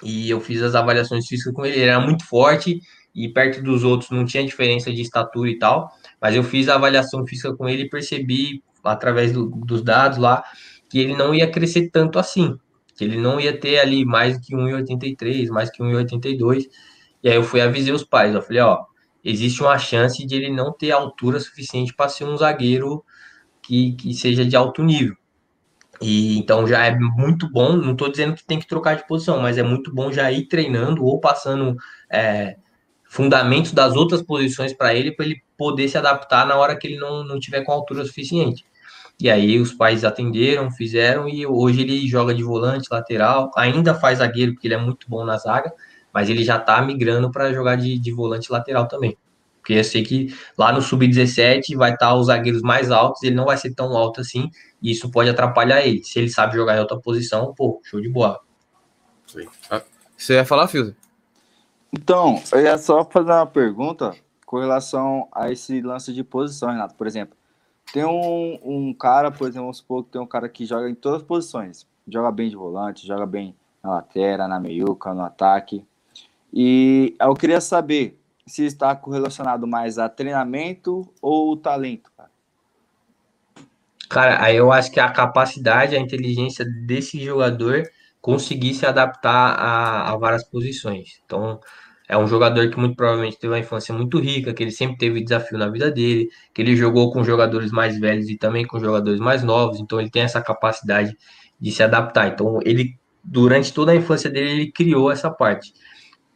E 0.02 0.28
eu 0.28 0.40
fiz 0.40 0.60
as 0.60 0.74
avaliações 0.74 1.28
físicas 1.28 1.54
com 1.54 1.64
ele. 1.64 1.76
Ele 1.76 1.84
era 1.84 2.00
muito 2.00 2.26
forte 2.26 2.80
e 3.14 3.28
perto 3.28 3.62
dos 3.62 3.84
outros 3.84 4.10
não 4.10 4.24
tinha 4.24 4.44
diferença 4.44 4.92
de 4.92 5.02
estatura 5.02 5.48
e 5.48 5.56
tal. 5.56 5.88
Mas 6.20 6.34
eu 6.34 6.42
fiz 6.42 6.68
a 6.68 6.74
avaliação 6.74 7.24
física 7.24 7.54
com 7.54 7.68
ele 7.68 7.84
e 7.84 7.88
percebi, 7.88 8.60
através 8.82 9.30
do, 9.30 9.46
dos 9.50 9.82
dados 9.82 10.18
lá, 10.18 10.42
que 10.90 10.98
ele 10.98 11.14
não 11.14 11.32
ia 11.32 11.48
crescer 11.48 11.90
tanto 11.92 12.18
assim. 12.18 12.58
Que 12.96 13.04
ele 13.04 13.16
não 13.16 13.38
ia 13.38 13.58
ter 13.58 13.78
ali 13.78 14.04
mais 14.04 14.38
que 14.38 14.54
1,83, 14.54 15.48
mais 15.48 15.70
que 15.70 15.82
1,82. 15.82 16.64
E 17.22 17.28
aí 17.28 17.36
eu 17.36 17.42
fui 17.42 17.60
avisei 17.60 17.92
os 17.92 18.04
pais. 18.04 18.34
Eu 18.34 18.42
falei, 18.42 18.62
ó, 18.62 18.84
existe 19.24 19.62
uma 19.62 19.78
chance 19.78 20.24
de 20.24 20.34
ele 20.34 20.50
não 20.50 20.72
ter 20.72 20.92
altura 20.92 21.38
suficiente 21.40 21.94
para 21.94 22.08
ser 22.08 22.24
um 22.24 22.36
zagueiro 22.36 23.04
que, 23.62 23.92
que 23.92 24.14
seja 24.14 24.44
de 24.44 24.56
alto 24.56 24.82
nível. 24.82 25.16
E 26.00 26.38
então 26.38 26.66
já 26.66 26.84
é 26.84 26.94
muito 26.94 27.50
bom. 27.50 27.76
Não 27.76 27.92
estou 27.92 28.10
dizendo 28.10 28.34
que 28.34 28.44
tem 28.44 28.58
que 28.58 28.66
trocar 28.66 28.96
de 28.96 29.06
posição, 29.06 29.40
mas 29.40 29.58
é 29.58 29.62
muito 29.62 29.92
bom 29.92 30.12
já 30.12 30.30
ir 30.30 30.46
treinando 30.46 31.04
ou 31.04 31.20
passando 31.20 31.76
é, 32.10 32.56
fundamentos 33.08 33.72
das 33.72 33.94
outras 33.94 34.22
posições 34.22 34.72
para 34.72 34.94
ele, 34.94 35.12
para 35.12 35.26
ele 35.26 35.42
poder 35.56 35.88
se 35.88 35.96
adaptar 35.98 36.46
na 36.46 36.56
hora 36.56 36.76
que 36.76 36.86
ele 36.86 36.98
não, 36.98 37.24
não 37.24 37.38
tiver 37.38 37.62
com 37.62 37.72
altura 37.72 38.04
suficiente. 38.04 38.64
E 39.18 39.30
aí 39.30 39.58
os 39.58 39.72
pais 39.72 40.04
atenderam, 40.04 40.70
fizeram, 40.70 41.28
e 41.28 41.46
hoje 41.46 41.80
ele 41.80 42.06
joga 42.06 42.34
de 42.34 42.42
volante, 42.42 42.88
lateral, 42.90 43.50
ainda 43.56 43.94
faz 43.94 44.18
zagueiro, 44.18 44.52
porque 44.52 44.66
ele 44.66 44.74
é 44.74 44.78
muito 44.78 45.08
bom 45.08 45.24
na 45.24 45.38
zaga, 45.38 45.72
mas 46.12 46.28
ele 46.28 46.44
já 46.44 46.58
está 46.58 46.82
migrando 46.82 47.30
para 47.30 47.52
jogar 47.52 47.76
de, 47.76 47.98
de 47.98 48.12
volante 48.12 48.52
lateral 48.52 48.86
também. 48.86 49.16
Porque 49.58 49.72
eu 49.72 49.84
sei 49.84 50.04
que 50.04 50.34
lá 50.56 50.70
no 50.72 50.82
sub-17 50.82 51.74
vai 51.76 51.92
estar 51.92 52.14
os 52.14 52.26
zagueiros 52.26 52.62
mais 52.62 52.90
altos, 52.90 53.22
ele 53.22 53.34
não 53.34 53.46
vai 53.46 53.56
ser 53.56 53.74
tão 53.74 53.96
alto 53.96 54.20
assim, 54.20 54.50
e 54.80 54.92
isso 54.92 55.10
pode 55.10 55.30
atrapalhar 55.30 55.84
ele. 55.84 56.04
Se 56.04 56.18
ele 56.18 56.28
sabe 56.28 56.54
jogar 56.54 56.76
em 56.76 56.80
outra 56.80 56.98
posição, 56.98 57.52
pô, 57.54 57.80
show 57.82 58.00
de 58.00 58.08
bola. 58.08 58.38
Sim. 59.26 59.48
Ah, 59.70 59.82
você 60.16 60.34
ia 60.34 60.44
falar, 60.44 60.68
Fio? 60.68 60.94
Então, 61.92 62.40
eu 62.52 62.60
ia 62.60 62.78
só 62.78 63.04
fazer 63.04 63.32
uma 63.32 63.46
pergunta 63.46 64.14
com 64.44 64.60
relação 64.60 65.26
a 65.32 65.50
esse 65.50 65.80
lance 65.80 66.12
de 66.12 66.22
posição, 66.22 66.70
Renato. 66.70 66.94
Por 66.94 67.06
exemplo, 67.06 67.36
tem 67.92 68.04
um, 68.04 68.58
um 68.62 68.94
cara, 68.94 69.30
por 69.30 69.44
exemplo, 69.44 69.62
vamos 69.62 69.78
supor 69.78 70.04
que 70.04 70.10
tem 70.10 70.20
um 70.20 70.26
cara 70.26 70.48
que 70.48 70.66
joga 70.66 70.88
em 70.88 70.94
todas 70.94 71.22
as 71.22 71.26
posições. 71.26 71.86
Joga 72.06 72.30
bem 72.30 72.48
de 72.48 72.56
volante, 72.56 73.06
joga 73.06 73.26
bem 73.26 73.54
na 73.82 73.94
lateral, 73.94 74.48
na 74.48 74.60
meiuca, 74.60 75.14
no 75.14 75.22
ataque. 75.22 75.84
E 76.52 77.16
eu 77.20 77.34
queria 77.34 77.60
saber 77.60 78.18
se 78.46 78.64
está 78.64 78.94
correlacionado 78.94 79.66
mais 79.66 79.98
a 79.98 80.08
treinamento 80.08 81.08
ou 81.20 81.56
talento, 81.56 82.10
cara. 82.16 82.30
Cara, 84.08 84.42
aí 84.42 84.56
eu 84.56 84.70
acho 84.70 84.90
que 84.92 85.00
a 85.00 85.10
capacidade, 85.10 85.96
a 85.96 86.00
inteligência 86.00 86.64
desse 86.64 87.22
jogador 87.24 87.82
conseguir 88.20 88.74
se 88.74 88.86
adaptar 88.86 89.54
a, 89.58 90.12
a 90.12 90.16
várias 90.16 90.44
posições. 90.44 91.20
Então, 91.24 91.60
é 92.08 92.16
um 92.16 92.26
jogador 92.26 92.70
que 92.70 92.78
muito 92.78 92.94
provavelmente 92.96 93.38
teve 93.38 93.52
uma 93.52 93.58
infância 93.58 93.94
muito 93.94 94.18
rica, 94.18 94.54
que 94.54 94.62
ele 94.62 94.70
sempre 94.70 94.96
teve 94.96 95.22
desafio 95.22 95.58
na 95.58 95.68
vida 95.68 95.90
dele, 95.90 96.28
que 96.54 96.62
ele 96.62 96.76
jogou 96.76 97.12
com 97.12 97.24
jogadores 97.24 97.72
mais 97.72 97.98
velhos 97.98 98.28
e 98.30 98.36
também 98.36 98.66
com 98.66 98.78
jogadores 98.78 99.20
mais 99.20 99.42
novos, 99.42 99.80
então 99.80 100.00
ele 100.00 100.10
tem 100.10 100.22
essa 100.22 100.40
capacidade 100.40 101.16
de 101.60 101.70
se 101.72 101.82
adaptar. 101.82 102.28
Então, 102.28 102.60
ele 102.64 102.96
durante 103.26 103.72
toda 103.72 103.92
a 103.92 103.96
infância 103.96 104.30
dele, 104.30 104.50
ele 104.50 104.72
criou 104.72 105.10
essa 105.10 105.30
parte. 105.30 105.72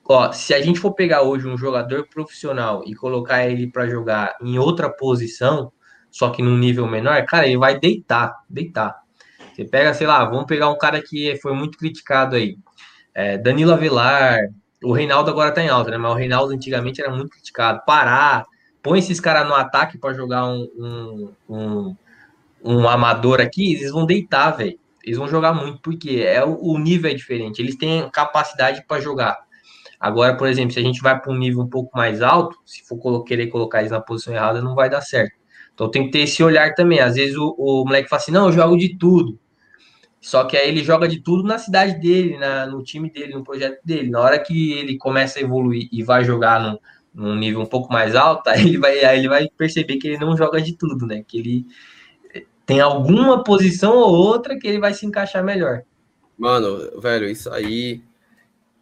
Ó, 0.05 0.33
se 0.33 0.53
a 0.53 0.61
gente 0.61 0.81
for 0.81 0.93
pegar 0.93 1.23
hoje 1.23 1.47
um 1.47 1.57
jogador 1.57 2.09
profissional 2.09 2.83
e 2.85 2.95
colocar 2.97 3.47
ele 3.47 3.71
para 3.71 3.87
jogar 3.89 4.37
em 4.43 4.59
outra 4.59 4.91
posição, 4.91 5.73
só 6.11 6.31
que 6.31 6.43
num 6.43 6.59
nível 6.59 6.89
menor, 6.89 7.25
cara, 7.27 7.47
ele 7.47 7.57
vai 7.57 7.79
deitar, 7.79 8.35
deitar. 8.49 8.97
Você 9.55 9.65
pega, 9.65 9.95
sei 9.95 10.09
lá, 10.09 10.25
vamos 10.25 10.47
pegar 10.47 10.69
um 10.69 10.77
cara 10.77 11.01
que 11.01 11.37
foi 11.41 11.55
muito 11.55 11.79
criticado 11.79 12.35
aí, 12.35 12.59
é, 13.15 13.39
Danilo 13.39 13.73
Avelar, 13.73 14.41
o 14.83 14.93
Reinaldo 14.93 15.31
agora 15.31 15.53
tá 15.53 15.63
em 15.63 15.69
alta, 15.69 15.91
né? 15.91 15.99
Mas 15.99 16.13
o 16.13 16.15
Reinaldo 16.15 16.53
antigamente 16.53 17.01
era 17.01 17.11
muito 17.11 17.31
criticado. 17.31 17.83
Parar, 17.87 18.47
põe 18.83 18.99
esses 18.99 19.21
caras 19.21 19.47
no 19.47 19.55
ataque 19.55 19.99
para 19.99 20.15
jogar 20.15 20.47
um, 20.47 20.69
um, 20.77 21.33
um, 21.49 21.97
um, 22.65 22.89
amador 22.89 23.41
aqui, 23.41 23.75
eles 23.75 23.91
vão 23.91 24.07
deitar, 24.07 24.53
velho. 24.53 24.79
Eles 25.05 25.19
vão 25.19 25.29
jogar 25.29 25.53
muito, 25.53 25.81
porque 25.81 26.23
é 26.27 26.45
o, 26.45 26.79
nível 26.79 27.11
é 27.11 27.15
diferente. 27.15 27.61
Eles 27.61 27.77
têm 27.77 28.09
capacidade 28.11 28.85
para 28.87 29.01
jogar. 29.01 29.39
Agora, 29.99 30.37
por 30.37 30.49
exemplo, 30.49 30.73
se 30.73 30.79
a 30.79 30.83
gente 30.83 31.03
vai 31.03 31.19
para 31.19 31.33
um 31.33 31.37
nível 31.37 31.63
um 31.63 31.69
pouco 31.69 31.97
mais 31.97 32.23
alto, 32.23 32.57
se 32.65 32.83
for 32.87 33.23
querer 33.25 33.49
colocar 33.49 33.81
eles 33.81 33.91
na 33.91 34.01
posição 34.01 34.35
errada, 34.35 34.63
não 34.63 34.75
vai 34.75 34.89
dar 34.89 35.01
certo. 35.01 35.35
Então 35.75 35.91
tem 35.91 36.05
que 36.05 36.11
ter 36.11 36.21
esse 36.21 36.43
olhar 36.43 36.75
também. 36.75 37.01
Às 37.01 37.15
vezes 37.15 37.37
o, 37.37 37.55
o 37.59 37.85
moleque 37.85 38.09
fala 38.09 38.21
assim: 38.21 38.33
não, 38.33 38.47
eu 38.47 38.53
jogo 38.53 38.77
de 38.77 38.97
tudo. 38.99 39.39
Só 40.21 40.45
que 40.45 40.57
aí 40.57 40.69
ele 40.69 40.85
joga 40.85 41.09
de 41.09 41.21
tudo 41.21 41.43
na 41.43 41.59
cidade 41.59 41.99
dele, 41.99 42.37
na, 42.37 42.67
no 42.67 42.83
time 42.83 43.11
dele, 43.11 43.33
no 43.33 43.43
projeto 43.43 43.81
dele. 43.83 44.11
Na 44.11 44.21
hora 44.21 44.39
que 44.39 44.73
ele 44.73 44.99
começa 44.99 45.39
a 45.39 45.43
evoluir 45.43 45.89
e 45.91 46.03
vai 46.03 46.25
jogar 46.25 46.61
num, 46.61 46.79
num 47.15 47.37
nível 47.37 47.61
um 47.61 47.67
pouco 47.67 47.91
mais 47.91 48.15
alto, 48.15 48.47
aí 48.51 48.61
ele, 48.61 48.79
vai, 48.79 49.03
aí 49.03 49.19
ele 49.19 49.29
vai 49.29 49.49
perceber 49.57 49.97
que 49.97 50.09
ele 50.09 50.19
não 50.19 50.37
joga 50.37 50.61
de 50.61 50.77
tudo, 50.77 51.07
né? 51.07 51.25
Que 51.27 51.39
ele 51.39 51.67
tem 52.67 52.81
alguma 52.81 53.43
posição 53.43 53.97
ou 53.97 54.15
outra 54.15 54.59
que 54.59 54.69
ele 54.69 54.79
vai 54.79 54.93
se 54.93 55.07
encaixar 55.07 55.43
melhor. 55.43 55.83
Mano, 56.39 57.01
velho, 57.01 57.29
isso 57.29 57.51
aí. 57.51 58.03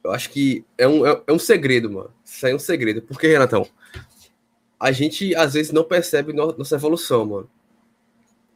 Eu 0.04 0.12
acho 0.12 0.30
que 0.30 0.64
é 0.76 0.86
um, 0.86 1.06
é, 1.06 1.22
é 1.26 1.32
um 1.32 1.38
segredo, 1.38 1.90
mano. 1.90 2.12
Isso 2.24 2.44
aí 2.44 2.52
é 2.52 2.54
um 2.54 2.58
segredo. 2.58 3.00
Por 3.00 3.18
que, 3.18 3.26
Renatão? 3.26 3.66
A 4.78 4.92
gente 4.92 5.34
às 5.34 5.54
vezes 5.54 5.72
não 5.72 5.84
percebe 5.84 6.32
nossa 6.32 6.74
evolução, 6.74 7.24
mano. 7.24 7.50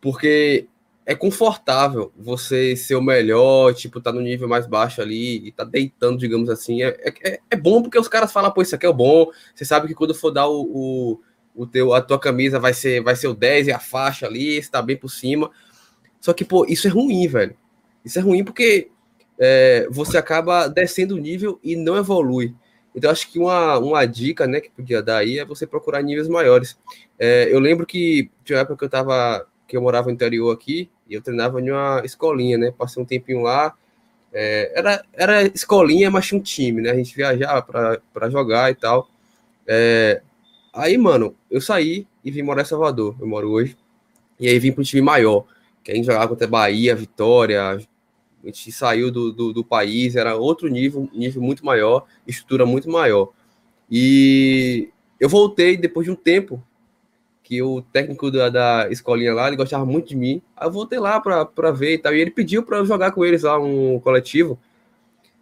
Porque 0.00 0.68
é 1.04 1.14
confortável 1.14 2.12
você 2.16 2.76
ser 2.76 2.94
o 2.94 3.02
melhor, 3.02 3.74
tipo, 3.74 4.00
tá 4.00 4.12
no 4.12 4.20
nível 4.20 4.48
mais 4.48 4.66
baixo 4.66 5.02
ali 5.02 5.46
e 5.46 5.52
tá 5.52 5.64
deitando, 5.64 6.18
digamos 6.18 6.48
assim. 6.48 6.82
É, 6.82 6.96
é, 7.24 7.40
é 7.50 7.56
bom 7.56 7.82
porque 7.82 7.98
os 7.98 8.08
caras 8.08 8.32
falam, 8.32 8.52
pô, 8.52 8.62
isso 8.62 8.74
aqui 8.74 8.86
é 8.86 8.92
bom. 8.92 9.26
Você 9.54 9.64
sabe 9.64 9.88
que 9.88 9.94
quando 9.94 10.14
for 10.14 10.30
dar 10.30 10.46
o, 10.46 10.62
o, 10.62 11.20
o 11.54 11.66
teu, 11.66 11.92
a 11.92 12.00
tua 12.00 12.20
camisa 12.20 12.60
vai 12.60 12.72
ser, 12.72 13.02
vai 13.02 13.16
ser 13.16 13.26
o 13.26 13.34
10 13.34 13.66
e 13.66 13.72
a 13.72 13.80
faixa 13.80 14.26
ali, 14.26 14.56
está 14.56 14.80
bem 14.80 14.96
por 14.96 15.08
cima. 15.08 15.50
Só 16.20 16.32
que, 16.32 16.44
pô, 16.44 16.64
isso 16.66 16.86
é 16.86 16.90
ruim, 16.90 17.26
velho. 17.26 17.56
Isso 18.04 18.18
é 18.18 18.22
ruim 18.22 18.44
porque 18.44 18.88
é, 19.38 19.88
você 19.90 20.16
acaba 20.16 20.68
descendo 20.68 21.16
o 21.16 21.18
nível 21.18 21.58
e 21.64 21.74
não 21.74 21.96
evolui. 21.96 22.54
Então, 22.94 23.10
acho 23.10 23.30
que 23.32 23.38
uma, 23.38 23.78
uma 23.78 24.04
dica, 24.04 24.46
né, 24.46 24.60
que 24.60 24.70
podia 24.70 25.02
dar 25.02 25.18
aí 25.18 25.38
é 25.38 25.44
você 25.44 25.66
procurar 25.66 26.02
níveis 26.02 26.28
maiores. 26.28 26.78
É, 27.18 27.48
eu 27.50 27.58
lembro 27.58 27.86
que 27.86 28.30
tinha 28.44 28.58
uma 28.58 28.62
época 28.62 28.76
que 28.76 28.84
eu 28.84 28.90
tava 28.90 29.46
que 29.72 29.76
eu 29.78 29.80
morava 29.80 30.08
no 30.08 30.12
interior 30.12 30.52
aqui, 30.52 30.90
e 31.08 31.14
eu 31.14 31.22
treinava 31.22 31.58
em 31.58 31.70
uma 31.70 32.02
escolinha, 32.04 32.58
né? 32.58 32.74
Passei 32.76 33.02
um 33.02 33.06
tempinho 33.06 33.40
lá. 33.40 33.74
É, 34.30 34.70
era, 34.78 35.04
era 35.14 35.42
escolinha, 35.44 36.10
mas 36.10 36.26
tinha 36.26 36.38
um 36.38 36.42
time, 36.42 36.82
né? 36.82 36.90
A 36.90 36.94
gente 36.94 37.16
viajava 37.16 37.62
para 38.12 38.28
jogar 38.28 38.70
e 38.70 38.74
tal. 38.74 39.08
É, 39.66 40.20
aí, 40.74 40.98
mano, 40.98 41.34
eu 41.50 41.58
saí 41.58 42.06
e 42.22 42.30
vim 42.30 42.42
morar 42.42 42.60
em 42.60 42.66
Salvador, 42.66 43.16
eu 43.18 43.26
moro 43.26 43.50
hoje. 43.50 43.74
E 44.38 44.46
aí 44.46 44.58
vim 44.58 44.72
para 44.72 44.82
um 44.82 44.84
time 44.84 45.00
maior, 45.00 45.46
que 45.82 45.90
a 45.90 45.94
gente 45.94 46.04
jogava 46.04 46.28
contra 46.28 46.46
Bahia, 46.46 46.94
Vitória. 46.94 47.62
A 47.62 47.78
gente 48.44 48.70
saiu 48.72 49.10
do, 49.10 49.32
do, 49.32 49.54
do 49.54 49.64
país, 49.64 50.16
era 50.16 50.36
outro 50.36 50.68
nível, 50.68 51.08
nível 51.14 51.40
muito 51.40 51.64
maior, 51.64 52.04
estrutura 52.26 52.66
muito 52.66 52.90
maior. 52.90 53.32
E 53.90 54.90
eu 55.18 55.30
voltei 55.30 55.78
depois 55.78 56.04
de 56.04 56.10
um 56.10 56.14
tempo 56.14 56.62
que 57.52 57.60
o 57.60 57.82
técnico 57.82 58.30
da, 58.30 58.48
da 58.48 58.88
escolinha 58.90 59.34
lá, 59.34 59.46
ele 59.46 59.58
gostava 59.58 59.84
muito 59.84 60.08
de 60.08 60.16
mim. 60.16 60.40
Aí 60.56 60.66
eu 60.66 60.72
voltei 60.72 60.98
lá 60.98 61.20
para 61.20 61.70
ver 61.70 61.92
e 61.92 61.98
tal. 61.98 62.14
E 62.14 62.18
ele 62.18 62.30
pediu 62.30 62.62
para 62.62 62.78
eu 62.78 62.86
jogar 62.86 63.10
com 63.10 63.22
eles 63.26 63.42
lá 63.42 63.60
um 63.60 64.00
coletivo. 64.00 64.58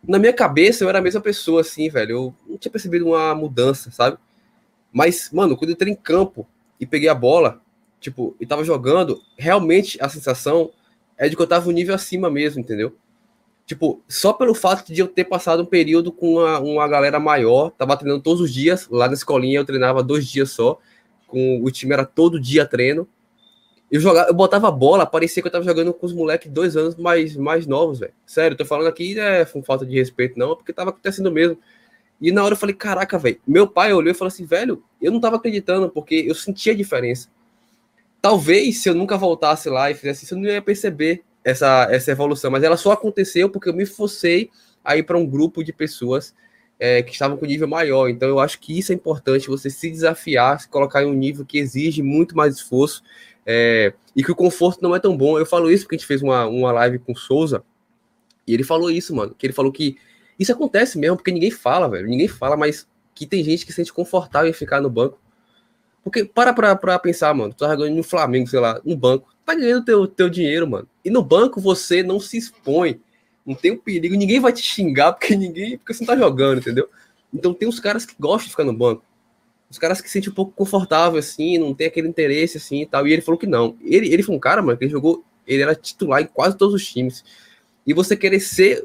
Na 0.02 0.18
minha 0.18 0.32
cabeça, 0.32 0.82
eu 0.82 0.88
era 0.88 0.98
a 0.98 1.02
mesma 1.02 1.20
pessoa, 1.20 1.61
assim, 1.61 1.88
velho. 1.88 2.11
Eu 2.11 2.34
não 2.48 2.58
tinha 2.58 2.72
percebido 2.72 3.06
uma 3.06 3.32
mudança, 3.32 3.92
sabe? 3.92 4.18
Mas, 4.92 5.30
mano, 5.32 5.56
quando 5.56 5.70
eu 5.70 5.74
entrei 5.74 5.92
em 5.92 5.96
campo 5.96 6.44
e 6.80 6.84
peguei 6.84 7.08
a 7.08 7.14
bola, 7.14 7.61
tipo, 8.00 8.34
e 8.40 8.44
tava 8.44 8.64
jogando, 8.64 9.22
realmente 9.38 9.96
a 10.02 10.08
sensação 10.08 10.72
é 11.16 11.28
de 11.28 11.36
que 11.36 11.42
eu 11.42 11.46
tava 11.46 11.68
um 11.68 11.72
nível 11.72 11.94
acima 11.94 12.28
mesmo, 12.28 12.61
entendeu? 12.61 12.92
Tipo, 13.66 14.02
só 14.08 14.32
pelo 14.32 14.52
fato 14.52 14.92
de 14.92 15.00
eu 15.00 15.06
ter 15.06 15.26
passado 15.26 15.62
um 15.62 15.66
período 15.66 16.11
com 16.11 16.38
uma, 16.38 16.58
uma 16.58 16.88
galera 16.88 17.20
maior, 17.20 17.70
tava 17.70 17.96
treinando 17.96 18.20
todos 18.20 18.40
os 18.40 18.52
dias, 18.52 18.88
lá 18.90 19.06
na 19.06 19.14
escolinha 19.14 19.61
eu 19.61 19.64
treinava 19.64 20.02
dois 20.02 20.26
dias 20.26 20.50
só, 20.50 20.80
com 21.31 21.62
o 21.62 21.70
time 21.70 21.93
era 21.93 22.05
todo 22.05 22.41
dia 22.41 22.66
treino. 22.66 23.09
Eu, 23.91 24.01
jogava, 24.01 24.28
eu 24.28 24.35
botava 24.35 24.70
bola, 24.70 25.07
parecia 25.07 25.43
que 25.43 25.49
eu 25.49 25.53
tava 25.53 25.64
jogando 25.64 25.93
com 25.93 26.07
os 26.07 26.12
moleques 26.12 26.51
dois 26.51 26.76
anos 26.76 26.97
mais, 26.97 27.35
mais 27.37 27.66
novos, 27.66 28.01
velho. 28.01 28.12
Sério, 28.26 28.57
tô 28.57 28.64
falando 28.64 28.87
aqui 28.87 29.18
é 29.18 29.45
com 29.45 29.62
falta 29.62 29.85
de 29.85 29.97
respeito, 29.97 30.39
não, 30.39 30.53
é 30.53 30.55
porque 30.55 30.72
tava 30.72 30.91
acontecendo 30.91 31.31
mesmo. 31.33 31.59
E 32.20 32.31
na 32.31 32.45
hora 32.45 32.53
eu 32.53 32.59
falei, 32.59 32.74
caraca, 32.74 33.18
velho. 33.18 33.41
Meu 33.47 33.66
pai 33.66 33.93
olhou 33.93 34.11
e 34.11 34.14
falou 34.14 34.28
assim, 34.28 34.45
velho, 34.45 34.85
eu 35.01 35.11
não 35.11 35.20
tava 35.20 35.37
acreditando, 35.37 35.89
porque 35.89 36.24
eu 36.26 36.35
sentia 36.35 36.72
a 36.72 36.76
diferença. 36.76 37.28
Talvez 38.20 38.83
se 38.83 38.89
eu 38.89 38.95
nunca 38.95 39.16
voltasse 39.16 39.68
lá 39.70 39.91
e 39.91 39.95
fizesse 39.95 40.24
isso, 40.24 40.35
eu 40.35 40.39
não 40.39 40.47
ia 40.47 40.61
perceber 40.61 41.24
essa, 41.43 41.89
essa 41.91 42.11
evolução, 42.11 42.51
mas 42.51 42.62
ela 42.62 42.76
só 42.76 42.93
aconteceu 42.93 43.49
porque 43.49 43.68
eu 43.68 43.74
me 43.74 43.87
forcei 43.87 44.51
a 44.85 44.97
ir 44.97 45.03
para 45.03 45.16
um 45.16 45.26
grupo 45.26 45.64
de 45.64 45.72
pessoas 45.72 46.35
é, 46.81 47.03
que 47.03 47.12
estavam 47.12 47.37
com 47.37 47.45
nível 47.45 47.68
maior. 47.68 48.09
Então, 48.09 48.26
eu 48.26 48.41
acho 48.41 48.59
que 48.59 48.76
isso 48.76 48.91
é 48.91 48.95
importante, 48.95 49.49
você 49.49 49.68
se 49.68 49.91
desafiar, 49.91 50.59
se 50.59 50.68
colocar 50.68 51.03
em 51.03 51.07
um 51.07 51.12
nível 51.12 51.45
que 51.45 51.59
exige 51.59 52.03
muito 52.03 52.35
mais 52.35 52.57
esforço 52.57 53.03
é, 53.47 53.93
e 54.16 54.24
que 54.24 54.33
o 54.33 54.35
conforto 54.35 54.83
não 54.83 54.97
é 54.97 54.99
tão 54.99 55.14
bom. 55.14 55.39
Eu 55.39 55.45
falo 55.45 55.70
isso 55.70 55.85
porque 55.85 55.97
a 55.97 55.99
gente 55.99 56.07
fez 56.07 56.22
uma, 56.22 56.47
uma 56.47 56.72
live 56.72 56.99
com 56.99 57.12
o 57.12 57.16
Souza 57.16 57.62
e 58.47 58.55
ele 58.55 58.64
falou 58.64 58.91
isso, 58.91 59.14
mano. 59.14 59.35
Que 59.39 59.47
ele 59.47 59.53
falou 59.53 59.70
que 59.70 59.99
isso 60.39 60.53
acontece 60.53 60.99
mesmo, 60.99 61.16
porque 61.16 61.31
ninguém 61.31 61.51
fala, 61.51 61.89
velho. 61.89 62.09
Ninguém 62.09 62.26
fala, 62.26 62.57
mas 62.57 62.89
que 63.14 63.26
tem 63.26 63.45
gente 63.45 63.66
que 63.66 63.72
se 63.72 63.76
sente 63.76 63.93
confortável 63.93 64.49
em 64.49 64.55
ficar 64.55 64.81
no 64.81 64.89
banco. 64.89 65.20
Porque 66.03 66.24
para 66.24 66.55
pra, 66.55 66.74
pra 66.74 66.99
pensar, 66.99 67.35
mano, 67.35 67.53
tu 67.53 67.59
tá 67.59 67.76
ganhando 67.76 67.97
no 67.97 68.03
Flamengo, 68.03 68.49
sei 68.49 68.59
lá, 68.59 68.81
no 68.83 68.97
banco, 68.97 69.28
tá 69.45 69.55
ganhando 69.55 69.85
teu, 69.85 70.07
teu 70.07 70.31
dinheiro, 70.31 70.66
mano. 70.66 70.89
E 71.05 71.11
no 71.11 71.22
banco 71.22 71.61
você 71.61 72.03
não 72.03 72.18
se 72.18 72.39
expõe 72.39 72.99
não 73.47 73.55
tem 73.55 73.72
um 73.72 73.76
perigo, 73.76 74.16
ninguém 74.16 74.41
vai 74.41 74.53
te 74.53 74.62
xingar 74.62 75.12
porque 75.12 75.34
ninguém, 75.36 75.78
porque 75.78 75.95
você 75.95 76.05
não 76.05 76.14
tá 76.14 76.16
jogando, 76.16 76.59
entendeu? 76.59 76.88
Então 77.32 77.55
tem 77.55 77.68
uns 77.68 77.80
caras 77.80 78.05
que 78.05 78.14
gostam 78.18 78.45
de 78.45 78.51
ficar 78.51 78.64
no 78.64 78.72
banco. 78.72 79.05
Os 79.70 79.78
caras 79.78 80.01
que 80.01 80.09
se 80.09 80.14
sentem 80.14 80.30
um 80.30 80.34
pouco 80.34 80.53
confortável 80.53 81.18
assim, 81.18 81.57
não 81.57 81.72
tem 81.72 81.86
aquele 81.86 82.09
interesse 82.09 82.57
assim 82.57 82.82
e 82.82 82.86
tal. 82.86 83.07
E 83.07 83.12
ele 83.12 83.22
falou 83.22 83.38
que 83.38 83.47
não. 83.47 83.76
Ele, 83.82 84.12
ele 84.12 84.22
foi 84.22 84.34
um 84.34 84.38
cara, 84.38 84.61
mano, 84.61 84.76
que 84.76 84.84
ele 84.84 84.91
jogou, 84.91 85.24
ele 85.47 85.62
era 85.62 85.76
titular 85.76 86.20
em 86.20 86.26
quase 86.26 86.57
todos 86.57 86.74
os 86.74 86.84
times. 86.84 87.24
E 87.86 87.95
você 87.95 88.16
querer 88.16 88.41
ser 88.41 88.84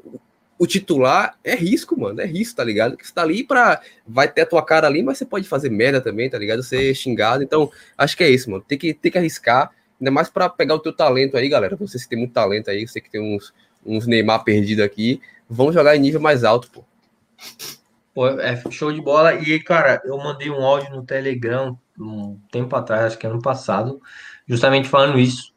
o 0.58 0.66
titular 0.66 1.38
é 1.44 1.56
risco, 1.56 2.00
mano. 2.00 2.22
É 2.22 2.26
risco, 2.26 2.56
tá 2.56 2.64
ligado? 2.64 2.96
Que 2.96 3.06
você 3.06 3.14
tá 3.14 3.24
ali 3.24 3.44
pra. 3.44 3.82
Vai 4.08 4.32
ter 4.32 4.42
a 4.42 4.46
tua 4.46 4.64
cara 4.64 4.86
ali, 4.88 5.02
mas 5.02 5.18
você 5.18 5.26
pode 5.26 5.48
fazer 5.48 5.70
merda 5.70 6.00
também, 6.00 6.30
tá 6.30 6.38
ligado? 6.38 6.62
Ser 6.62 6.94
xingado. 6.94 7.44
Então, 7.44 7.72
acho 7.98 8.16
que 8.16 8.24
é 8.24 8.30
isso, 8.30 8.50
mano. 8.52 8.64
Tem 8.66 8.78
que, 8.78 8.94
tem 8.94 9.12
que 9.12 9.18
arriscar. 9.18 9.72
Ainda 10.00 10.12
mais 10.12 10.30
para 10.30 10.48
pegar 10.50 10.76
o 10.76 10.80
teu 10.80 10.94
talento 10.94 11.36
aí, 11.36 11.50
galera. 11.50 11.76
Você 11.76 11.98
que 11.98 12.10
tem 12.10 12.20
muito 12.20 12.34
talento 12.34 12.70
aí, 12.70 12.88
você 12.88 13.02
que 13.02 13.10
tem 13.10 13.22
uns, 13.22 13.54
uns 13.86 14.08
Neymar 14.08 14.44
perdido 14.44 14.84
aqui, 14.84 15.22
vão 15.50 15.72
jogar 15.72 15.96
em 15.96 16.00
nível 16.00 16.20
mais 16.20 16.44
alto, 16.44 16.70
pô. 16.72 16.84
Pô, 18.14 18.28
é 18.28 18.62
show 18.72 18.92
de 18.92 19.02
bola. 19.02 19.36
E, 19.36 19.60
cara, 19.60 20.02
eu 20.06 20.18
mandei 20.18 20.50
um 20.50 20.64
áudio 20.64 20.96
no 20.96 21.04
Telegram 21.04 21.78
um 22.00 22.40
tempo 22.52 22.76
atrás, 22.76 23.06
acho 23.06 23.18
que 23.18 23.28
ano 23.28 23.42
passado, 23.42 24.02
justamente 24.48 24.88
falando 24.88 25.20
isso. 25.20 25.54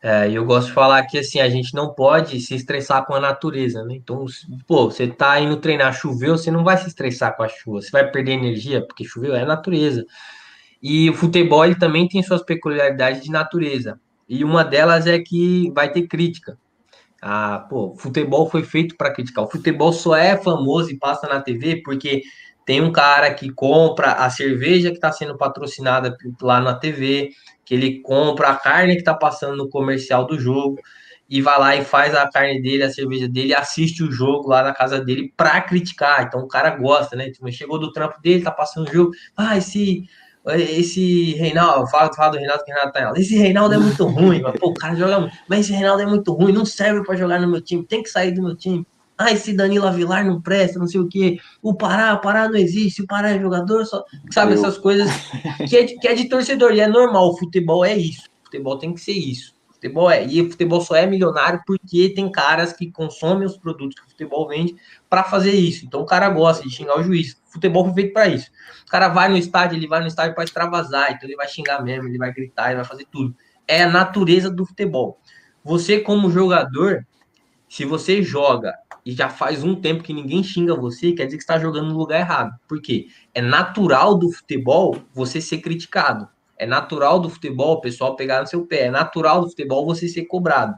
É, 0.00 0.30
eu 0.30 0.44
gosto 0.44 0.68
de 0.68 0.74
falar 0.74 1.04
que 1.06 1.18
assim, 1.18 1.40
a 1.40 1.48
gente 1.48 1.74
não 1.74 1.92
pode 1.92 2.40
se 2.40 2.54
estressar 2.54 3.04
com 3.04 3.14
a 3.14 3.20
natureza, 3.20 3.82
né? 3.84 3.94
Então, 3.96 4.24
pô, 4.66 4.90
você 4.90 5.08
tá 5.08 5.40
indo 5.40 5.56
treinar, 5.56 5.92
choveu, 5.92 6.38
você 6.38 6.50
não 6.50 6.62
vai 6.62 6.76
se 6.76 6.86
estressar 6.86 7.36
com 7.36 7.42
a 7.42 7.48
chuva, 7.48 7.82
você 7.82 7.90
vai 7.90 8.08
perder 8.08 8.32
energia, 8.32 8.84
porque 8.86 9.04
choveu 9.04 9.34
é 9.34 9.44
natureza. 9.44 10.06
E 10.80 11.10
o 11.10 11.14
futebol 11.14 11.64
ele 11.64 11.74
também 11.74 12.06
tem 12.06 12.22
suas 12.22 12.42
peculiaridades 12.42 13.22
de 13.22 13.30
natureza. 13.30 14.00
E 14.28 14.44
uma 14.44 14.64
delas 14.64 15.06
é 15.06 15.18
que 15.18 15.70
vai 15.72 15.90
ter 15.90 16.06
crítica. 16.06 16.56
Ah, 17.20 17.66
pô, 17.68 17.96
futebol 17.96 18.48
foi 18.48 18.62
feito 18.62 18.96
para 18.96 19.12
criticar. 19.12 19.44
O 19.44 19.50
futebol 19.50 19.92
só 19.92 20.14
é 20.14 20.36
famoso 20.36 20.90
e 20.90 20.98
passa 20.98 21.26
na 21.26 21.40
TV 21.40 21.82
porque 21.82 22.22
tem 22.64 22.80
um 22.80 22.92
cara 22.92 23.32
que 23.34 23.50
compra 23.50 24.12
a 24.12 24.30
cerveja 24.30 24.90
que 24.90 24.96
está 24.96 25.10
sendo 25.10 25.36
patrocinada 25.36 26.16
lá 26.40 26.60
na 26.60 26.74
TV, 26.74 27.30
que 27.64 27.74
ele 27.74 28.00
compra 28.02 28.50
a 28.50 28.56
carne 28.56 28.94
que 28.94 29.00
está 29.00 29.14
passando 29.14 29.56
no 29.56 29.68
comercial 29.68 30.26
do 30.26 30.38
jogo 30.38 30.78
e 31.28 31.42
vai 31.42 31.58
lá 31.58 31.76
e 31.76 31.84
faz 31.84 32.14
a 32.14 32.28
carne 32.30 32.62
dele, 32.62 32.82
a 32.84 32.90
cerveja 32.90 33.28
dele, 33.28 33.54
assiste 33.54 34.02
o 34.02 34.10
jogo 34.10 34.48
lá 34.48 34.62
na 34.62 34.72
casa 34.72 35.00
dele 35.00 35.32
para 35.36 35.60
criticar. 35.60 36.24
Então 36.24 36.40
o 36.40 36.48
cara 36.48 36.70
gosta, 36.70 37.16
né? 37.16 37.30
Tipo, 37.30 37.50
chegou 37.50 37.78
do 37.78 37.92
trampo 37.92 38.20
dele, 38.22 38.44
tá 38.44 38.50
passando 38.50 38.88
o 38.88 38.92
jogo, 38.92 39.10
ah, 39.36 39.56
esse 39.56 40.04
esse 40.56 41.34
Reinaldo, 41.34 41.88
fala, 41.90 42.12
fala 42.14 42.32
do 42.32 42.38
Reinaldo 42.38 42.64
que 42.64 42.70
o 42.70 42.74
Reinaldo 42.74 42.92
tá 42.92 43.00
ela. 43.00 43.18
Esse 43.18 43.36
Reinaldo 43.36 43.74
é 43.74 43.78
muito 43.78 44.04
ruim, 44.08 44.40
mas, 44.40 44.58
pô, 44.58 44.68
o 44.68 44.74
cara 44.74 44.94
joga 44.94 45.20
muito. 45.20 45.36
Mas 45.48 45.60
esse 45.60 45.72
Reinaldo 45.72 46.02
é 46.02 46.06
muito 46.06 46.32
ruim, 46.32 46.52
não 46.52 46.64
serve 46.64 47.04
para 47.04 47.16
jogar 47.16 47.40
no 47.40 47.48
meu 47.48 47.60
time, 47.60 47.84
tem 47.84 48.02
que 48.02 48.08
sair 48.08 48.32
do 48.32 48.42
meu 48.42 48.56
time. 48.56 48.86
Ah, 49.16 49.32
esse 49.32 49.52
Danilo 49.52 49.86
Avilar 49.86 50.24
não 50.24 50.40
presta, 50.40 50.78
não 50.78 50.86
sei 50.86 51.00
o 51.00 51.08
quê. 51.08 51.38
O 51.60 51.74
Pará, 51.74 52.14
o 52.14 52.20
Pará 52.20 52.48
não 52.48 52.56
existe, 52.56 53.02
o 53.02 53.06
Pará 53.06 53.30
é 53.30 53.40
jogador, 53.40 53.84
só. 53.84 54.04
Sabe, 54.30 54.52
Eu... 54.52 54.58
essas 54.58 54.78
coisas 54.78 55.10
que 55.68 55.76
é, 55.76 55.82
de, 55.82 55.98
que 55.98 56.06
é 56.06 56.14
de 56.14 56.28
torcedor, 56.28 56.72
e 56.72 56.80
é 56.80 56.86
normal, 56.86 57.30
o 57.30 57.36
futebol 57.36 57.84
é 57.84 57.96
isso. 57.96 58.28
O 58.42 58.44
futebol 58.44 58.78
tem 58.78 58.94
que 58.94 59.00
ser 59.00 59.12
isso. 59.12 59.57
Futebol 59.78 60.10
é. 60.10 60.24
E 60.24 60.50
futebol 60.50 60.80
só 60.80 60.96
é 60.96 61.06
milionário 61.06 61.62
porque 61.64 62.08
tem 62.10 62.30
caras 62.30 62.72
que 62.72 62.90
consomem 62.90 63.46
os 63.46 63.56
produtos 63.56 63.98
que 63.98 64.06
o 64.06 64.10
futebol 64.10 64.48
vende 64.48 64.74
para 65.08 65.22
fazer 65.22 65.52
isso. 65.52 65.86
Então 65.86 66.00
o 66.00 66.04
cara 66.04 66.28
gosta 66.28 66.64
de 66.64 66.70
xingar 66.70 66.98
o 66.98 67.02
juiz. 67.02 67.34
O 67.48 67.52
futebol 67.52 67.84
foi 67.84 67.94
feito 67.94 68.12
para 68.12 68.26
isso. 68.26 68.50
O 68.86 68.90
cara 68.90 69.08
vai 69.08 69.28
no 69.28 69.36
estádio, 69.36 69.76
ele 69.76 69.86
vai 69.86 70.00
no 70.00 70.08
estádio 70.08 70.34
para 70.34 70.42
extravasar, 70.42 71.12
então 71.12 71.28
ele 71.28 71.36
vai 71.36 71.46
xingar 71.46 71.80
mesmo, 71.82 72.08
ele 72.08 72.18
vai 72.18 72.32
gritar, 72.32 72.66
ele 72.66 72.76
vai 72.76 72.84
fazer 72.84 73.06
tudo. 73.10 73.34
É 73.68 73.84
a 73.84 73.88
natureza 73.88 74.50
do 74.50 74.66
futebol. 74.66 75.20
Você, 75.62 76.00
como 76.00 76.28
jogador, 76.28 77.06
se 77.68 77.84
você 77.84 78.20
joga 78.20 78.74
e 79.06 79.12
já 79.12 79.28
faz 79.28 79.62
um 79.62 79.76
tempo 79.76 80.02
que 80.02 80.12
ninguém 80.12 80.42
xinga 80.42 80.74
você, 80.74 81.12
quer 81.12 81.26
dizer 81.26 81.36
que 81.36 81.42
está 81.42 81.58
jogando 81.58 81.90
no 81.90 81.98
lugar 81.98 82.18
errado. 82.18 82.58
Por 82.66 82.82
quê? 82.82 83.06
É 83.32 83.40
natural 83.40 84.18
do 84.18 84.30
futebol 84.32 84.96
você 85.14 85.40
ser 85.40 85.58
criticado. 85.58 86.28
É 86.58 86.66
natural 86.66 87.20
do 87.20 87.30
futebol 87.30 87.74
o 87.74 87.80
pessoal 87.80 88.16
pegar 88.16 88.40
no 88.40 88.46
seu 88.46 88.66
pé. 88.66 88.86
É 88.86 88.90
natural 88.90 89.40
do 89.40 89.48
futebol 89.48 89.86
você 89.86 90.08
ser 90.08 90.24
cobrado. 90.24 90.74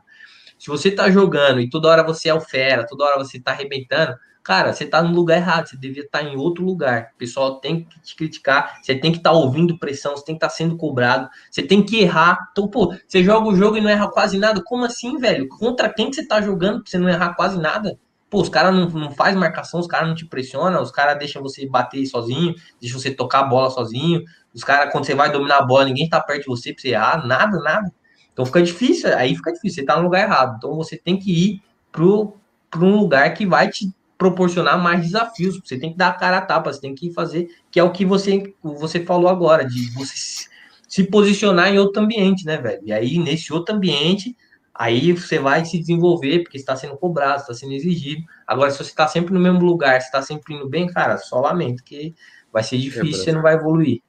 Se 0.58 0.68
você 0.68 0.88
está 0.88 1.10
jogando 1.10 1.60
e 1.60 1.70
toda 1.70 1.88
hora 1.88 2.02
você 2.02 2.28
é 2.28 2.34
o 2.34 2.40
fera, 2.40 2.86
toda 2.86 3.04
hora 3.04 3.18
você 3.18 3.38
está 3.38 3.52
arrebentando, 3.52 4.14
Cara, 4.42 4.72
você 4.72 4.86
tá 4.86 5.02
no 5.02 5.14
lugar 5.14 5.36
errado, 5.36 5.68
você 5.68 5.76
devia 5.76 6.02
estar 6.02 6.20
tá 6.20 6.24
em 6.24 6.36
outro 6.36 6.64
lugar. 6.64 7.10
O 7.14 7.18
pessoal 7.18 7.60
tem 7.60 7.84
que 7.84 8.00
te 8.00 8.16
criticar, 8.16 8.80
você 8.82 8.94
tem 8.94 9.12
que 9.12 9.18
estar 9.18 9.30
tá 9.30 9.36
ouvindo 9.36 9.78
pressão, 9.78 10.16
você 10.16 10.24
tem 10.24 10.34
que 10.34 10.38
estar 10.38 10.48
tá 10.48 10.54
sendo 10.54 10.76
cobrado, 10.76 11.28
você 11.50 11.62
tem 11.62 11.84
que 11.84 12.00
errar. 12.00 12.48
Então, 12.50 12.66
pô, 12.66 12.94
você 13.06 13.22
joga 13.22 13.48
o 13.48 13.54
jogo 13.54 13.76
e 13.76 13.80
não 13.80 13.90
erra 13.90 14.10
quase 14.10 14.38
nada. 14.38 14.62
Como 14.64 14.84
assim, 14.84 15.18
velho? 15.18 15.46
Contra 15.48 15.92
quem 15.92 16.08
que 16.08 16.16
você 16.16 16.26
tá 16.26 16.40
jogando 16.40 16.82
pra 16.82 16.90
você 16.90 16.98
não 16.98 17.08
errar 17.08 17.34
quase 17.34 17.58
nada? 17.60 17.98
Pô, 18.30 18.40
os 18.40 18.48
caras 18.48 18.74
não, 18.74 18.88
não 18.88 19.10
faz 19.10 19.36
marcação, 19.36 19.80
os 19.80 19.86
caras 19.86 20.08
não 20.08 20.14
te 20.14 20.24
pressionam, 20.24 20.80
os 20.80 20.90
caras 20.90 21.18
deixam 21.18 21.42
você 21.42 21.66
bater 21.68 22.06
sozinho, 22.06 22.54
deixam 22.80 22.98
você 22.98 23.10
tocar 23.10 23.40
a 23.40 23.44
bola 23.44 23.68
sozinho. 23.70 24.22
Os 24.54 24.64
caras, 24.64 24.92
quando 24.92 25.06
você 25.06 25.14
vai 25.14 25.30
dominar 25.30 25.58
a 25.58 25.62
bola, 25.62 25.84
ninguém 25.84 26.08
tá 26.08 26.20
perto 26.20 26.42
de 26.42 26.46
você 26.48 26.72
pra 26.72 26.82
você 26.82 26.88
errar, 26.88 27.26
nada, 27.26 27.58
nada. 27.60 27.92
Então 28.32 28.44
fica 28.46 28.62
difícil, 28.62 29.14
aí 29.16 29.34
fica 29.34 29.52
difícil, 29.52 29.82
você 29.82 29.86
tá 29.86 29.96
no 29.96 30.04
lugar 30.04 30.22
errado. 30.22 30.56
Então 30.56 30.74
você 30.74 30.96
tem 30.96 31.18
que 31.18 31.30
ir 31.30 31.62
pro, 31.92 32.34
pro 32.70 32.84
um 32.84 32.96
lugar 32.96 33.32
que 33.34 33.46
vai 33.46 33.68
te 33.68 33.92
proporcionar 34.16 34.78
mais 34.78 35.02
desafios. 35.02 35.60
Você 35.64 35.78
tem 35.78 35.92
que 35.92 35.98
dar 35.98 36.08
a 36.08 36.14
cara 36.14 36.38
a 36.38 36.42
tapa, 36.42 36.72
você 36.72 36.80
tem 36.80 36.94
que 36.94 37.12
fazer, 37.12 37.48
que 37.70 37.80
é 37.80 37.82
o 37.82 37.90
que 37.90 38.04
você, 38.04 38.54
você 38.62 39.04
falou 39.04 39.28
agora, 39.28 39.64
de 39.64 39.90
você 39.94 40.48
se 40.86 41.04
posicionar 41.04 41.68
em 41.68 41.78
outro 41.78 42.02
ambiente, 42.02 42.44
né, 42.44 42.58
velho? 42.58 42.82
E 42.84 42.92
aí, 42.92 43.18
nesse 43.18 43.52
outro 43.52 43.74
ambiente, 43.74 44.36
aí 44.74 45.12
você 45.12 45.38
vai 45.38 45.64
se 45.64 45.78
desenvolver, 45.78 46.40
porque 46.40 46.58
está 46.58 46.74
sendo 46.74 46.96
cobrado, 46.96 47.40
está 47.40 47.54
sendo 47.54 47.72
exigido. 47.72 48.22
Agora, 48.46 48.70
se 48.70 48.78
você 48.78 48.90
está 48.90 49.06
sempre 49.06 49.32
no 49.32 49.40
mesmo 49.40 49.60
lugar, 49.60 50.00
se 50.00 50.08
está 50.08 50.20
sempre 50.20 50.54
indo 50.54 50.68
bem, 50.68 50.86
cara, 50.88 51.16
só 51.16 51.40
lamento, 51.40 51.84
que 51.84 52.12
vai 52.52 52.62
ser 52.62 52.76
difícil, 52.78 53.02
quebrança. 53.04 53.24
você 53.24 53.32
não 53.32 53.42
vai 53.42 53.54
evoluir. 53.54 54.02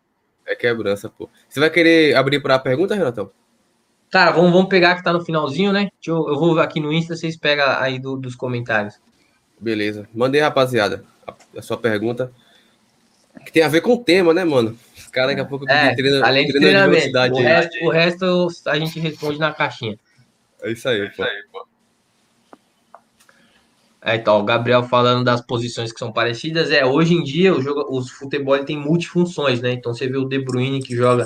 É 0.51 0.55
quebrança, 0.55 1.07
pô. 1.07 1.29
Você 1.47 1.61
vai 1.61 1.69
querer 1.69 2.13
abrir 2.13 2.41
para 2.41 2.55
a 2.55 2.59
pergunta, 2.59 2.93
Renatão? 2.93 3.31
Cara, 4.11 4.31
vamos, 4.31 4.51
vamos 4.51 4.67
pegar 4.67 4.95
que 4.95 5.03
tá 5.03 5.13
no 5.13 5.23
finalzinho, 5.23 5.71
né? 5.71 5.87
Eu, 6.05 6.27
eu 6.27 6.37
vou 6.37 6.59
aqui 6.59 6.81
no 6.81 6.91
Insta, 6.91 7.15
vocês 7.15 7.37
pegam 7.37 7.65
aí 7.79 7.97
do, 7.97 8.17
dos 8.17 8.35
comentários. 8.35 8.99
Beleza. 9.57 10.09
Mandei, 10.13 10.41
rapaziada, 10.41 11.05
a, 11.25 11.33
a, 11.57 11.61
sua 11.61 11.77
pergunta. 11.77 12.33
Que 13.45 13.51
tem 13.53 13.63
a 13.63 13.69
ver 13.69 13.79
com 13.79 13.93
o 13.93 14.03
tema, 14.03 14.33
né, 14.33 14.43
mano? 14.43 14.77
Os 14.97 15.07
caras 15.07 15.29
daqui 15.29 15.41
a 15.41 15.45
pouco 15.45 15.69
é, 15.69 15.95
treina, 15.95 16.27
além 16.27 16.45
de 16.45 16.51
treinamento. 16.51 17.17
O 17.17 17.39
resto, 17.39 17.85
o 17.85 17.89
resto 17.89 18.47
a 18.65 18.77
gente 18.77 18.99
responde 18.99 19.39
na 19.39 19.53
caixinha. 19.53 19.97
É 20.61 20.69
isso 20.69 20.89
aí, 20.89 20.99
é 20.99 21.09
pô. 21.11 21.23
Aí, 21.23 21.43
pô. 21.49 21.65
É, 24.03 24.15
então, 24.15 24.39
o 24.39 24.43
Gabriel 24.43 24.83
falando 24.83 25.23
das 25.23 25.41
posições 25.41 25.93
que 25.93 25.99
são 25.99 26.11
parecidas, 26.11 26.71
é, 26.71 26.83
hoje 26.83 27.13
em 27.13 27.23
dia 27.23 27.53
o 27.53 27.61
jogo, 27.61 27.85
os 27.89 28.09
futebol 28.09 28.57
tem 28.65 28.75
multifunções, 28.75 29.61
né? 29.61 29.73
Então 29.73 29.93
você 29.93 30.07
vê 30.07 30.17
o 30.17 30.25
De 30.25 30.39
Bruyne 30.39 30.81
que 30.81 30.95
joga 30.95 31.23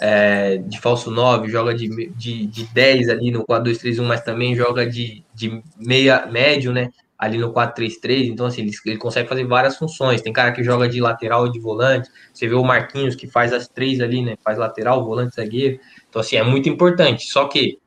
é, 0.00 0.56
de 0.58 0.80
falso 0.80 1.12
9, 1.12 1.48
joga 1.48 1.72
de, 1.72 2.10
de, 2.16 2.46
de 2.46 2.64
10 2.74 3.08
ali 3.08 3.30
no 3.30 3.46
4-2-3-1, 3.46 4.02
mas 4.02 4.20
também 4.22 4.54
joga 4.56 4.84
de, 4.84 5.24
de 5.32 5.62
meia 5.76 6.26
médio, 6.26 6.72
né? 6.72 6.90
ali 7.18 7.36
no 7.36 7.52
4-3-3, 7.52 8.28
então 8.28 8.46
assim, 8.46 8.62
ele, 8.62 8.70
ele, 8.86 8.96
consegue 8.96 9.28
fazer 9.28 9.44
várias 9.44 9.76
funções. 9.76 10.22
Tem 10.22 10.32
cara 10.32 10.52
que 10.52 10.62
joga 10.62 10.88
de 10.88 11.00
lateral 11.00 11.48
e 11.48 11.52
de 11.52 11.58
volante. 11.58 12.08
Você 12.32 12.46
vê 12.46 12.54
o 12.54 12.62
Marquinhos 12.62 13.16
que 13.16 13.26
faz 13.26 13.52
as 13.52 13.66
três 13.66 14.00
ali, 14.00 14.22
né? 14.22 14.36
Faz 14.44 14.56
lateral, 14.56 15.04
volante, 15.04 15.34
zagueiro. 15.34 15.80
Então 16.08 16.20
assim, 16.20 16.36
é 16.36 16.44
muito 16.44 16.68
importante. 16.68 17.24
Só 17.28 17.48
que 17.48 17.78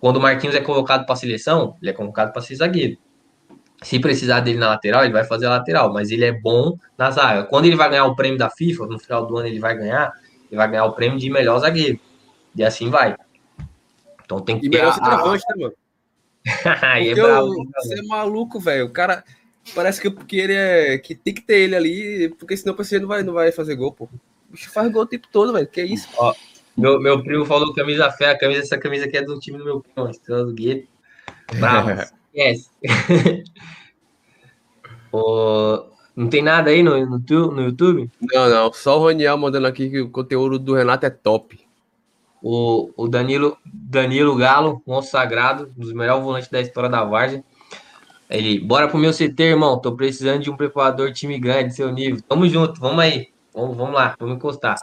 quando 0.00 0.16
o 0.16 0.20
Marquinhos 0.20 0.56
é 0.56 0.60
convocado 0.60 1.06
para 1.06 1.14
a 1.14 1.16
seleção, 1.16 1.76
ele 1.80 1.90
é 1.90 1.94
convocado 1.94 2.32
para 2.32 2.42
ser 2.42 2.56
zagueiro. 2.56 2.98
Se 3.84 3.98
precisar 3.98 4.40
dele 4.40 4.58
na 4.58 4.68
lateral, 4.68 5.04
ele 5.04 5.12
vai 5.12 5.24
fazer 5.24 5.44
a 5.44 5.50
lateral, 5.50 5.92
mas 5.92 6.10
ele 6.10 6.24
é 6.24 6.32
bom 6.32 6.78
na 6.96 7.10
zaga. 7.10 7.44
Quando 7.44 7.66
ele 7.66 7.76
vai 7.76 7.90
ganhar 7.90 8.06
o 8.06 8.16
prêmio 8.16 8.38
da 8.38 8.48
FIFA, 8.48 8.86
no 8.86 8.98
final 8.98 9.26
do 9.26 9.36
ano 9.36 9.46
ele 9.46 9.60
vai 9.60 9.76
ganhar, 9.76 10.10
ele 10.50 10.56
vai 10.56 10.70
ganhar 10.70 10.86
o 10.86 10.92
prêmio 10.92 11.18
de 11.18 11.28
melhor 11.28 11.58
zagueiro. 11.58 12.00
E 12.56 12.64
assim 12.64 12.88
vai. 12.88 13.14
Então 14.24 14.40
tem 14.40 14.58
que 14.58 14.68
e 14.68 14.70
ter 14.70 14.78
melhor 14.78 14.98
a... 14.98 15.16
Né, 15.32 15.38
mano? 15.58 15.74
É 17.04 17.14
bravo, 17.14 17.54
você 17.76 18.00
é 18.00 18.02
maluco, 18.02 18.58
velho. 18.58 18.86
O 18.86 18.90
cara 18.90 19.22
parece 19.74 20.00
que, 20.00 20.10
que 20.10 20.38
ele 20.38 20.54
é. 20.54 20.98
que 20.98 21.14
tem 21.14 21.34
que 21.34 21.42
ter 21.42 21.58
ele 21.58 21.76
ali, 21.76 22.28
porque 22.38 22.56
senão 22.56 22.74
você 22.74 22.98
não 22.98 23.08
vai, 23.08 23.22
não 23.22 23.34
vai 23.34 23.52
fazer 23.52 23.74
gol, 23.76 23.92
pô. 23.92 24.04
O 24.04 24.52
bicho 24.52 24.70
faz 24.70 24.90
gol 24.90 25.02
o 25.02 25.06
tempo 25.06 25.28
todo, 25.30 25.52
velho. 25.52 25.66
Que 25.66 25.82
isso? 25.82 26.08
Ó, 26.16 26.34
meu, 26.76 26.98
meu 26.98 27.22
primo 27.22 27.44
falou 27.44 27.74
camisa 27.74 28.10
fé, 28.10 28.30
a 28.30 28.38
camisa, 28.38 28.60
essa 28.60 28.78
camisa 28.78 29.04
aqui 29.04 29.18
é 29.18 29.22
do 29.22 29.38
time 29.38 29.58
do 29.58 29.64
meu 29.64 29.80
primo, 29.80 30.10
Estrela 30.10 30.44
do 30.44 30.54
Gueto. 30.54 30.88
Bravo, 31.58 31.90
esquece. 32.34 32.70
não 36.16 36.28
tem 36.28 36.42
nada 36.42 36.70
aí 36.70 36.82
no, 36.82 37.06
no, 37.06 37.18
no 37.18 37.62
YouTube? 37.62 38.10
Não, 38.20 38.50
não. 38.50 38.72
Só 38.72 38.98
o 38.98 39.00
Roniel 39.00 39.38
mandando 39.38 39.66
aqui 39.66 39.88
que 39.88 40.00
o 40.00 40.10
conteúdo 40.10 40.58
do 40.58 40.74
Renato 40.74 41.06
é 41.06 41.10
top. 41.10 41.60
O, 42.42 42.90
o 42.96 43.08
Danilo, 43.08 43.56
Danilo 43.64 44.36
Galo, 44.36 44.82
monstro 44.86 45.12
sagrado, 45.12 45.72
um 45.78 45.80
dos 45.80 45.92
melhores 45.92 46.22
volantes 46.22 46.50
da 46.50 46.60
história 46.60 46.90
da 46.90 47.02
Várzea. 47.04 47.42
Ele, 48.28 48.58
bora 48.58 48.88
pro 48.88 48.98
meu 48.98 49.12
CT, 49.12 49.42
irmão. 49.42 49.80
Tô 49.80 49.96
precisando 49.96 50.42
de 50.42 50.50
um 50.50 50.56
preparador 50.56 51.12
time 51.12 51.38
grande, 51.38 51.74
seu 51.74 51.90
nível. 51.92 52.20
Tamo 52.28 52.46
junto, 52.48 52.80
vamos 52.80 52.98
aí. 52.98 53.28
Vamos, 53.54 53.76
vamos 53.76 53.94
lá, 53.94 54.16
vamos 54.18 54.36
encostar. 54.36 54.76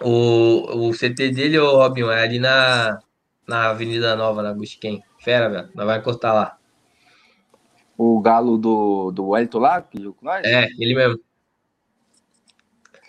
O, 0.00 0.88
o 0.88 0.92
CT 0.92 1.30
dele, 1.30 1.58
ô 1.58 1.76
Robinho, 1.76 2.10
é 2.10 2.22
ali 2.22 2.38
na, 2.38 2.98
na 3.46 3.70
Avenida 3.70 4.16
Nova, 4.16 4.42
na 4.42 4.54
Busquem. 4.54 5.02
Fera, 5.22 5.48
velho. 5.48 5.70
Nós 5.72 5.86
vai 5.86 5.98
encostar 5.98 6.34
lá. 6.34 6.58
O 7.96 8.20
galo 8.20 8.58
do, 8.58 9.12
do 9.12 9.28
Wellington 9.28 9.58
lá, 9.60 9.80
que 9.80 9.98
jogou 9.98 10.14
com 10.14 10.26
nós? 10.26 10.44
É, 10.44 10.66
ele 10.78 10.94
mesmo. 10.94 11.20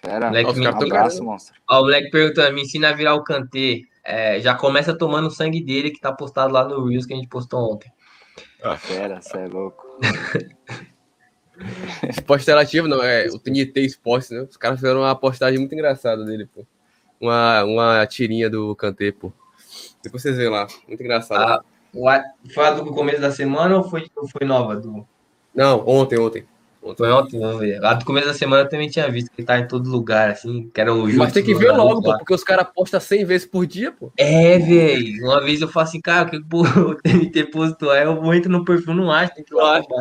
Era, 0.04 0.28
moleque, 0.28 0.60
me... 0.60 0.68
abraço, 0.68 1.24
monstro. 1.24 1.56
Ó, 1.68 1.80
o 1.80 1.84
moleque 1.84 2.12
perguntando, 2.12 2.54
me 2.54 2.62
ensina 2.62 2.90
a 2.90 2.94
virar 2.94 3.16
o 3.16 3.24
Kantê. 3.24 3.86
É, 4.04 4.40
já 4.40 4.54
começa 4.54 4.96
tomando 4.96 5.28
o 5.28 5.32
sangue 5.32 5.64
dele, 5.64 5.90
que 5.90 6.00
tá 6.00 6.12
postado 6.12 6.54
lá 6.54 6.68
no 6.68 6.86
Reels 6.86 7.06
que 7.06 7.14
a 7.14 7.16
gente 7.16 7.30
postou 7.30 7.74
ontem. 7.74 7.92
Ah, 8.62 8.78
fera, 8.78 9.20
você 9.20 9.38
é 9.38 9.48
louco. 9.48 9.84
Esporte 12.10 12.44
interativo, 12.44 12.88
não, 12.88 13.02
é 13.02 13.28
o 13.28 13.40
TNT 13.40 13.82
Esportes, 13.82 14.30
né? 14.30 14.42
Os 14.42 14.58
caras 14.58 14.80
fizeram 14.80 15.00
uma 15.00 15.16
postagem 15.16 15.60
muito 15.60 15.74
engraçada 15.74 16.24
dele, 16.26 16.46
pô. 16.46 16.66
Uma, 17.20 17.64
uma 17.64 18.06
tirinha 18.06 18.50
do 18.50 18.76
Kantê, 18.76 19.12
pô. 19.12 19.32
Depois 20.04 20.22
vocês 20.22 20.38
veem 20.38 20.50
lá, 20.50 20.68
muito 20.88 21.02
engraçado. 21.02 21.42
Ah, 21.42 21.64
foi 22.54 22.66
a 22.66 22.72
do 22.72 22.86
começo 22.92 23.22
da 23.22 23.32
semana 23.32 23.78
ou 23.78 23.84
foi, 23.84 24.08
ou 24.16 24.28
foi 24.28 24.46
nova? 24.46 24.76
Do... 24.76 25.06
Não, 25.54 25.88
ontem, 25.88 26.20
ontem. 26.20 26.46
Foi 26.98 27.10
ontem, 27.12 27.40
vamos 27.40 27.60
ver. 27.60 27.80
Lá 27.80 27.94
do 27.94 28.04
começo 28.04 28.28
da 28.28 28.34
semana 28.34 28.64
eu 28.64 28.70
também 28.70 28.90
tinha 28.90 29.10
visto 29.10 29.32
que 29.32 29.40
ele 29.40 29.48
tá 29.48 29.58
em 29.58 29.68
todo 29.68 29.90
lugar, 29.90 30.32
assim, 30.32 30.70
que 30.74 30.82
era 30.82 30.94
o 30.94 31.08
Mas 31.16 31.32
tem 31.32 31.44
que 31.44 31.56
ver 31.56 31.72
logo, 31.72 32.02
pô, 32.02 32.18
porque 32.18 32.34
os 32.34 32.44
caras 32.44 32.68
postam 32.76 33.00
100 33.00 33.26
vezes 33.26 33.48
por 33.48 33.66
dia, 33.66 33.92
pô. 33.92 34.12
É, 34.18 34.60
velho. 34.60 35.24
Uma 35.24 35.42
vez 35.42 35.62
eu 35.62 35.70
falo 35.70 35.86
assim, 35.86 36.02
cara, 36.02 36.28
o 36.28 36.30
que 36.30 36.38
o 36.38 36.96
TNT 36.96 37.46
postou? 37.46 37.90
Aí 37.90 38.04
eu 38.04 38.34
entro 38.34 38.52
no 38.52 38.66
perfil, 38.66 38.94
não 38.94 39.10
acho, 39.10 39.34
tem 39.34 39.46
que 39.46 39.54
ir 39.54 39.58
lá. 39.58 39.82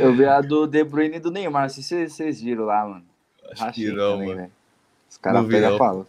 Eu 0.00 0.14
vi 0.14 0.24
a 0.24 0.40
do 0.40 0.64
De 0.64 0.84
Bruyne 0.84 1.16
e 1.16 1.20
do 1.20 1.30
Neymar, 1.30 1.64
não 1.64 1.68
sei 1.68 1.82
se 1.82 2.08
vocês 2.08 2.40
viram 2.40 2.64
lá, 2.64 2.86
mano. 2.86 3.04
Acho 3.50 3.64
Rachei 3.64 3.84
que 3.84 3.92
não, 3.92 4.12
também, 4.12 4.28
mano. 4.28 4.38
Véio. 4.38 4.52
Os 5.10 5.16
caras 5.18 5.46
pegam 5.46 5.76
pau. 5.76 6.06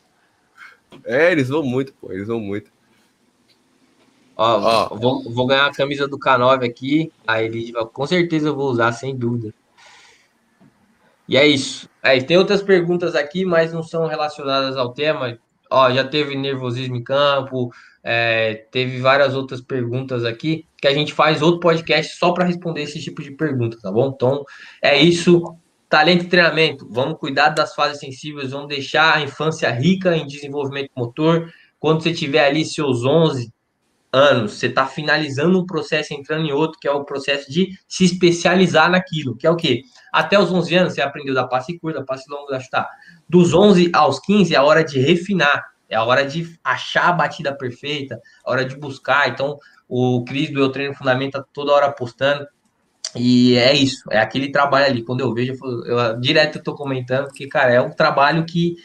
É, 1.03 1.31
eles 1.31 1.49
vão 1.49 1.63
muito, 1.63 1.91
pô, 1.93 2.13
eles 2.13 2.27
vão 2.27 2.39
muito. 2.39 2.71
Ó, 4.38 4.89
ó 4.91 4.95
vou, 4.95 5.23
vou 5.23 5.47
ganhar 5.47 5.65
a 5.65 5.73
camisa 5.73 6.07
do 6.07 6.19
K9 6.19 6.63
aqui. 6.63 7.11
Aí 7.25 7.45
ele 7.45 7.73
com 7.93 8.05
certeza 8.05 8.49
eu 8.49 8.55
vou 8.55 8.69
usar, 8.69 8.91
sem 8.91 9.15
dúvida. 9.15 9.53
E 11.27 11.35
é 11.35 11.45
isso. 11.45 11.89
É, 12.01 12.19
tem 12.21 12.38
outras 12.38 12.61
perguntas 12.61 13.15
aqui, 13.15 13.43
mas 13.43 13.73
não 13.73 13.83
são 13.83 14.07
relacionadas 14.07 14.77
ao 14.77 14.93
tema. 14.93 15.38
Ó, 15.69 15.91
já 15.91 16.03
teve 16.03 16.35
nervosismo 16.35 16.95
em 16.95 17.03
campo, 17.03 17.69
é, 18.01 18.65
teve 18.71 18.99
várias 18.99 19.35
outras 19.35 19.59
perguntas 19.59 20.23
aqui 20.23 20.65
que 20.77 20.88
a 20.88 20.93
gente 20.93 21.13
faz 21.13 21.41
outro 21.41 21.59
podcast 21.59 22.15
só 22.15 22.31
para 22.31 22.45
responder 22.45 22.83
esse 22.83 23.01
tipo 23.01 23.21
de 23.21 23.31
pergunta, 23.31 23.77
tá 23.81 23.91
bom? 23.91 24.13
Então 24.15 24.45
é 24.81 24.97
isso. 24.97 25.43
Talento 25.89 26.25
e 26.25 26.27
treinamento. 26.27 26.88
Vamos 26.89 27.17
cuidar 27.17 27.49
das 27.49 27.73
fases 27.73 27.99
sensíveis, 27.99 28.51
vamos 28.51 28.67
deixar 28.67 29.17
a 29.17 29.21
infância 29.21 29.69
rica 29.69 30.15
em 30.15 30.25
desenvolvimento 30.25 30.91
motor. 30.95 31.51
Quando 31.79 32.01
você 32.01 32.13
tiver 32.13 32.45
ali 32.45 32.63
seus 32.65 33.03
11, 33.03 33.51
anos, 34.12 34.53
você 34.53 34.68
está 34.68 34.86
finalizando 34.86 35.60
um 35.60 35.66
processo, 35.66 36.14
entrando 36.14 36.45
em 36.45 36.51
outro, 36.51 36.80
que 36.80 36.88
é 36.88 36.91
o 36.91 37.03
processo 37.03 37.51
de 37.51 37.70
se 37.88 38.05
especializar 38.05 38.89
naquilo, 38.89 39.36
que 39.36 39.45
é 39.45 39.49
o 39.49 39.55
quê? 39.55 39.82
Até 40.12 40.39
os 40.39 40.51
11 40.51 40.76
anos 40.76 40.93
você 40.93 41.01
aprendeu 41.01 41.34
da 41.34 41.45
passe 41.45 41.78
curta, 41.80 42.03
passe 42.03 42.30
longa, 42.30 42.51
da 42.51 42.60
chutar. 42.60 42.88
Dos 43.28 43.53
11 43.53 43.91
aos 43.93 44.20
15 44.20 44.53
é 44.53 44.58
a 44.58 44.64
hora 44.64 44.84
de 44.84 44.99
refinar, 44.99 45.66
é 45.89 45.95
a 45.95 46.03
hora 46.03 46.26
de 46.26 46.58
achar 46.64 47.10
a 47.10 47.14
batida 47.14 47.55
perfeita, 47.55 48.20
a 48.45 48.51
hora 48.51 48.66
de 48.66 48.76
buscar. 48.78 49.30
Então, 49.30 49.58
o 49.88 50.24
Cris 50.26 50.51
do 50.51 50.60
Eu 50.60 50.72
Treino 50.72 50.93
Fundamento 50.93 51.34
tá 51.34 51.45
toda 51.53 51.74
hora 51.74 51.91
postando. 51.91 52.45
E 53.16 53.55
é 53.55 53.74
isso, 53.74 54.03
é 54.12 54.20
aquele 54.20 54.51
trabalho 54.51 54.86
ali. 54.86 55.03
Quando 55.03 55.22
eu 55.22 55.34
vejo, 55.34 55.53
eu, 55.64 55.86
eu 55.86 56.20
direto 56.20 56.58
eu 56.58 56.64
tô 56.64 56.76
comentando, 56.76 57.28
porque, 57.28 57.47
cara, 57.47 57.74
é 57.74 57.82
um 57.82 57.89
trabalho 57.89 58.45
que 58.45 58.76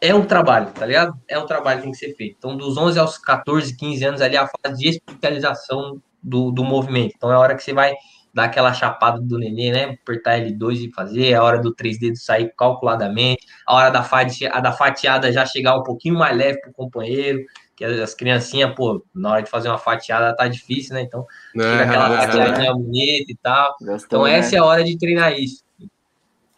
é 0.00 0.14
um 0.14 0.24
trabalho, 0.24 0.70
tá 0.72 0.86
ligado? 0.86 1.18
É 1.26 1.38
um 1.38 1.46
trabalho 1.46 1.78
que 1.78 1.84
tem 1.84 1.92
que 1.92 1.98
ser 1.98 2.14
feito. 2.14 2.36
Então, 2.38 2.56
dos 2.56 2.76
11 2.76 2.98
aos 2.98 3.18
14, 3.18 3.76
15 3.76 4.04
anos 4.04 4.20
ali, 4.20 4.36
é 4.36 4.38
a 4.38 4.48
fase 4.48 4.80
de 4.80 4.88
especialização 4.88 6.00
do, 6.22 6.50
do 6.50 6.64
movimento. 6.64 7.14
Então, 7.16 7.30
é 7.30 7.34
a 7.34 7.38
hora 7.38 7.54
que 7.56 7.62
você 7.62 7.72
vai 7.72 7.94
dar 8.32 8.44
aquela 8.44 8.72
chapada 8.72 9.20
do 9.20 9.38
nenê, 9.38 9.72
né? 9.72 9.98
Apertar 10.02 10.38
L2 10.38 10.88
e 10.88 10.92
fazer, 10.94 11.30
é 11.30 11.34
a 11.34 11.42
hora 11.42 11.58
do 11.60 11.74
3 11.74 11.98
dedos 11.98 12.24
sair 12.24 12.52
calculadamente, 12.56 13.44
a 13.66 13.74
hora 13.74 13.90
da, 13.90 14.02
fatia, 14.02 14.52
a 14.52 14.60
da 14.60 14.70
fatiada 14.72 15.32
já 15.32 15.44
chegar 15.44 15.76
um 15.76 15.82
pouquinho 15.82 16.16
mais 16.16 16.36
leve 16.36 16.60
pro 16.60 16.72
companheiro, 16.72 17.44
que 17.74 17.84
as 17.84 18.14
criancinhas, 18.14 18.74
pô, 18.74 19.04
na 19.14 19.32
hora 19.32 19.42
de 19.42 19.50
fazer 19.50 19.68
uma 19.68 19.78
fatiada 19.78 20.36
tá 20.36 20.46
difícil, 20.46 20.94
né? 20.94 21.02
Então, 21.02 21.26
tira 21.52 21.82
aquela 21.82 22.14
é, 22.14 22.26
fatiadinha 22.26 22.70
é. 22.70 22.72
bonita 22.72 23.32
e 23.32 23.36
tal. 23.42 23.74
Gostou, 23.80 24.20
então, 24.20 24.26
essa 24.26 24.52
né? 24.52 24.56
é 24.58 24.60
a 24.60 24.64
hora 24.64 24.84
de 24.84 24.96
treinar 24.96 25.32
isso. 25.32 25.64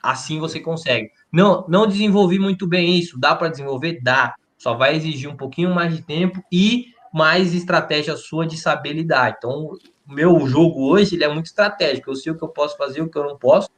Assim 0.02 0.38
você 0.38 0.60
consegue. 0.60 1.10
Não, 1.32 1.64
não 1.68 1.86
desenvolvi 1.86 2.38
muito 2.38 2.66
bem 2.66 2.98
isso. 2.98 3.18
Dá 3.18 3.34
para 3.34 3.48
desenvolver? 3.48 4.00
Dá. 4.02 4.34
Só 4.58 4.74
vai 4.74 4.96
exigir 4.96 5.28
um 5.28 5.36
pouquinho 5.36 5.74
mais 5.74 5.94
de 5.94 6.02
tempo 6.02 6.42
e 6.52 6.86
mais 7.12 7.54
estratégia 7.54 8.16
sua 8.16 8.46
de 8.46 8.56
saber 8.56 8.92
lidar. 8.92 9.34
Então, 9.36 9.70
meu 10.06 10.46
jogo 10.46 10.90
hoje 10.90 11.14
ele 11.14 11.24
é 11.24 11.28
muito 11.28 11.46
estratégico. 11.46 12.10
Eu 12.10 12.16
sei 12.16 12.32
o 12.32 12.36
que 12.36 12.44
eu 12.44 12.48
posso 12.48 12.76
fazer, 12.76 13.00
o 13.00 13.08
que 13.08 13.18
eu 13.18 13.24
não 13.24 13.38
posso, 13.38 13.68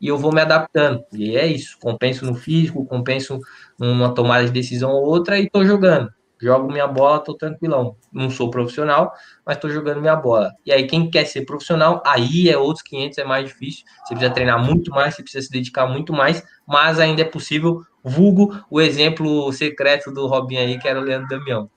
e 0.00 0.06
eu 0.08 0.16
vou 0.16 0.32
me 0.32 0.40
adaptando. 0.40 1.02
E 1.12 1.36
é 1.36 1.46
isso. 1.46 1.78
Compenso 1.80 2.24
no 2.24 2.34
físico, 2.34 2.86
compenso 2.86 3.40
numa 3.78 4.14
tomada 4.14 4.44
de 4.44 4.52
decisão 4.52 4.90
ou 4.90 5.04
outra 5.04 5.38
e 5.38 5.46
estou 5.46 5.64
jogando 5.64 6.12
jogo 6.40 6.70
minha 6.70 6.86
bola, 6.86 7.18
tô 7.18 7.34
tranquilão. 7.34 7.96
Não 8.12 8.30
sou 8.30 8.50
profissional, 8.50 9.12
mas 9.44 9.56
tô 9.56 9.68
jogando 9.68 10.00
minha 10.00 10.16
bola. 10.16 10.52
E 10.64 10.72
aí, 10.72 10.86
quem 10.86 11.10
quer 11.10 11.24
ser 11.24 11.44
profissional, 11.44 12.02
aí 12.06 12.48
é 12.48 12.56
outros 12.56 12.82
500, 12.82 13.18
é 13.18 13.24
mais 13.24 13.46
difícil. 13.46 13.84
Você 14.04 14.14
precisa 14.14 14.32
treinar 14.32 14.64
muito 14.64 14.90
mais, 14.90 15.14
você 15.14 15.22
precisa 15.22 15.46
se 15.46 15.52
dedicar 15.52 15.86
muito 15.86 16.12
mais, 16.12 16.42
mas 16.66 16.98
ainda 16.98 17.22
é 17.22 17.24
possível. 17.24 17.82
Vulgo 18.02 18.56
o 18.70 18.80
exemplo 18.80 19.52
secreto 19.52 20.10
do 20.12 20.26
Robinho 20.26 20.60
aí, 20.60 20.78
que 20.78 20.88
era 20.88 21.00
o 21.00 21.02
Leandro 21.02 21.28
Damião. 21.28 21.68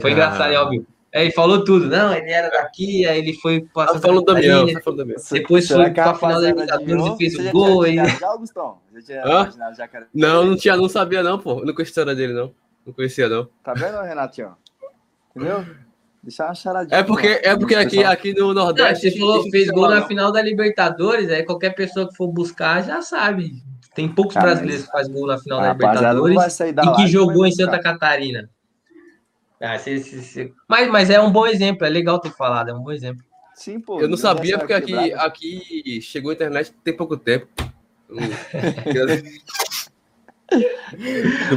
Foi 0.00 0.10
ah. 0.10 0.12
engraçado, 0.12 0.52
hein, 0.52 0.58
Robinho? 0.58 0.86
É, 1.12 1.22
ele 1.22 1.32
falou 1.32 1.64
tudo. 1.64 1.88
Não, 1.88 2.14
ele 2.14 2.30
era 2.30 2.48
daqui, 2.48 3.04
aí 3.06 3.18
ele 3.18 3.34
foi 3.34 3.66
passando. 3.74 3.96
Ah, 3.96 4.00
falou 4.00 4.24
Damião, 4.24 4.66
né? 4.66 4.80
falou 4.80 4.98
Damião. 4.98 5.16
Depois 5.30 5.66
foi 5.66 5.90
pra 5.90 6.14
final 6.14 6.40
da 6.40 6.46
Libertadores 6.48 7.04
e 7.06 7.16
fez 7.16 7.34
o 7.34 7.50
gol. 7.50 7.82
aí. 7.82 7.96
Já, 7.96 8.28
Augustão? 8.28 8.78
Já 8.94 9.02
tinha 9.02 9.74
já 9.74 9.88
Não, 10.14 10.44
não 10.44 10.56
tinha, 10.56 10.76
não 10.76 10.88
sabia 10.88 11.22
não, 11.22 11.38
pô. 11.38 11.64
Não 11.64 11.74
conhecia 11.74 11.82
a 11.82 11.84
história 11.84 12.14
dele, 12.14 12.32
não. 12.32 12.54
Não 12.90 12.94
conhecia, 12.94 13.28
não. 13.28 13.48
Tá 13.62 13.72
vendo, 13.72 14.02
Renatinho? 14.02 14.56
Entendeu? 15.30 15.64
Deixa 16.20 16.44
uma 16.44 16.54
charadinha. 16.54 16.98
É 16.98 17.02
porque, 17.04 17.40
é 17.42 17.56
porque 17.56 17.76
aqui, 17.76 18.02
aqui 18.02 18.34
no 18.34 18.52
Nordeste. 18.52 19.06
Não, 19.06 19.12
você 19.12 19.18
falou, 19.18 19.50
fez 19.50 19.68
gol 19.68 19.88
na 19.88 20.06
final 20.06 20.32
da 20.32 20.42
Libertadores, 20.42 21.30
aí 21.30 21.44
qualquer 21.44 21.70
pessoa 21.70 22.08
que 22.08 22.16
for 22.16 22.26
buscar 22.26 22.82
já 22.82 23.00
sabe. 23.00 23.62
Tem 23.94 24.12
poucos 24.12 24.34
Cara, 24.34 24.46
brasileiros 24.48 24.86
que 24.86 24.90
fazem 24.92 25.14
gol 25.14 25.28
na 25.28 25.38
final 25.38 25.60
da 25.60 25.72
Libertadores 25.72 26.60
e 26.60 26.96
que 26.96 27.06
jogou 27.06 27.46
em 27.46 27.52
Santa 27.52 27.80
Catarina. 27.80 28.50
Ah, 29.60 29.78
se, 29.78 30.00
se, 30.00 30.20
se... 30.22 30.52
Mas, 30.66 30.88
mas 30.88 31.10
é 31.10 31.20
um 31.20 31.30
bom 31.30 31.46
exemplo, 31.46 31.86
é 31.86 31.90
legal 31.90 32.18
ter 32.18 32.32
falado, 32.32 32.70
é 32.70 32.74
um 32.74 32.82
bom 32.82 32.90
exemplo. 32.90 33.22
Sim, 33.54 33.78
pô. 33.78 34.00
Eu 34.00 34.08
não 34.08 34.16
sabia 34.16 34.58
porque 34.58 34.72
aqui, 34.72 35.12
aqui 35.12 36.00
chegou 36.02 36.30
a 36.30 36.34
internet 36.34 36.74
tem 36.82 36.96
pouco 36.96 37.16
tempo. 37.16 37.46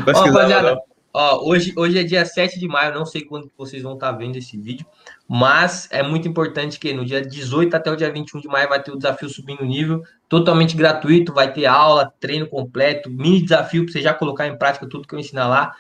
não 0.06 0.14
rapaziada, 0.14 0.80
Ó, 1.16 1.48
hoje, 1.48 1.72
hoje 1.78 2.00
é 2.00 2.04
dia 2.04 2.26
7 2.26 2.60
de 2.60 2.68
maio, 2.68 2.92
não 2.92 3.06
sei 3.06 3.22
quando 3.22 3.52
vocês 3.56 3.84
vão 3.84 3.94
estar 3.94 4.12
tá 4.12 4.18
vendo 4.18 4.36
esse 4.36 4.58
vídeo, 4.58 4.84
mas 5.30 5.88
é 5.92 6.02
muito 6.02 6.28
importante 6.28 6.80
que 6.80 6.92
no 6.92 7.06
dia 7.06 7.22
18 7.22 7.76
até 7.76 7.92
o 7.92 7.96
dia 7.96 8.12
21 8.12 8.42
de 8.42 8.48
maio 8.48 8.68
vai 8.68 8.82
ter 8.82 8.92
o 8.92 8.98
desafio 8.98 9.30
subindo 9.30 9.64
nível, 9.64 10.02
totalmente 10.28 10.76
gratuito, 10.76 11.32
vai 11.32 11.54
ter 11.54 11.68
aula, 11.68 12.12
treino 12.20 12.48
completo, 12.48 13.12
mini 13.12 13.44
desafio 13.44 13.84
para 13.84 13.94
você 13.94 14.02
já 14.02 14.12
colocar 14.12 14.48
em 14.48 14.58
prática 14.58 14.90
tudo 14.90 15.08
que 15.08 15.14
eu 15.14 15.20
ensinar 15.20 15.48
lá. 15.48 15.76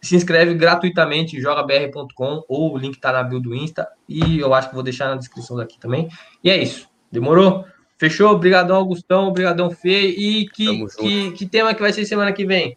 Se 0.00 0.16
inscreve 0.16 0.54
gratuitamente, 0.54 1.38
jogabr.com 1.38 2.42
ou 2.48 2.72
o 2.72 2.78
link 2.78 2.98
tá 2.98 3.12
na 3.12 3.22
bio 3.22 3.40
do 3.40 3.54
Insta 3.54 3.86
e 4.08 4.38
eu 4.38 4.54
acho 4.54 4.70
que 4.70 4.74
vou 4.74 4.84
deixar 4.84 5.10
na 5.10 5.16
descrição 5.16 5.58
daqui 5.58 5.78
também. 5.78 6.08
E 6.42 6.48
é 6.48 6.56
isso. 6.56 6.88
Demorou? 7.12 7.66
Fechou? 7.98 8.30
Obrigadão, 8.30 8.76
Augustão. 8.76 9.28
Obrigadão, 9.28 9.70
Fê. 9.70 10.06
E 10.06 10.48
que, 10.48 10.86
que, 10.96 11.32
que 11.32 11.46
tema 11.46 11.74
que 11.74 11.80
vai 11.80 11.92
ser 11.92 12.04
semana 12.06 12.32
que 12.32 12.46
vem? 12.46 12.76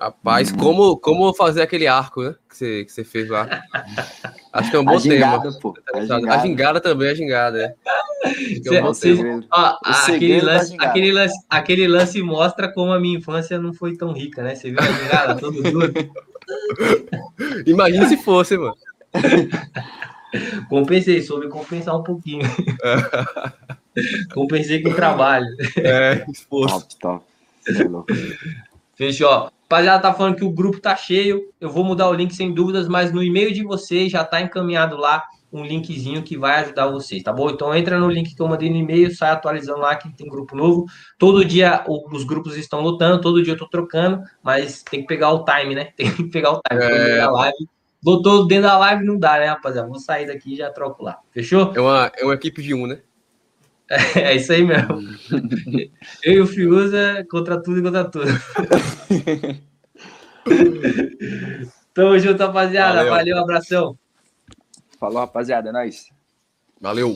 Rapaz, 0.00 0.50
como, 0.50 0.96
como 0.96 1.34
fazer 1.34 1.60
aquele 1.60 1.86
arco, 1.86 2.22
né? 2.22 2.34
Que 2.48 2.56
você, 2.56 2.84
que 2.86 2.90
você 2.90 3.04
fez 3.04 3.28
lá. 3.28 3.46
Acho 4.50 4.70
que 4.70 4.76
é 4.76 4.80
um 4.80 4.84
bom 4.84 4.96
a 4.96 4.98
gingada, 4.98 5.42
tema. 5.42 5.58
Pô, 5.60 5.74
a, 5.92 6.00
gingada. 6.00 6.32
a 6.32 6.38
gingada 6.38 6.80
também, 6.80 7.10
a 7.10 7.14
gingada, 7.14 7.62
é. 7.62 7.74
é 8.76 8.82
um 8.82 8.94
cê, 8.94 9.14
cê, 9.14 9.22
ó, 9.52 9.76
aquele, 9.84 10.40
lance, 10.40 10.74
aquele, 10.78 11.12
lance, 11.12 11.46
aquele 11.50 11.86
lance 11.86 12.22
mostra 12.22 12.72
como 12.72 12.92
a 12.92 12.98
minha 12.98 13.18
infância 13.18 13.58
não 13.58 13.74
foi 13.74 13.94
tão 13.94 14.12
rica, 14.12 14.42
né? 14.42 14.54
Você 14.54 14.70
viu 14.70 14.80
a 14.80 14.86
gingada 14.90 15.34
todo 15.36 15.62
duro. 15.62 15.92
Imagina 17.66 18.08
se 18.08 18.16
fosse, 18.16 18.56
mano. 18.56 18.74
Compensei, 20.70 21.20
soube 21.20 21.48
compensar 21.48 21.94
um 21.94 22.02
pouquinho. 22.02 22.48
Compensei 24.32 24.82
com 24.82 24.88
o 24.88 24.94
trabalho. 24.94 25.46
É, 25.76 26.24
esforço. 26.30 26.88
Top, 26.98 27.22
top. 27.66 28.14
Fechou. 28.96 29.50
Rapaziada, 29.70 30.02
tá 30.02 30.12
falando 30.12 30.34
que 30.34 30.44
o 30.44 30.50
grupo 30.50 30.80
tá 30.80 30.96
cheio. 30.96 31.48
Eu 31.60 31.70
vou 31.70 31.84
mudar 31.84 32.08
o 32.08 32.12
link 32.12 32.34
sem 32.34 32.52
dúvidas, 32.52 32.88
mas 32.88 33.12
no 33.12 33.22
e-mail 33.22 33.52
de 33.52 33.62
vocês 33.62 34.10
já 34.10 34.24
tá 34.24 34.40
encaminhado 34.40 34.96
lá 34.96 35.22
um 35.52 35.64
linkzinho 35.64 36.24
que 36.24 36.36
vai 36.36 36.60
ajudar 36.60 36.88
vocês, 36.88 37.22
tá 37.22 37.32
bom? 37.32 37.48
Então 37.48 37.72
entra 37.72 37.96
no 37.96 38.08
link 38.08 38.34
que 38.34 38.42
eu 38.42 38.48
mandei 38.48 38.68
no 38.68 38.76
e-mail, 38.76 39.14
sai 39.14 39.30
atualizando 39.30 39.78
lá 39.78 39.94
que 39.94 40.12
tem 40.16 40.28
grupo 40.28 40.56
novo. 40.56 40.86
Todo 41.16 41.44
dia 41.44 41.84
os 41.86 42.24
grupos 42.24 42.56
estão 42.56 42.80
lutando, 42.80 43.20
todo 43.20 43.42
dia 43.44 43.52
eu 43.52 43.58
tô 43.58 43.68
trocando, 43.68 44.20
mas 44.42 44.82
tem 44.82 45.02
que 45.02 45.06
pegar 45.06 45.30
o 45.30 45.44
time, 45.44 45.76
né? 45.76 45.90
Tem 45.96 46.12
que 46.12 46.24
pegar 46.24 46.50
o 46.50 46.60
time. 46.68 46.82
É... 46.82 47.24
live. 47.24 47.68
Botou 48.02 48.48
dentro 48.48 48.64
da 48.64 48.78
live, 48.78 49.04
não 49.04 49.18
dá, 49.18 49.38
né, 49.38 49.46
rapaziada? 49.46 49.86
Vou 49.86 50.00
sair 50.00 50.26
daqui 50.26 50.54
e 50.54 50.56
já 50.56 50.70
troco 50.70 51.04
lá. 51.04 51.18
Fechou? 51.30 51.72
É 51.76 51.80
uma, 51.80 52.10
é 52.16 52.24
uma 52.24 52.34
equipe 52.34 52.60
de 52.60 52.74
um, 52.74 52.88
né? 52.88 53.00
É, 54.14 54.36
isso 54.36 54.52
aí 54.52 54.64
mesmo. 54.64 55.00
Eu 56.22 56.34
e 56.34 56.40
o 56.40 56.46
Fiuza 56.46 57.26
contra 57.28 57.60
tudo 57.60 57.80
e 57.80 57.82
contra 57.82 58.04
tudo. 58.04 58.30
Tamo 61.92 62.16
junto, 62.18 62.40
rapaziada. 62.40 62.98
Valeu, 62.98 63.10
Valeu 63.10 63.38
abração. 63.38 63.98
Falou, 64.98 65.18
rapaziada. 65.18 65.70
É 65.70 65.72
nóis. 65.72 66.08
Valeu. 66.80 67.08